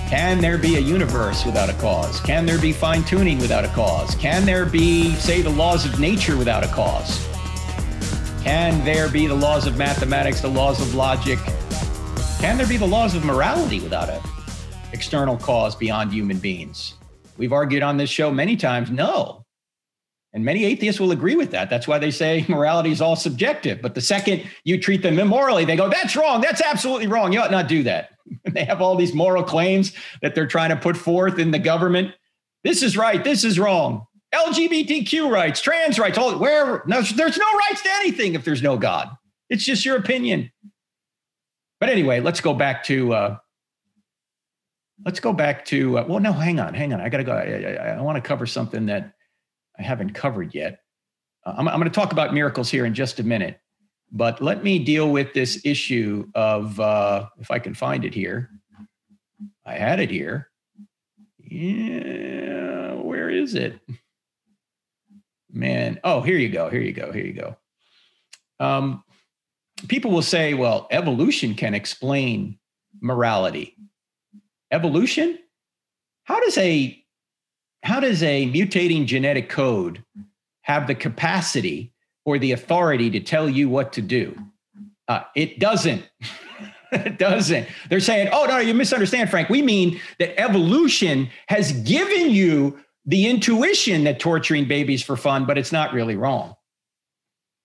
Can 0.09 0.41
there 0.41 0.59
be 0.59 0.77
a 0.77 0.79
universe 0.79 1.45
without 1.45 1.69
a 1.69 1.73
cause? 1.73 2.21
Can 2.21 2.47
there 2.47 2.61
be 2.61 2.73
fine 2.73 3.03
tuning 3.03 3.41
without 3.41 3.65
a 3.65 3.69
cause? 3.71 4.15
Can 4.15 4.47
there 4.47 4.65
be, 4.65 5.13
say, 5.15 5.43
the 5.43 5.51
laws 5.51 5.85
of 5.85 5.99
nature 5.99 6.37
without 6.37 6.63
a 6.63 6.69
cause? 6.69 7.19
Can 8.45 8.85
there 8.85 9.09
be 9.11 9.27
the 9.27 9.35
laws 9.35 9.67
of 9.67 9.77
mathematics, 9.77 10.41
the 10.41 10.49
laws 10.49 10.81
of 10.81 10.95
logic? 10.95 11.41
Can 12.39 12.59
there 12.59 12.69
be 12.69 12.77
the 12.77 12.87
laws 12.87 13.17
of 13.17 13.25
morality 13.25 13.81
without 13.81 14.09
an 14.09 14.23
external 14.93 15.37
cause 15.37 15.75
beyond 15.75 16.13
human 16.13 16.39
beings? 16.39 16.95
We've 17.39 17.53
argued 17.53 17.83
on 17.83 17.97
this 17.97 18.09
show 18.09 18.31
many 18.31 18.57
times 18.57 18.89
no. 18.89 19.40
And 20.33 20.45
many 20.45 20.65
atheists 20.65 21.01
will 21.01 21.11
agree 21.11 21.35
with 21.35 21.51
that. 21.51 21.71
That's 21.71 21.89
why 21.89 21.99
they 21.99 22.11
say 22.11 22.45
morality 22.49 22.93
is 22.93 23.01
all 23.01 23.17
subjective. 23.17 23.83
But 23.83 23.95
the 23.95 24.01
second 24.01 24.49
you 24.65 24.81
treat 24.81 25.03
them 25.03 25.19
immorally, 25.19 25.65
they 25.65 25.77
go, 25.77 25.89
that's 25.89 26.15
wrong. 26.15 26.41
That's 26.41 26.61
absolutely 26.61 27.09
wrong. 27.09 27.33
You 27.33 27.41
ought 27.41 27.51
not 27.51 27.69
do 27.69 27.83
that. 27.83 28.11
they 28.45 28.65
have 28.65 28.81
all 28.81 28.97
these 28.97 29.15
moral 29.15 29.43
claims 29.43 29.93
that 30.23 30.35
they're 30.35 30.47
trying 30.47 30.71
to 30.71 30.77
put 30.77 30.97
forth 30.97 31.39
in 31.39 31.51
the 31.51 31.59
government. 31.59 32.15
This 32.63 32.83
is 32.83 32.97
right. 32.97 33.23
This 33.23 33.45
is 33.45 33.59
wrong. 33.59 34.07
LGBTQ 34.35 35.29
rights, 35.29 35.61
trans 35.61 35.99
rights, 35.99 36.17
all 36.17 36.39
where 36.39 36.85
no, 36.87 37.03
there's 37.03 37.37
no 37.37 37.59
rights 37.69 37.83
to 37.83 37.91
anything 37.95 38.35
if 38.35 38.45
there's 38.45 38.63
no 38.63 38.77
God. 38.77 39.11
It's 39.49 39.65
just 39.65 39.85
your 39.85 39.97
opinion. 39.97 40.53
But 41.81 41.89
anyway, 41.89 42.21
let's 42.21 42.41
go 42.41 42.55
back 42.55 42.85
to 42.85 43.13
uh, 43.13 43.37
let's 45.05 45.19
go 45.19 45.33
back 45.33 45.65
to 45.67 45.99
uh, 45.99 46.05
well, 46.07 46.21
no, 46.21 46.33
hang 46.33 46.61
on, 46.61 46.75
hang 46.75 46.93
on. 46.93 47.01
I 47.01 47.09
got 47.09 47.19
to 47.19 47.25
go. 47.25 47.33
I, 47.33 47.83
I, 47.83 47.89
I 47.97 48.01
want 48.03 48.23
to 48.23 48.23
cover 48.23 48.47
something 48.47 48.87
that 48.87 49.15
I 49.81 49.83
haven't 49.83 50.13
covered 50.13 50.55
yet. 50.55 50.83
Uh, 51.47 51.55
I'm, 51.57 51.67
I'm 51.67 51.81
going 51.81 51.91
to 51.91 51.95
talk 51.95 52.13
about 52.13 52.35
miracles 52.35 52.71
here 52.71 52.85
in 52.85 52.93
just 52.93 53.19
a 53.19 53.25
minute, 53.25 53.59
but 54.13 54.43
let 54.43 54.63
me 54.63 54.79
deal 54.79 55.11
with 55.11 55.33
this 55.33 55.63
issue 55.65 56.29
of, 56.35 56.79
uh, 56.79 57.27
if 57.39 57.51
I 57.51 57.59
can 57.59 57.73
find 57.73 58.05
it 58.05 58.13
here. 58.13 58.51
I 59.65 59.75
had 59.75 59.99
it 59.99 60.11
here. 60.11 60.51
Yeah, 61.39 62.93
where 62.95 63.31
is 63.31 63.55
it? 63.55 63.81
Man, 65.51 65.99
oh, 66.05 66.21
here 66.21 66.37
you 66.37 66.51
go. 66.51 66.69
Here 66.69 66.83
you 66.83 66.93
go. 66.93 67.11
Here 67.11 67.25
you 67.25 67.33
go. 67.33 67.57
Um, 68.61 69.03
people 69.89 70.11
will 70.11 70.23
say, 70.23 70.53
well, 70.53 70.89
evolution 70.91 71.55
can 71.55 71.75
explain 71.75 72.59
morality. 73.01 73.77
Evolution? 74.71 75.39
How 76.25 76.39
does 76.41 76.59
a 76.59 77.00
how 77.83 78.01
does 78.01 78.23
a 78.23 78.51
mutating 78.51 79.07
genetic 79.07 79.49
code 79.49 80.05
have 80.63 80.87
the 80.87 80.95
capacity 80.95 81.93
or 82.25 82.39
the 82.39 82.53
authority 82.53 83.11
to 83.11 83.21
tell 83.21 83.49
you 83.49 83.69
what 83.69 83.93
to 83.95 84.03
do? 84.03 84.37
Uh, 85.09 85.23
it 85.35 85.59
doesn't. 85.59 86.09
it 86.93 87.19
doesn't. 87.19 87.67
They're 87.89 88.01
saying, 88.01 88.29
oh, 88.33 88.47
no, 88.47 88.59
you 88.59 88.75
misunderstand, 88.75 89.31
Frank. 89.31 89.49
We 89.49 89.63
mean 89.63 90.01
that 90.19 90.39
evolution 90.39 91.31
has 91.49 91.73
given 91.73 92.31
you 92.31 92.79
the 93.07 93.27
intuition 93.27 94.05
that 94.05 94.21
torturing 94.21 94.69
babies 94.69 95.03
for 95.03 95.17
fun, 95.17 95.47
but 95.47 95.59
it's 95.59 95.73
not 95.73 95.93
really 95.93 96.17
wrong. 96.17 96.55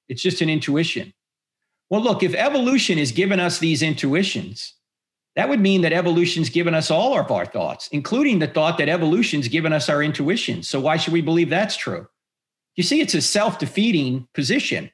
It's 0.08 0.22
just 0.22 0.42
an 0.42 0.50
intuition. 0.50 1.14
Well, 1.90 2.02
look, 2.02 2.24
if 2.24 2.34
evolution 2.34 2.98
has 2.98 3.12
given 3.12 3.40
us 3.40 3.60
these 3.60 3.84
intuitions, 3.84 4.74
that 5.36 5.50
would 5.50 5.60
mean 5.60 5.82
that 5.82 5.94
evolution's 5.94 6.50
given 6.50 6.74
us 6.74 6.90
all 6.90 7.20
of 7.20 7.30
our 7.30 7.46
thoughts, 7.46 7.90
including 7.92 8.40
the 8.40 8.48
thought 8.48 8.78
that 8.78 8.90
evolution's 8.90 9.48
given 9.48 9.74
us 9.74 9.90
our 9.90 10.02
intuition. 10.02 10.64
So 10.64 10.80
why 10.80 10.98
should 10.98 11.14
we 11.14 11.22
believe 11.22 11.50
that's 11.50 11.76
true? 11.76 12.08
You 12.76 12.84
see, 12.84 13.02
it's 13.02 13.14
a 13.14 13.22
self-defeating 13.22 14.28
position 14.34 14.92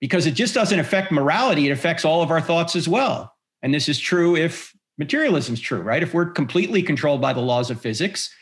because 0.00 0.26
it 0.26 0.32
just 0.32 0.54
doesn't 0.54 0.78
affect 0.78 1.12
morality, 1.12 1.68
it 1.68 1.72
affects 1.72 2.04
all 2.04 2.22
of 2.22 2.30
our 2.30 2.40
thoughts 2.40 2.76
as 2.76 2.88
well. 2.88 3.34
And 3.62 3.74
this 3.74 3.88
is 3.88 3.98
true 3.98 4.36
if 4.36 4.74
materialism's 4.96 5.60
true, 5.60 5.80
right? 5.80 6.02
If 6.02 6.14
we're 6.14 6.30
completely 6.30 6.82
controlled 6.82 7.20
by 7.20 7.32
the 7.32 7.40
laws 7.40 7.70
of 7.70 7.80
physics, 7.80 8.32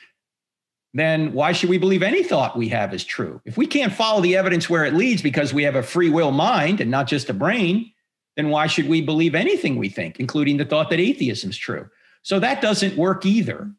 then 0.95 1.32
why 1.32 1.53
should 1.53 1.70
we 1.70 1.78
believe 1.78 2.03
any 2.03 2.22
thought 2.22 2.57
we 2.57 2.68
have 2.68 2.95
is 2.95 3.05
true? 3.05 3.41
If 3.45 3.57
we 3.57 3.66
can't 3.66 3.93
follow 3.93 4.20
the 4.20 4.37
evidence 4.37 4.70
where 4.70 4.84
it 4.84 4.95
leads 4.95 5.20
because 5.22 5.53
we 5.53 5.62
have 5.64 5.76
a 5.76 5.82
free 5.82 6.11
will 6.11 6.32
mind 6.32 6.80
and 6.80 6.91
not 6.91 7.07
just 7.07 7.28
a 7.28 7.34
brain, 7.34 7.93
then 8.37 8.51
why 8.51 8.66
should 8.66 8.89
we 8.89 9.01
believe 9.01 9.34
anything 9.34 9.76
we 9.76 9.89
think, 9.89 10.20
including 10.20 10.59
the 10.59 10.64
thought 10.64 10.91
that 10.91 11.01
atheism 11.01 11.51
is 11.51 11.57
true? 11.57 11.89
So 12.22 12.39
that 12.41 12.61
doesn't 12.61 12.97
work 12.97 13.24
either. 13.24 13.70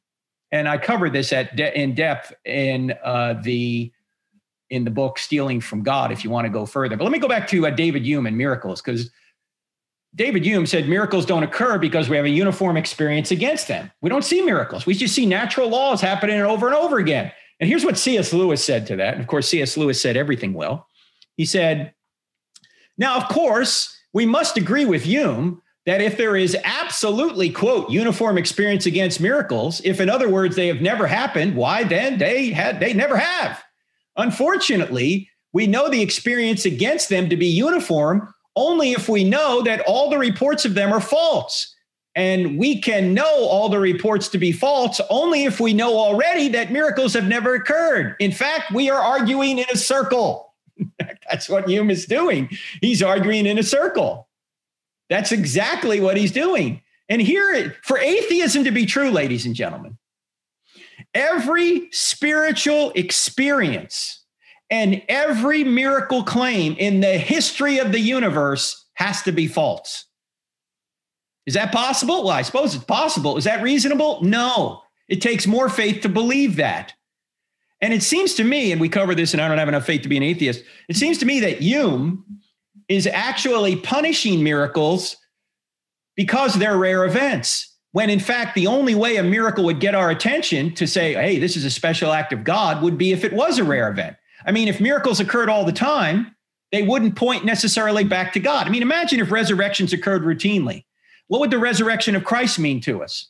And 0.52 0.68
I 0.68 0.78
cover 0.78 1.10
this 1.10 1.34
at 1.34 1.56
de- 1.56 1.78
in 1.78 1.94
depth 1.96 2.34
in 2.46 2.94
uh, 3.04 3.36
the 3.44 3.92
in 4.70 4.84
the 4.84 4.92
book 4.92 5.20
"Stealing 5.20 5.62
from 5.62 5.84
God." 5.84 6.12
If 6.12 6.24
you 6.24 6.30
want 6.30 6.46
to 6.46 6.50
go 6.50 6.66
further, 6.66 6.96
but 6.96 7.04
let 7.04 7.12
me 7.12 7.20
go 7.20 7.28
back 7.28 7.48
to 7.50 7.68
uh, 7.68 7.70
David 7.70 8.06
Hume 8.06 8.26
and 8.26 8.38
miracles 8.38 8.82
because 8.82 9.12
David 10.16 10.46
Hume 10.46 10.66
said 10.66 10.88
miracles 10.88 11.26
don't 11.26 11.44
occur 11.44 11.78
because 11.78 12.10
we 12.10 12.16
have 12.16 12.26
a 12.26 12.30
uniform 12.30 12.78
experience 12.78 13.32
against 13.32 13.68
them. 13.68 13.92
We 14.02 14.10
don't 14.10 14.24
see 14.24 14.42
miracles. 14.42 14.86
We 14.86 14.94
just 14.94 15.14
see 15.14 15.26
natural 15.26 15.70
laws 15.70 16.02
happening 16.02 16.40
over 16.40 16.68
and 16.68 16.76
over 16.76 16.98
again. 16.98 17.32
And 17.60 17.68
here's 17.70 17.84
what 17.84 17.98
C.S. 17.98 18.34
Lewis 18.34 18.64
said 18.64 18.88
to 18.88 18.96
that. 18.96 19.14
And 19.14 19.22
of 19.22 19.28
course, 19.28 19.48
C.S. 19.48 19.78
Lewis 19.78 20.02
said 20.02 20.16
everything 20.16 20.54
well. 20.54 20.88
He 21.36 21.46
said, 21.46 21.94
"Now, 22.98 23.18
of 23.18 23.28
course." 23.28 23.94
We 24.18 24.26
must 24.26 24.58
agree 24.58 24.86
with 24.86 25.04
Hume 25.04 25.62
that 25.86 26.02
if 26.02 26.18
there 26.18 26.36
is 26.36 26.58
absolutely, 26.64 27.52
quote, 27.52 27.88
uniform 27.92 28.36
experience 28.36 28.88
against 28.88 29.22
miracles, 29.22 29.80
if 29.86 30.02
in 30.02 30.10
other 30.10 30.28
words 30.28 30.56
they 30.56 30.66
have 30.66 30.82
never 30.82 31.06
happened, 31.06 31.56
why 31.56 31.84
then 31.84 32.18
they 32.18 32.50
had 32.50 32.80
they 32.80 32.94
never 32.94 33.16
have. 33.16 33.64
Unfortunately, 34.16 35.30
we 35.54 35.68
know 35.68 35.88
the 35.88 36.02
experience 36.02 36.66
against 36.66 37.10
them 37.10 37.30
to 37.30 37.38
be 37.38 37.46
uniform 37.46 38.34
only 38.56 38.94
if 38.94 39.08
we 39.08 39.24
know 39.24 39.62
that 39.62 39.82
all 39.82 40.10
the 40.10 40.18
reports 40.18 40.66
of 40.66 40.74
them 40.74 40.92
are 40.92 41.00
false. 41.00 41.76
And 42.16 42.58
we 42.58 42.82
can 42.82 43.14
know 43.14 43.46
all 43.46 43.70
the 43.70 43.78
reports 43.78 44.30
to 44.30 44.40
be 44.40 44.52
false 44.52 45.00
only 45.12 45.44
if 45.44 45.60
we 45.60 45.76
know 45.76 45.96
already 45.96 46.50
that 46.50 46.72
miracles 46.72 47.14
have 47.14 47.28
never 47.28 47.54
occurred. 47.54 48.16
In 48.20 48.32
fact, 48.32 48.72
we 48.72 48.90
are 48.90 49.00
arguing 49.00 49.60
in 49.60 49.66
a 49.72 49.78
circle. 49.78 50.47
That's 51.30 51.50
what 51.50 51.68
Hume 51.70 51.90
is 51.90 52.06
doing. 52.06 52.50
He's 52.82 53.04
arguing 53.04 53.46
in 53.46 53.58
a 53.58 53.64
circle. 53.64 54.28
That's 55.10 55.32
exactly 55.32 56.00
what 56.00 56.18
he's 56.18 56.32
doing. 56.32 56.82
And 57.10 57.22
here, 57.22 57.76
for 57.84 57.98
atheism 57.98 58.64
to 58.66 58.72
be 58.72 58.86
true, 58.86 59.12
ladies 59.12 59.46
and 59.46 59.56
gentlemen, 59.56 59.98
every 61.14 61.90
spiritual 61.92 62.92
experience 62.96 64.24
and 64.70 65.02
every 65.08 65.64
miracle 65.64 66.24
claim 66.24 66.76
in 66.78 67.00
the 67.00 67.18
history 67.18 67.78
of 67.78 67.92
the 67.92 68.00
universe 68.00 68.86
has 68.96 69.22
to 69.24 69.32
be 69.32 69.48
false. 69.48 70.06
Is 71.46 71.54
that 71.54 71.72
possible? 71.72 72.24
Well, 72.24 72.34
I 72.34 72.42
suppose 72.42 72.76
it's 72.76 72.84
possible. 72.84 73.38
Is 73.38 73.46
that 73.46 73.64
reasonable? 73.64 74.22
No. 74.22 74.82
It 75.08 75.22
takes 75.22 75.48
more 75.48 75.70
faith 75.70 76.02
to 76.02 76.10
believe 76.10 76.58
that. 76.58 76.94
And 77.82 77.94
it 77.94 78.02
seems 78.02 78.34
to 78.36 78.44
me, 78.44 78.72
and 78.72 78.82
we 78.82 78.90
cover 78.90 79.14
this, 79.14 79.34
and 79.34 79.42
I 79.42 79.48
don't 79.48 79.60
have 79.60 79.68
enough 79.68 79.86
faith 79.86 80.02
to 80.02 80.10
be 80.10 80.18
an 80.18 80.24
atheist. 80.24 80.64
It 80.90 80.96
seems 80.96 81.18
to 81.20 81.26
me 81.26 81.40
that 81.42 81.62
Hume 81.62 82.26
is 82.88 83.06
actually 83.06 83.76
punishing 83.76 84.44
miracles 84.44 85.18
because 86.16 86.56
they're 86.56 86.78
rare 86.78 87.06
events. 87.06 87.76
When 87.92 88.10
in 88.10 88.20
fact, 88.20 88.56
the 88.56 88.68
only 88.68 88.96
way 88.96 89.18
a 89.18 89.24
miracle 89.24 89.64
would 89.66 89.80
get 89.80 89.96
our 89.96 90.10
attention 90.10 90.74
to 90.76 90.88
say, 90.88 91.14
hey, 91.14 91.40
this 91.40 91.56
is 91.56 91.66
a 91.66 91.70
special 91.70 92.12
act 92.12 92.34
of 92.34 92.44
God 92.44 92.82
would 92.82 92.98
be 92.98 93.12
if 93.12 93.24
it 93.24 93.34
was 93.34 93.60
a 93.60 93.64
rare 93.64 93.90
event. 93.90 94.18
I 94.46 94.52
mean, 94.52 94.68
if 94.68 94.80
miracles 94.80 95.20
occurred 95.20 95.50
all 95.50 95.66
the 95.66 95.72
time, 95.72 96.36
they 96.72 96.84
wouldn't 96.84 97.16
point 97.16 97.46
necessarily 97.46 98.04
back 98.04 98.34
to 98.34 98.40
God. 98.40 98.68
I 98.68 98.70
mean, 98.70 98.82
imagine 98.82 99.20
if 99.20 99.32
resurrections 99.32 99.94
occurred 99.94 100.24
routinely. 100.24 100.86
What 101.28 101.40
would 101.42 101.52
the 101.52 101.60
resurrection 101.60 102.16
of 102.16 102.24
Christ 102.24 102.60
mean 102.60 102.82
to 102.82 103.04
us? 103.04 103.30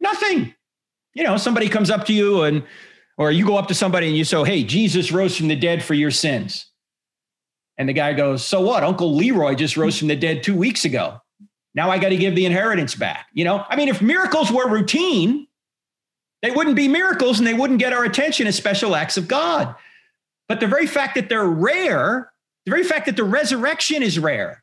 Nothing. 0.00 0.54
You 1.14 1.24
know, 1.24 1.36
somebody 1.36 1.68
comes 1.68 1.90
up 1.90 2.06
to 2.06 2.12
you 2.12 2.42
and, 2.42 2.62
or 3.18 3.32
you 3.32 3.44
go 3.44 3.56
up 3.56 3.66
to 3.66 3.74
somebody 3.74 4.06
and 4.06 4.16
you 4.16 4.24
say, 4.24 4.42
hey, 4.44 4.62
Jesus 4.62 5.10
rose 5.10 5.36
from 5.36 5.48
the 5.48 5.56
dead 5.56 5.82
for 5.82 5.92
your 5.92 6.12
sins. 6.12 6.66
And 7.76 7.88
the 7.88 7.92
guy 7.92 8.12
goes, 8.12 8.44
so 8.44 8.60
what? 8.60 8.84
Uncle 8.84 9.14
Leroy 9.14 9.54
just 9.54 9.76
rose 9.76 9.98
from 9.98 10.08
the 10.08 10.16
dead 10.16 10.42
two 10.42 10.54
weeks 10.54 10.84
ago. 10.84 11.20
Now 11.74 11.90
I 11.90 11.98
got 11.98 12.08
to 12.08 12.16
give 12.16 12.34
the 12.34 12.46
inheritance 12.46 12.94
back. 12.94 13.26
You 13.32 13.44
know, 13.44 13.64
I 13.68 13.76
mean, 13.76 13.88
if 13.88 14.00
miracles 14.00 14.50
were 14.50 14.68
routine, 14.68 15.46
they 16.42 16.52
wouldn't 16.52 16.76
be 16.76 16.88
miracles 16.88 17.38
and 17.38 17.46
they 17.46 17.54
wouldn't 17.54 17.80
get 17.80 17.92
our 17.92 18.04
attention 18.04 18.46
as 18.46 18.56
special 18.56 18.94
acts 18.94 19.16
of 19.16 19.28
God. 19.28 19.74
But 20.48 20.60
the 20.60 20.66
very 20.66 20.86
fact 20.86 21.16
that 21.16 21.28
they're 21.28 21.44
rare, 21.44 22.32
the 22.64 22.70
very 22.70 22.84
fact 22.84 23.06
that 23.06 23.16
the 23.16 23.24
resurrection 23.24 24.02
is 24.02 24.18
rare, 24.18 24.62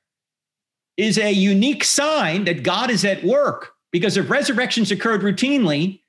is 0.98 1.18
a 1.18 1.32
unique 1.32 1.84
sign 1.84 2.46
that 2.46 2.64
God 2.64 2.90
is 2.90 3.04
at 3.04 3.24
work. 3.24 3.74
Because 3.92 4.18
if 4.18 4.30
resurrections 4.30 4.92
occurred 4.92 5.22
routinely, 5.22 6.02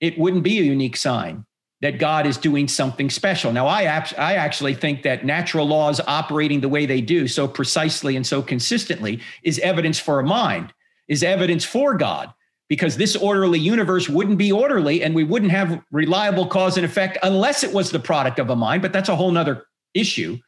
it 0.00 0.18
wouldn't 0.18 0.44
be 0.44 0.58
a 0.58 0.62
unique 0.62 0.96
sign 0.96 1.44
that 1.84 1.98
God 1.98 2.26
is 2.26 2.38
doing 2.38 2.66
something 2.66 3.10
special. 3.10 3.52
Now, 3.52 3.66
I, 3.66 3.82
I 4.16 4.36
actually 4.36 4.74
think 4.74 5.02
that 5.02 5.26
natural 5.26 5.66
laws 5.66 6.00
operating 6.06 6.62
the 6.62 6.68
way 6.70 6.86
they 6.86 7.02
do 7.02 7.28
so 7.28 7.46
precisely 7.46 8.16
and 8.16 8.26
so 8.26 8.40
consistently 8.40 9.20
is 9.42 9.58
evidence 9.58 9.98
for 9.98 10.18
a 10.18 10.24
mind, 10.24 10.72
is 11.08 11.22
evidence 11.22 11.62
for 11.62 11.92
God, 11.92 12.32
because 12.70 12.96
this 12.96 13.16
orderly 13.16 13.58
universe 13.58 14.08
wouldn't 14.08 14.38
be 14.38 14.50
orderly 14.50 15.02
and 15.02 15.14
we 15.14 15.24
wouldn't 15.24 15.52
have 15.52 15.78
reliable 15.92 16.46
cause 16.46 16.78
and 16.78 16.86
effect 16.86 17.18
unless 17.22 17.62
it 17.62 17.74
was 17.74 17.90
the 17.90 17.98
product 17.98 18.38
of 18.38 18.48
a 18.48 18.56
mind. 18.56 18.80
But 18.80 18.94
that's 18.94 19.10
a 19.10 19.16
whole 19.16 19.30
nother 19.30 19.66
issue. 19.92 20.38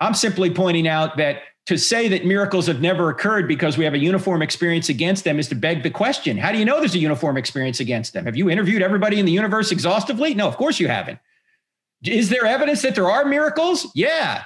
I'm 0.00 0.12
simply 0.12 0.50
pointing 0.50 0.86
out 0.86 1.16
that 1.16 1.44
to 1.66 1.78
say 1.78 2.08
that 2.08 2.26
miracles 2.26 2.66
have 2.66 2.80
never 2.80 3.08
occurred 3.10 3.46
because 3.46 3.78
we 3.78 3.84
have 3.84 3.94
a 3.94 3.98
uniform 3.98 4.42
experience 4.42 4.88
against 4.88 5.24
them 5.24 5.38
is 5.38 5.48
to 5.48 5.54
beg 5.54 5.82
the 5.82 5.90
question 5.90 6.36
how 6.36 6.50
do 6.50 6.58
you 6.58 6.64
know 6.64 6.80
there's 6.80 6.94
a 6.94 6.98
uniform 6.98 7.36
experience 7.36 7.80
against 7.80 8.12
them? 8.12 8.24
Have 8.24 8.36
you 8.36 8.50
interviewed 8.50 8.82
everybody 8.82 9.20
in 9.20 9.26
the 9.26 9.32
universe 9.32 9.70
exhaustively? 9.70 10.34
No, 10.34 10.48
of 10.48 10.56
course 10.56 10.80
you 10.80 10.88
haven't. 10.88 11.18
Is 12.04 12.30
there 12.30 12.44
evidence 12.44 12.82
that 12.82 12.94
there 12.94 13.10
are 13.10 13.24
miracles? 13.24 13.90
Yeah. 13.94 14.42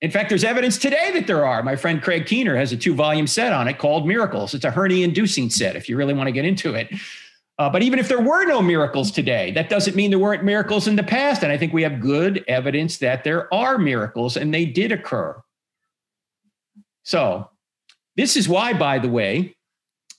In 0.00 0.10
fact, 0.10 0.28
there's 0.28 0.44
evidence 0.44 0.78
today 0.78 1.10
that 1.14 1.26
there 1.26 1.44
are. 1.44 1.62
My 1.62 1.74
friend 1.74 2.02
Craig 2.02 2.26
Keener 2.26 2.54
has 2.54 2.70
a 2.70 2.76
two 2.76 2.94
volume 2.94 3.26
set 3.26 3.52
on 3.52 3.66
it 3.66 3.78
called 3.78 4.06
Miracles. 4.06 4.54
It's 4.54 4.64
a 4.64 4.70
hernia 4.70 5.04
inducing 5.04 5.50
set 5.50 5.74
if 5.74 5.88
you 5.88 5.96
really 5.96 6.14
want 6.14 6.28
to 6.28 6.32
get 6.32 6.44
into 6.44 6.74
it. 6.74 6.88
Uh, 7.58 7.70
but 7.70 7.82
even 7.82 7.98
if 7.98 8.06
there 8.06 8.20
were 8.20 8.44
no 8.44 8.60
miracles 8.60 9.10
today, 9.10 9.50
that 9.52 9.70
doesn't 9.70 9.96
mean 9.96 10.10
there 10.10 10.18
weren't 10.18 10.44
miracles 10.44 10.86
in 10.86 10.96
the 10.96 11.02
past. 11.02 11.42
And 11.42 11.50
I 11.50 11.56
think 11.56 11.72
we 11.72 11.82
have 11.82 12.00
good 12.00 12.44
evidence 12.46 12.98
that 12.98 13.24
there 13.24 13.52
are 13.52 13.78
miracles 13.78 14.36
and 14.36 14.52
they 14.52 14.66
did 14.66 14.92
occur. 14.92 15.42
So, 17.06 17.48
this 18.16 18.36
is 18.36 18.48
why, 18.48 18.72
by 18.72 18.98
the 18.98 19.08
way, 19.08 19.56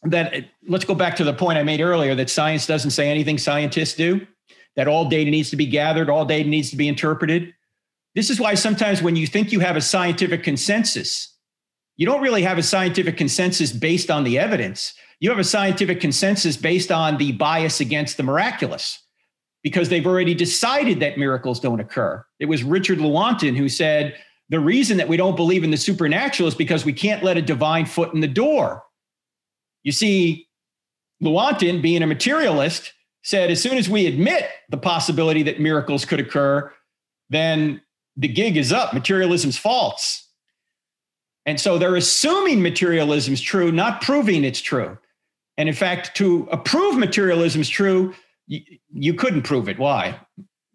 that 0.03 0.33
uh, 0.33 0.41
let's 0.69 0.85
go 0.85 0.95
back 0.95 1.17
to 1.17 1.25
the 1.25 1.33
point 1.33 1.57
I 1.57 1.63
made 1.63 1.81
earlier 1.81 2.15
that 2.15 2.29
science 2.29 2.65
doesn't 2.65 2.91
say 2.91 3.09
anything 3.09 3.37
scientists 3.37 3.93
do, 3.93 4.25
that 4.77 4.87
all 4.87 5.09
data 5.09 5.29
needs 5.29 5.49
to 5.49 5.57
be 5.57 5.65
gathered, 5.65 6.09
all 6.09 6.23
data 6.23 6.47
needs 6.47 6.69
to 6.69 6.77
be 6.77 6.87
interpreted. 6.87 7.53
This 8.15 8.29
is 8.29 8.39
why 8.39 8.53
sometimes 8.53 9.01
when 9.01 9.17
you 9.17 9.27
think 9.27 9.51
you 9.51 9.59
have 9.59 9.75
a 9.75 9.81
scientific 9.81 10.43
consensus, 10.43 11.35
you 11.97 12.05
don't 12.05 12.21
really 12.21 12.43
have 12.43 12.57
a 12.57 12.63
scientific 12.63 13.17
consensus 13.17 13.73
based 13.73 14.09
on 14.09 14.23
the 14.23 14.39
evidence. 14.39 14.93
You 15.19 15.29
have 15.29 15.39
a 15.39 15.43
scientific 15.43 15.99
consensus 15.99 16.55
based 16.55 16.89
on 16.89 17.17
the 17.17 17.33
bias 17.33 17.81
against 17.81 18.15
the 18.15 18.23
miraculous 18.23 18.97
because 19.61 19.89
they've 19.89 20.07
already 20.07 20.33
decided 20.33 21.01
that 21.01 21.17
miracles 21.17 21.59
don't 21.59 21.81
occur. 21.81 22.23
It 22.39 22.45
was 22.45 22.63
Richard 22.63 22.99
Lewontin 22.99 23.57
who 23.57 23.67
said, 23.67 24.15
the 24.49 24.59
reason 24.59 24.97
that 24.97 25.07
we 25.07 25.17
don't 25.17 25.35
believe 25.35 25.63
in 25.63 25.71
the 25.71 25.77
supernatural 25.77 26.47
is 26.47 26.55
because 26.55 26.85
we 26.85 26.93
can't 26.93 27.23
let 27.23 27.37
a 27.37 27.41
divine 27.41 27.85
foot 27.85 28.13
in 28.13 28.21
the 28.21 28.27
door. 28.27 28.83
You 29.83 29.91
see, 29.91 30.47
Lewontin, 31.21 31.81
being 31.81 32.01
a 32.03 32.07
materialist, 32.07 32.93
said 33.23 33.51
as 33.51 33.61
soon 33.61 33.77
as 33.77 33.89
we 33.89 34.05
admit 34.05 34.49
the 34.69 34.77
possibility 34.77 35.43
that 35.43 35.59
miracles 35.59 36.05
could 36.05 36.19
occur, 36.19 36.71
then 37.29 37.81
the 38.15 38.27
gig 38.27 38.55
is 38.55 38.71
up. 38.71 38.93
Materialism's 38.93 39.57
false. 39.57 40.29
And 41.45 41.59
so 41.59 41.77
they're 41.77 41.95
assuming 41.95 42.61
materialism's 42.61 43.41
true, 43.41 43.71
not 43.71 44.01
proving 44.01 44.43
it's 44.43 44.61
true. 44.61 44.97
And 45.57 45.67
in 45.67 45.75
fact, 45.75 46.15
to 46.17 46.47
approve 46.51 46.97
materialism's 46.97 47.69
true, 47.69 48.13
you, 48.47 48.61
you 48.93 49.13
couldn't 49.13 49.43
prove 49.43 49.67
it. 49.67 49.79
Why? 49.79 50.19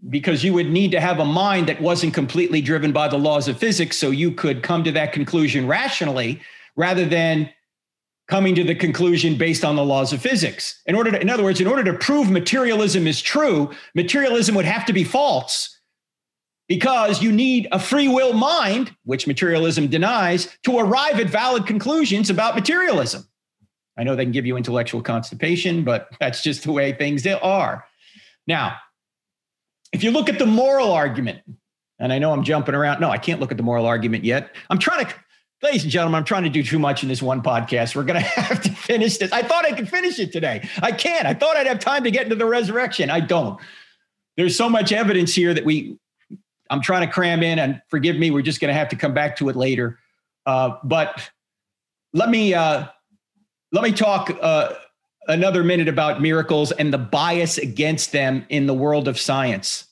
Because 0.09 0.43
you 0.43 0.53
would 0.53 0.71
need 0.71 0.91
to 0.91 1.01
have 1.01 1.21
a 1.21 1.25
mind 1.25 1.69
that 1.69 1.81
wasn't 1.81 2.15
completely 2.15 2.61
driven 2.61 2.93
by 2.93 3.09
the 3.09 3.19
laws 3.19 3.49
of 3.49 3.59
physics 3.59 3.97
so 3.97 4.11
you 4.11 4.33
could 4.33 4.63
come 4.63 4.83
to 4.85 4.93
that 4.93 5.13
conclusion 5.13 5.67
rationally 5.67 6.41
rather 6.77 7.05
than 7.05 7.49
coming 8.29 8.55
to 8.55 8.65
the 8.65 8.75
conclusion 8.75 9.37
based 9.37 9.65
on 9.65 9.77
the 9.77 9.85
laws 9.85 10.13
of 10.13 10.21
physics. 10.21 10.81
In 10.87 10.95
order 10.95 11.11
to 11.13 11.21
in 11.21 11.31
other 11.31 11.45
words 11.45 11.61
in 11.61 11.67
order 11.67 11.85
to 11.85 11.93
prove 11.93 12.31
materialism 12.31 13.07
is 13.07 13.21
true 13.21 13.71
materialism 13.95 14.55
would 14.55 14.65
have 14.65 14.87
to 14.87 14.93
be 14.93 15.05
false 15.05 15.79
because 16.69 17.23
you 17.23 17.31
need 17.31 17.69
a 17.73 17.79
free 17.79 18.09
will 18.09 18.33
mind 18.33 18.97
which 19.05 19.27
materialism 19.27 19.87
denies 19.89 20.57
to 20.63 20.79
arrive 20.79 21.21
at 21.21 21.29
valid 21.29 21.67
conclusions 21.67 22.31
about 22.31 22.55
materialism. 22.55 23.29
I 23.99 24.05
know 24.05 24.17
they 24.17 24.25
can 24.25 24.33
give 24.33 24.47
you 24.47 24.57
intellectual 24.57 25.03
constipation 25.03 25.85
but 25.85 26.09
that's 26.19 26.43
just 26.43 26.65
the 26.65 26.73
way 26.73 26.93
things 26.93 27.27
are. 27.27 27.85
Now 28.47 28.77
if 29.93 30.03
you 30.03 30.11
look 30.11 30.29
at 30.29 30.39
the 30.39 30.47
moral 30.47 30.93
argument, 30.93 31.41
and 31.99 32.13
I 32.13 32.19
know 32.19 32.33
I'm 32.33 32.43
jumping 32.43 32.75
around. 32.75 33.01
No, 33.01 33.11
I 33.11 33.19
can't 33.19 33.41
look 33.41 33.51
at 33.51 33.57
the 33.57 33.63
moral 33.63 33.87
argument 33.87 34.25
yet. 34.25 34.55
I'm 34.71 34.79
trying 34.79 35.07
to, 35.07 35.15
ladies 35.63 35.85
and 35.85 35.93
gentlemen, 35.93 36.19
I'm 36.19 36.25
trying 36.25 36.43
to 36.45 36.51
do 36.51 36.63
too 36.63 36.79
much 36.79 37.03
in 37.03 37.09
this 37.09 37.23
one 37.23 37.43
podcast. 37.43 37.95
We're 37.95 38.03
going 38.05 38.21
to 38.23 38.27
have 38.27 38.61
to 38.63 38.71
finish 38.71 39.19
this. 39.19 39.31
I 39.33 39.43
thought 39.43 39.65
I 39.65 39.73
could 39.73 39.89
finish 39.89 40.19
it 40.19 40.33
today. 40.33 40.69
I 40.83 40.93
can't. 40.93 41.27
I 41.27 41.35
thought 41.35 41.57
I'd 41.57 41.67
have 41.67 41.79
time 41.79 42.05
to 42.05 42.11
get 42.11 42.25
into 42.25 42.37
the 42.37 42.47
resurrection. 42.47 43.11
I 43.11 43.21
don't. 43.21 43.61
There's 44.37 44.57
so 44.57 44.69
much 44.69 44.93
evidence 44.93 45.35
here 45.35 45.53
that 45.53 45.65
we, 45.65 45.99
I'm 46.71 46.81
trying 46.81 47.07
to 47.07 47.13
cram 47.13 47.43
in, 47.43 47.59
and 47.59 47.83
forgive 47.89 48.17
me, 48.17 48.31
we're 48.31 48.43
just 48.43 48.61
going 48.61 48.73
to 48.73 48.79
have 48.79 48.89
to 48.89 48.97
come 48.97 49.15
back 49.15 49.37
to 49.37 49.49
it 49.51 49.57
later. 49.57 49.99
Uh, 50.47 50.79
but 50.83 51.31
let 52.15 52.31
me 52.31 52.55
uh, 52.55 52.87
let 53.71 53.85
me 53.85 53.93
talk 53.93 54.37
uh, 54.41 54.73
another 55.29 55.63
minute 55.63 55.89
about 55.89 56.21
miracles 56.21 56.73
and 56.73 56.93
the 56.93 56.99
bias 56.99 57.59
against 57.59 58.13
them 58.13 58.45
in 58.49 58.67
the 58.67 58.75
world 58.75 59.09
of 59.09 59.19
science. 59.19 59.87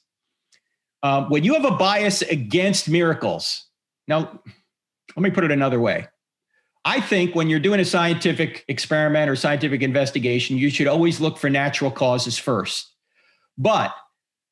Um, 1.03 1.31
when 1.31 1.45
you 1.45 1.55
have 1.55 1.65
a 1.65 1.77
bias 1.77 2.23
against 2.23 2.89
miracles, 2.89 3.67
now 4.09 4.41
let 5.17 5.23
me 5.23 5.31
put 5.31 5.45
it 5.45 5.51
another 5.51 5.81
way. 5.81 6.07
I 6.85 7.01
think 7.01 7.35
when 7.35 7.49
you're 7.49 7.61
doing 7.61 7.81
a 7.81 7.85
scientific 7.85 8.65
experiment 8.69 9.31
or 9.31 9.37
scientific 9.37 9.83
investigation, 9.83 10.57
you 10.57 10.71
should 10.71 10.87
always 10.87 11.21
look 11.21 11.37
for 11.39 11.51
natural 11.51 11.91
causes 11.91 12.39
first. 12.39 12.91
But 13.59 13.95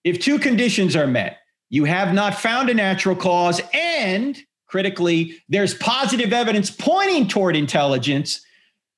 if 0.05 0.21
two 0.21 0.39
conditions 0.39 0.95
are 0.95 1.07
met, 1.07 1.39
you 1.71 1.85
have 1.85 2.15
not 2.15 2.35
found 2.35 2.69
a 2.71 2.75
natural 2.75 3.17
cause, 3.17 3.61
and 3.73 4.39
critically, 4.67 5.43
there's 5.49 5.75
positive 5.75 6.33
evidence 6.33 6.71
pointing 6.71 7.29
toward 7.29 7.57
intelligence, 7.57 8.41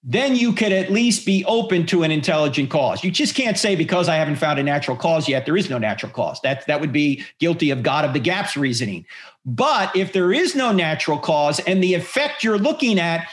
then 0.02 0.34
you 0.34 0.52
could 0.52 0.72
at 0.72 0.90
least 0.90 1.26
be 1.26 1.44
open 1.44 1.84
to 1.86 2.02
an 2.02 2.10
intelligent 2.10 2.70
cause. 2.70 3.04
You 3.04 3.10
just 3.10 3.34
can't 3.34 3.58
say 3.58 3.76
because 3.76 4.08
I 4.08 4.16
haven't 4.16 4.36
found 4.36 4.58
a 4.58 4.62
natural 4.62 4.96
cause 4.96 5.28
yet, 5.28 5.44
there 5.44 5.58
is 5.58 5.68
no 5.68 5.76
natural 5.76 6.10
cause. 6.10 6.40
That 6.40 6.66
that 6.66 6.80
would 6.80 6.92
be 6.92 7.22
guilty 7.38 7.70
of 7.70 7.82
God 7.82 8.06
of 8.06 8.14
the 8.14 8.18
gaps 8.18 8.56
reasoning. 8.56 9.04
But 9.44 9.94
if 9.94 10.12
there 10.12 10.32
is 10.32 10.54
no 10.54 10.72
natural 10.72 11.18
cause 11.18 11.60
and 11.60 11.82
the 11.82 11.94
effect 11.94 12.42
you're 12.42 12.58
looking 12.58 12.98
at 12.98 13.28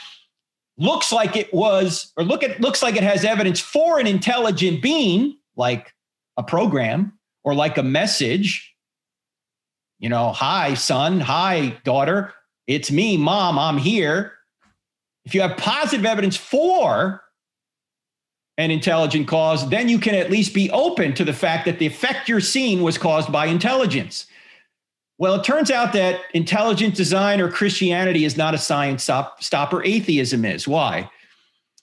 looks 0.77 1.11
like 1.11 1.37
it 1.37 1.53
was, 1.53 2.11
or 2.17 2.23
look 2.23 2.43
at 2.43 2.59
looks 2.59 2.83
like 2.83 2.97
it 2.97 3.03
has 3.03 3.23
evidence 3.23 3.61
for 3.61 3.99
an 3.99 4.07
intelligent 4.07 4.81
being, 4.81 5.37
like 5.55 5.93
a 6.35 6.43
program 6.43 7.17
or 7.45 7.55
like 7.55 7.77
a 7.77 7.83
message, 7.83 8.75
you 9.99 10.09
know, 10.09 10.33
hi, 10.33 10.73
son, 10.73 11.21
hi, 11.21 11.77
daughter, 11.85 12.33
it's 12.67 12.91
me, 12.91 13.15
mom, 13.15 13.57
I'm 13.57 13.77
here 13.77 14.36
if 15.27 15.35
you 15.35 15.41
have 15.41 15.57
positive 15.57 16.05
evidence 16.05 16.37
for 16.37 17.21
an 18.57 18.71
intelligent 18.71 19.27
cause, 19.27 19.69
then 19.69 19.89
you 19.89 19.99
can 19.99 20.15
at 20.15 20.31
least 20.31 20.53
be 20.53 20.71
open 20.71 21.13
to 21.15 21.25
the 21.25 21.33
fact 21.33 21.65
that 21.65 21.79
the 21.79 21.85
effect 21.85 22.29
you're 22.29 22.39
seeing 22.39 22.81
was 22.81 22.97
caused 22.97 23.29
by 23.29 23.47
intelligence. 23.47 24.27
Well, 25.17 25.35
it 25.35 25.43
turns 25.43 25.69
out 25.69 25.91
that 25.91 26.21
intelligent 26.33 26.95
design 26.95 27.41
or 27.41 27.51
Christianity 27.51 28.23
is 28.23 28.37
not 28.37 28.53
a 28.53 28.57
science 28.57 29.03
stop, 29.03 29.43
stopper, 29.43 29.83
atheism 29.83 30.45
is. 30.45 30.65
Why? 30.65 31.09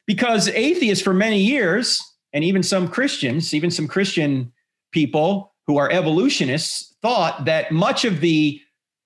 Because 0.07 0.49
atheists, 0.49 1.05
for 1.05 1.13
many 1.13 1.39
years, 1.39 2.03
and 2.33 2.45
even 2.45 2.63
some 2.63 2.89
Christians, 2.89 3.53
even 3.53 3.71
some 3.71 3.87
Christian 3.87 4.55
people 4.91 5.53
who 5.67 5.77
are 5.77 5.91
evolutionists, 5.91 6.95
thought 7.03 7.45
that 7.45 7.73
much 7.73 8.07
of 8.07 8.23
the 8.23 8.59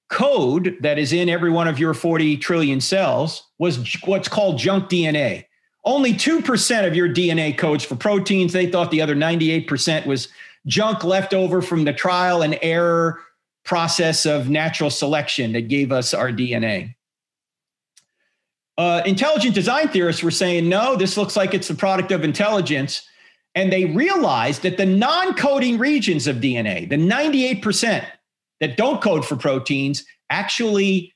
code 0.08 0.76
that 0.80 0.98
is 0.98 1.12
in 1.12 1.28
every 1.28 1.50
one 1.50 1.68
of 1.68 1.78
your 1.78 1.94
40 1.94 2.36
trillion 2.38 2.80
cells 2.80 3.44
was 3.58 3.96
what's 4.04 4.28
called 4.28 4.58
junk 4.58 4.88
DNA. 4.88 5.44
Only 5.84 6.12
2% 6.12 6.86
of 6.86 6.96
your 6.96 7.08
DNA 7.08 7.56
codes 7.56 7.84
for 7.84 7.96
proteins. 7.96 8.52
They 8.52 8.70
thought 8.70 8.90
the 8.90 9.02
other 9.02 9.14
98% 9.14 10.06
was 10.06 10.28
junk 10.66 11.04
left 11.04 11.34
over 11.34 11.62
from 11.62 11.84
the 11.84 11.92
trial 11.92 12.42
and 12.42 12.58
error 12.62 13.20
process 13.64 14.26
of 14.26 14.48
natural 14.48 14.90
selection 14.90 15.52
that 15.52 15.68
gave 15.68 15.92
us 15.92 16.14
our 16.14 16.30
DNA. 16.30 16.94
Uh, 18.76 19.02
intelligent 19.04 19.54
design 19.54 19.88
theorists 19.88 20.22
were 20.22 20.30
saying, 20.30 20.68
no, 20.68 20.96
this 20.96 21.16
looks 21.16 21.36
like 21.36 21.52
it's 21.52 21.68
the 21.68 21.74
product 21.74 22.12
of 22.12 22.22
intelligence. 22.22 23.06
And 23.54 23.72
they 23.72 23.86
realized 23.86 24.62
that 24.62 24.76
the 24.76 24.86
non 24.86 25.34
coding 25.34 25.78
regions 25.78 26.26
of 26.26 26.36
DNA, 26.36 26.88
the 26.88 26.96
98% 26.96 28.06
that 28.60 28.76
don't 28.76 29.00
code 29.00 29.24
for 29.24 29.36
proteins, 29.36 30.04
actually, 30.30 31.14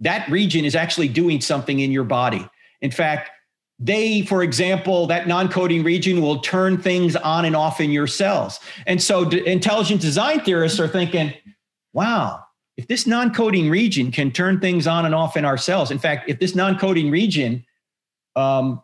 that 0.00 0.28
region 0.30 0.64
is 0.64 0.74
actually 0.74 1.08
doing 1.08 1.40
something 1.40 1.80
in 1.80 1.92
your 1.92 2.04
body. 2.04 2.48
In 2.80 2.90
fact, 2.90 3.30
they, 3.78 4.22
for 4.22 4.42
example, 4.42 5.06
that 5.06 5.26
non 5.26 5.48
coding 5.48 5.82
region 5.82 6.20
will 6.20 6.40
turn 6.40 6.80
things 6.80 7.16
on 7.16 7.44
and 7.46 7.56
off 7.56 7.80
in 7.80 7.90
your 7.90 8.06
cells. 8.06 8.60
And 8.86 9.02
so 9.02 9.24
d- 9.24 9.46
intelligent 9.46 10.02
design 10.02 10.40
theorists 10.40 10.78
are 10.78 10.88
thinking, 10.88 11.32
wow, 11.94 12.44
if 12.76 12.86
this 12.88 13.06
non 13.06 13.32
coding 13.32 13.70
region 13.70 14.10
can 14.10 14.30
turn 14.30 14.60
things 14.60 14.86
on 14.86 15.06
and 15.06 15.14
off 15.14 15.36
in 15.36 15.46
our 15.46 15.56
cells, 15.56 15.90
in 15.90 15.98
fact, 15.98 16.28
if 16.28 16.38
this 16.38 16.54
non 16.54 16.78
coding 16.78 17.10
region 17.10 17.64
um, 18.36 18.82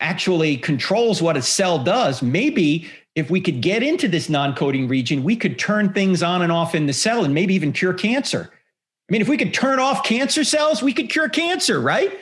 actually 0.00 0.58
controls 0.58 1.22
what 1.22 1.36
a 1.36 1.42
cell 1.42 1.82
does, 1.82 2.22
maybe 2.22 2.86
if 3.16 3.30
we 3.30 3.40
could 3.40 3.62
get 3.62 3.82
into 3.82 4.06
this 4.06 4.28
non 4.28 4.54
coding 4.54 4.86
region, 4.86 5.24
we 5.24 5.34
could 5.34 5.58
turn 5.58 5.92
things 5.92 6.22
on 6.22 6.42
and 6.42 6.52
off 6.52 6.74
in 6.74 6.86
the 6.86 6.92
cell 6.92 7.24
and 7.24 7.34
maybe 7.34 7.54
even 7.54 7.72
cure 7.72 7.94
cancer. 7.94 8.50
I 8.52 9.12
mean, 9.12 9.22
if 9.22 9.28
we 9.28 9.38
could 9.38 9.54
turn 9.54 9.80
off 9.80 10.04
cancer 10.04 10.44
cells, 10.44 10.82
we 10.82 10.92
could 10.92 11.08
cure 11.08 11.28
cancer, 11.28 11.80
right? 11.80 12.12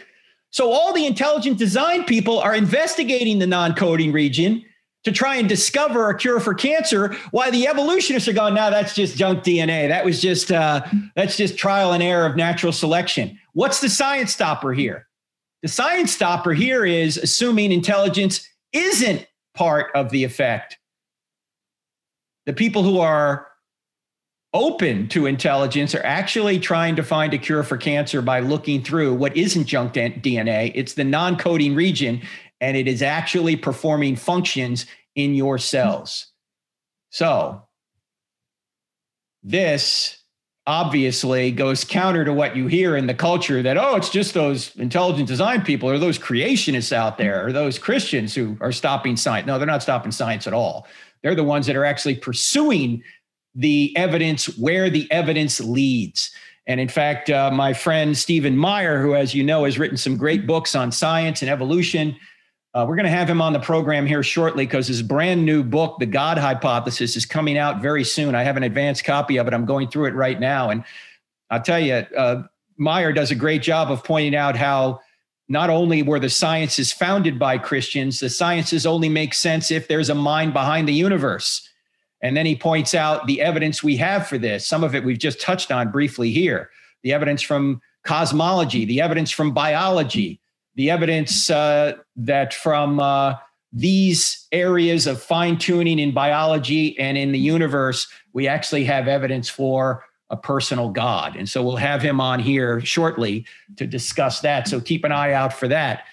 So 0.51 0.71
all 0.71 0.93
the 0.93 1.05
intelligent 1.05 1.59
design 1.59 2.05
people 2.05 2.39
are 2.39 2.55
investigating 2.55 3.41
the 3.41 3.47
non-coding 3.47 4.13
region 4.13 4.65
to 5.03 5.11
try 5.11 5.37
and 5.37 5.49
discover 5.49 6.09
a 6.11 6.17
cure 6.17 6.39
for 6.39 6.55
cancer. 6.55 7.17
Why 7.33 7.51
the 7.51 7.67
evolutionists 7.67 8.29
are 8.29 8.33
going 8.33 8.55
now 8.55 8.71
that's 8.71 8.95
just 8.95 9.17
junk 9.17 9.43
dna 9.43 9.89
that 9.89 10.05
was 10.05 10.23
just 10.23 10.53
uh, 10.53 10.83
that's 11.17 11.37
just 11.37 11.59
trial 11.59 11.93
and 11.93 12.03
error 12.03 12.25
of 12.25 12.37
natural 12.37 12.73
selection. 12.73 13.39
What's 13.53 13.81
the 13.81 13.89
science 13.89 14.33
stopper 14.33 14.73
here? 14.73 15.09
The 15.63 15.69
science 15.69 16.13
stopper 16.13 16.53
here 16.53 16.87
is 16.87 17.17
assuming 17.17 17.73
intelligence 17.73 18.49
isn't 18.73 19.27
part 19.55 19.91
of 19.95 20.11
the 20.11 20.25
effect 20.25 20.79
the 22.47 22.53
people 22.53 22.83
who 22.83 22.99
are 22.99 23.49
open 24.53 25.09
to 25.09 25.27
intelligence 25.27 25.95
are 25.95 26.05
actually 26.05 26.59
trying 26.61 26.95
to 26.97 27.03
find 27.03 27.35
a 27.35 27.39
cure 27.39 27.65
for 27.65 27.77
cancer 27.77 28.23
by 28.23 28.39
looking 28.41 28.83
through 28.83 29.13
what 29.15 29.37
isn't 29.37 29.65
junk 29.65 29.95
DNA. 29.95 30.71
It's 30.75 30.95
the 30.95 31.05
non 31.05 31.37
coding 31.37 31.75
region, 31.75 32.23
and 32.61 32.77
it 32.77 32.87
is 32.87 33.03
actually 33.03 33.57
performing 33.57 34.17
functions 34.17 34.87
in 35.15 35.35
your 35.35 35.59
cells. 35.59 36.29
So, 37.11 37.63
this 39.43 40.19
obviously 40.67 41.51
goes 41.51 41.85
counter 41.85 42.25
to 42.25 42.33
what 42.33 42.57
you 42.57 42.67
hear 42.67 42.97
in 42.97 43.07
the 43.07 43.15
culture 43.15 43.63
that, 43.63 43.77
oh, 43.77 43.97
it's 43.97 44.09
just 44.09 44.33
those 44.33 44.75
intelligent 44.77 45.29
design 45.29 45.63
people 45.63 45.91
or 45.91 45.99
those 45.99 46.19
creationists 46.19 46.93
out 46.93 47.19
there 47.19 47.47
or 47.47 47.53
those 47.53 47.79
Christians 47.79 48.35
who 48.35 48.57
are 48.61 48.73
stopping 48.73 49.17
science. 49.17 49.47
No, 49.47 49.59
they're 49.59 49.67
not 49.67 49.83
stopping 49.83 50.11
science 50.11 50.47
at 50.47 50.55
all. 50.55 50.87
They're 51.25 51.35
the 51.35 51.43
ones 51.43 51.67
that 51.67 51.75
are 51.75 51.87
actually 51.87 52.17
pursuing 52.17 53.03
the 53.55 53.97
evidence 53.97 54.57
where 54.59 54.91
the 54.91 55.11
evidence 55.11 55.59
leads. 55.59 56.31
And 56.67 56.79
in 56.79 56.89
fact, 56.89 57.31
uh, 57.31 57.51
my 57.51 57.73
friend 57.73 58.17
Stephen 58.17 58.57
Meyer, 58.57 59.01
who, 59.01 59.15
as 59.15 59.35
you 59.35 59.43
know, 59.43 59.65
has 59.65 59.79
written 59.79 59.97
some 59.97 60.17
great 60.19 60.47
books 60.47 60.75
on 60.75 60.93
science 60.93 61.41
and 61.41 61.51
evolution, 61.51 62.15
uh, 62.75 62.85
we're 62.87 62.97
going 62.97 63.05
to 63.05 63.11
have 63.11 63.29
him 63.31 63.41
on 63.41 63.55
the 63.55 63.61
program 63.61 64.05
here 64.05 64.23
shortly 64.23 64.67
because 64.67 64.87
his 64.87 65.01
brand 65.01 65.47
new 65.47 65.63
book, 65.63 65.99
The 65.99 66.07
God 66.07 66.37
Hypothesis, 66.37 67.17
is 67.17 67.25
coming 67.25 67.57
out 67.57 67.81
very 67.81 68.05
soon. 68.05 68.35
I 68.35 68.43
have 68.43 68.59
an 68.59 68.63
advanced 68.63 69.05
copy 69.05 69.39
of 69.39 69.47
it. 69.47 69.55
I'm 69.55 69.65
going 69.65 69.89
through 69.89 70.07
it 70.07 70.15
right 70.15 70.39
now. 70.39 70.71
And 70.71 70.85
I'll 71.51 71.63
tell 71.63 71.81
you, 71.81 72.05
uh, 72.17 72.43
Meyer 72.77 73.13
does 73.13 73.31
a 73.31 73.37
great 73.37 73.63
job 73.63 73.91
of 73.91 74.05
pointing 74.05 74.35
out 74.35 74.57
how 74.57 75.01
not 75.49 75.71
only 75.71 76.03
were 76.03 76.21
the 76.21 76.31
sciences 76.31 76.93
founded 76.93 77.39
by 77.39 77.59
Christians, 77.59 78.19
the 78.19 78.31
sciences 78.31 78.87
only 78.87 79.09
make 79.09 79.35
sense 79.35 79.71
if 79.71 79.89
there's 79.89 80.11
a 80.11 80.15
mind 80.15 80.53
behind 80.53 80.89
the 80.89 80.95
universe. 80.95 81.69
And 82.23 82.37
then 82.37 82.47
he 82.47 82.57
points 82.57 82.95
out 82.95 83.27
the 83.27 83.43
evidence 83.43 83.83
we 83.83 83.97
have 83.97 84.27
for 84.27 84.39
this. 84.39 84.67
Some 84.67 84.83
of 84.83 84.95
it 84.95 85.05
we've 85.05 85.19
just 85.19 85.41
touched 85.41 85.71
on 85.71 85.91
briefly 85.91 86.31
here 86.31 86.71
the 87.03 87.13
evidence 87.13 87.43
from 87.43 87.83
cosmology, 88.05 88.87
the 88.87 89.03
evidence 89.03 89.31
from 89.31 89.53
biology, 89.53 90.41
the 90.75 90.91
evidence 90.91 91.51
uh, 91.51 91.93
that 92.17 92.55
from 92.55 92.99
uh, 92.99 93.35
these 93.73 94.47
areas 94.53 95.07
of 95.07 95.21
fine 95.21 95.59
tuning 95.59 95.99
in 95.99 96.13
biology 96.13 96.99
and 96.99 97.19
in 97.19 97.33
the 97.33 97.39
universe, 97.39 98.07
we 98.33 98.49
actually 98.49 98.85
have 98.85 99.07
evidence 99.07 99.49
for 99.49 100.05
a 100.35 100.37
personal 100.37 100.89
God. 100.89 101.37
And 101.37 101.49
so 101.49 101.63
we'll 101.63 101.77
have 101.77 102.03
him 102.03 102.21
on 102.21 102.41
here 102.41 102.81
shortly 102.81 103.47
to 103.77 103.87
discuss 103.87 104.41
that. 104.41 104.67
So 104.67 104.81
keep 104.81 105.05
an 105.05 105.13
eye 105.13 105.33
out 105.33 105.53
for 105.53 105.69
that. 105.69 106.07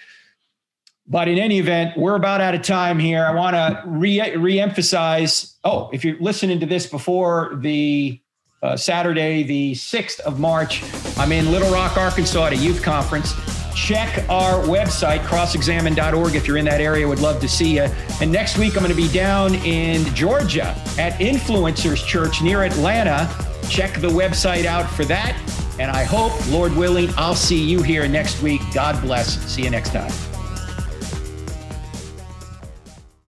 But 1.08 1.26
in 1.26 1.38
any 1.38 1.58
event, 1.58 1.98
we're 1.98 2.14
about 2.14 2.40
out 2.40 2.54
of 2.54 2.62
time 2.62 3.00
here. 3.00 3.26
I 3.26 3.34
want 3.34 3.56
to 3.56 3.82
re- 3.84 4.36
re-emphasize. 4.36 5.56
Oh, 5.64 5.90
if 5.92 6.04
you're 6.04 6.20
listening 6.20 6.60
to 6.60 6.66
this 6.66 6.86
before 6.86 7.58
the 7.60 8.20
uh, 8.62 8.76
Saturday, 8.76 9.42
the 9.42 9.72
6th 9.72 10.20
of 10.20 10.38
March, 10.38 10.84
I'm 11.18 11.32
in 11.32 11.50
Little 11.50 11.72
Rock, 11.72 11.96
Arkansas 11.96 12.46
at 12.46 12.52
a 12.52 12.56
youth 12.56 12.80
conference. 12.80 13.34
Check 13.74 14.24
our 14.30 14.62
website, 14.62 15.20
crossexamined.org. 15.20 16.36
If 16.36 16.46
you're 16.46 16.58
in 16.58 16.66
that 16.66 16.80
area, 16.80 17.08
would 17.08 17.18
love 17.18 17.40
to 17.40 17.48
see 17.48 17.74
you. 17.74 17.88
And 18.20 18.30
next 18.30 18.56
week, 18.56 18.76
I'm 18.76 18.84
going 18.84 18.94
to 18.94 18.96
be 18.96 19.12
down 19.12 19.56
in 19.56 20.04
Georgia 20.14 20.76
at 20.98 21.14
Influencers 21.14 22.06
Church 22.06 22.40
near 22.42 22.62
Atlanta. 22.62 23.28
Check 23.72 24.02
the 24.02 24.08
website 24.08 24.66
out 24.66 24.86
for 24.90 25.06
that. 25.06 25.34
And 25.80 25.90
I 25.90 26.04
hope, 26.04 26.32
Lord 26.48 26.76
willing, 26.76 27.08
I'll 27.16 27.34
see 27.34 27.58
you 27.58 27.82
here 27.82 28.06
next 28.06 28.42
week. 28.42 28.60
God 28.74 29.00
bless. 29.00 29.40
See 29.50 29.62
you 29.62 29.70
next 29.70 29.94
time. 29.94 30.31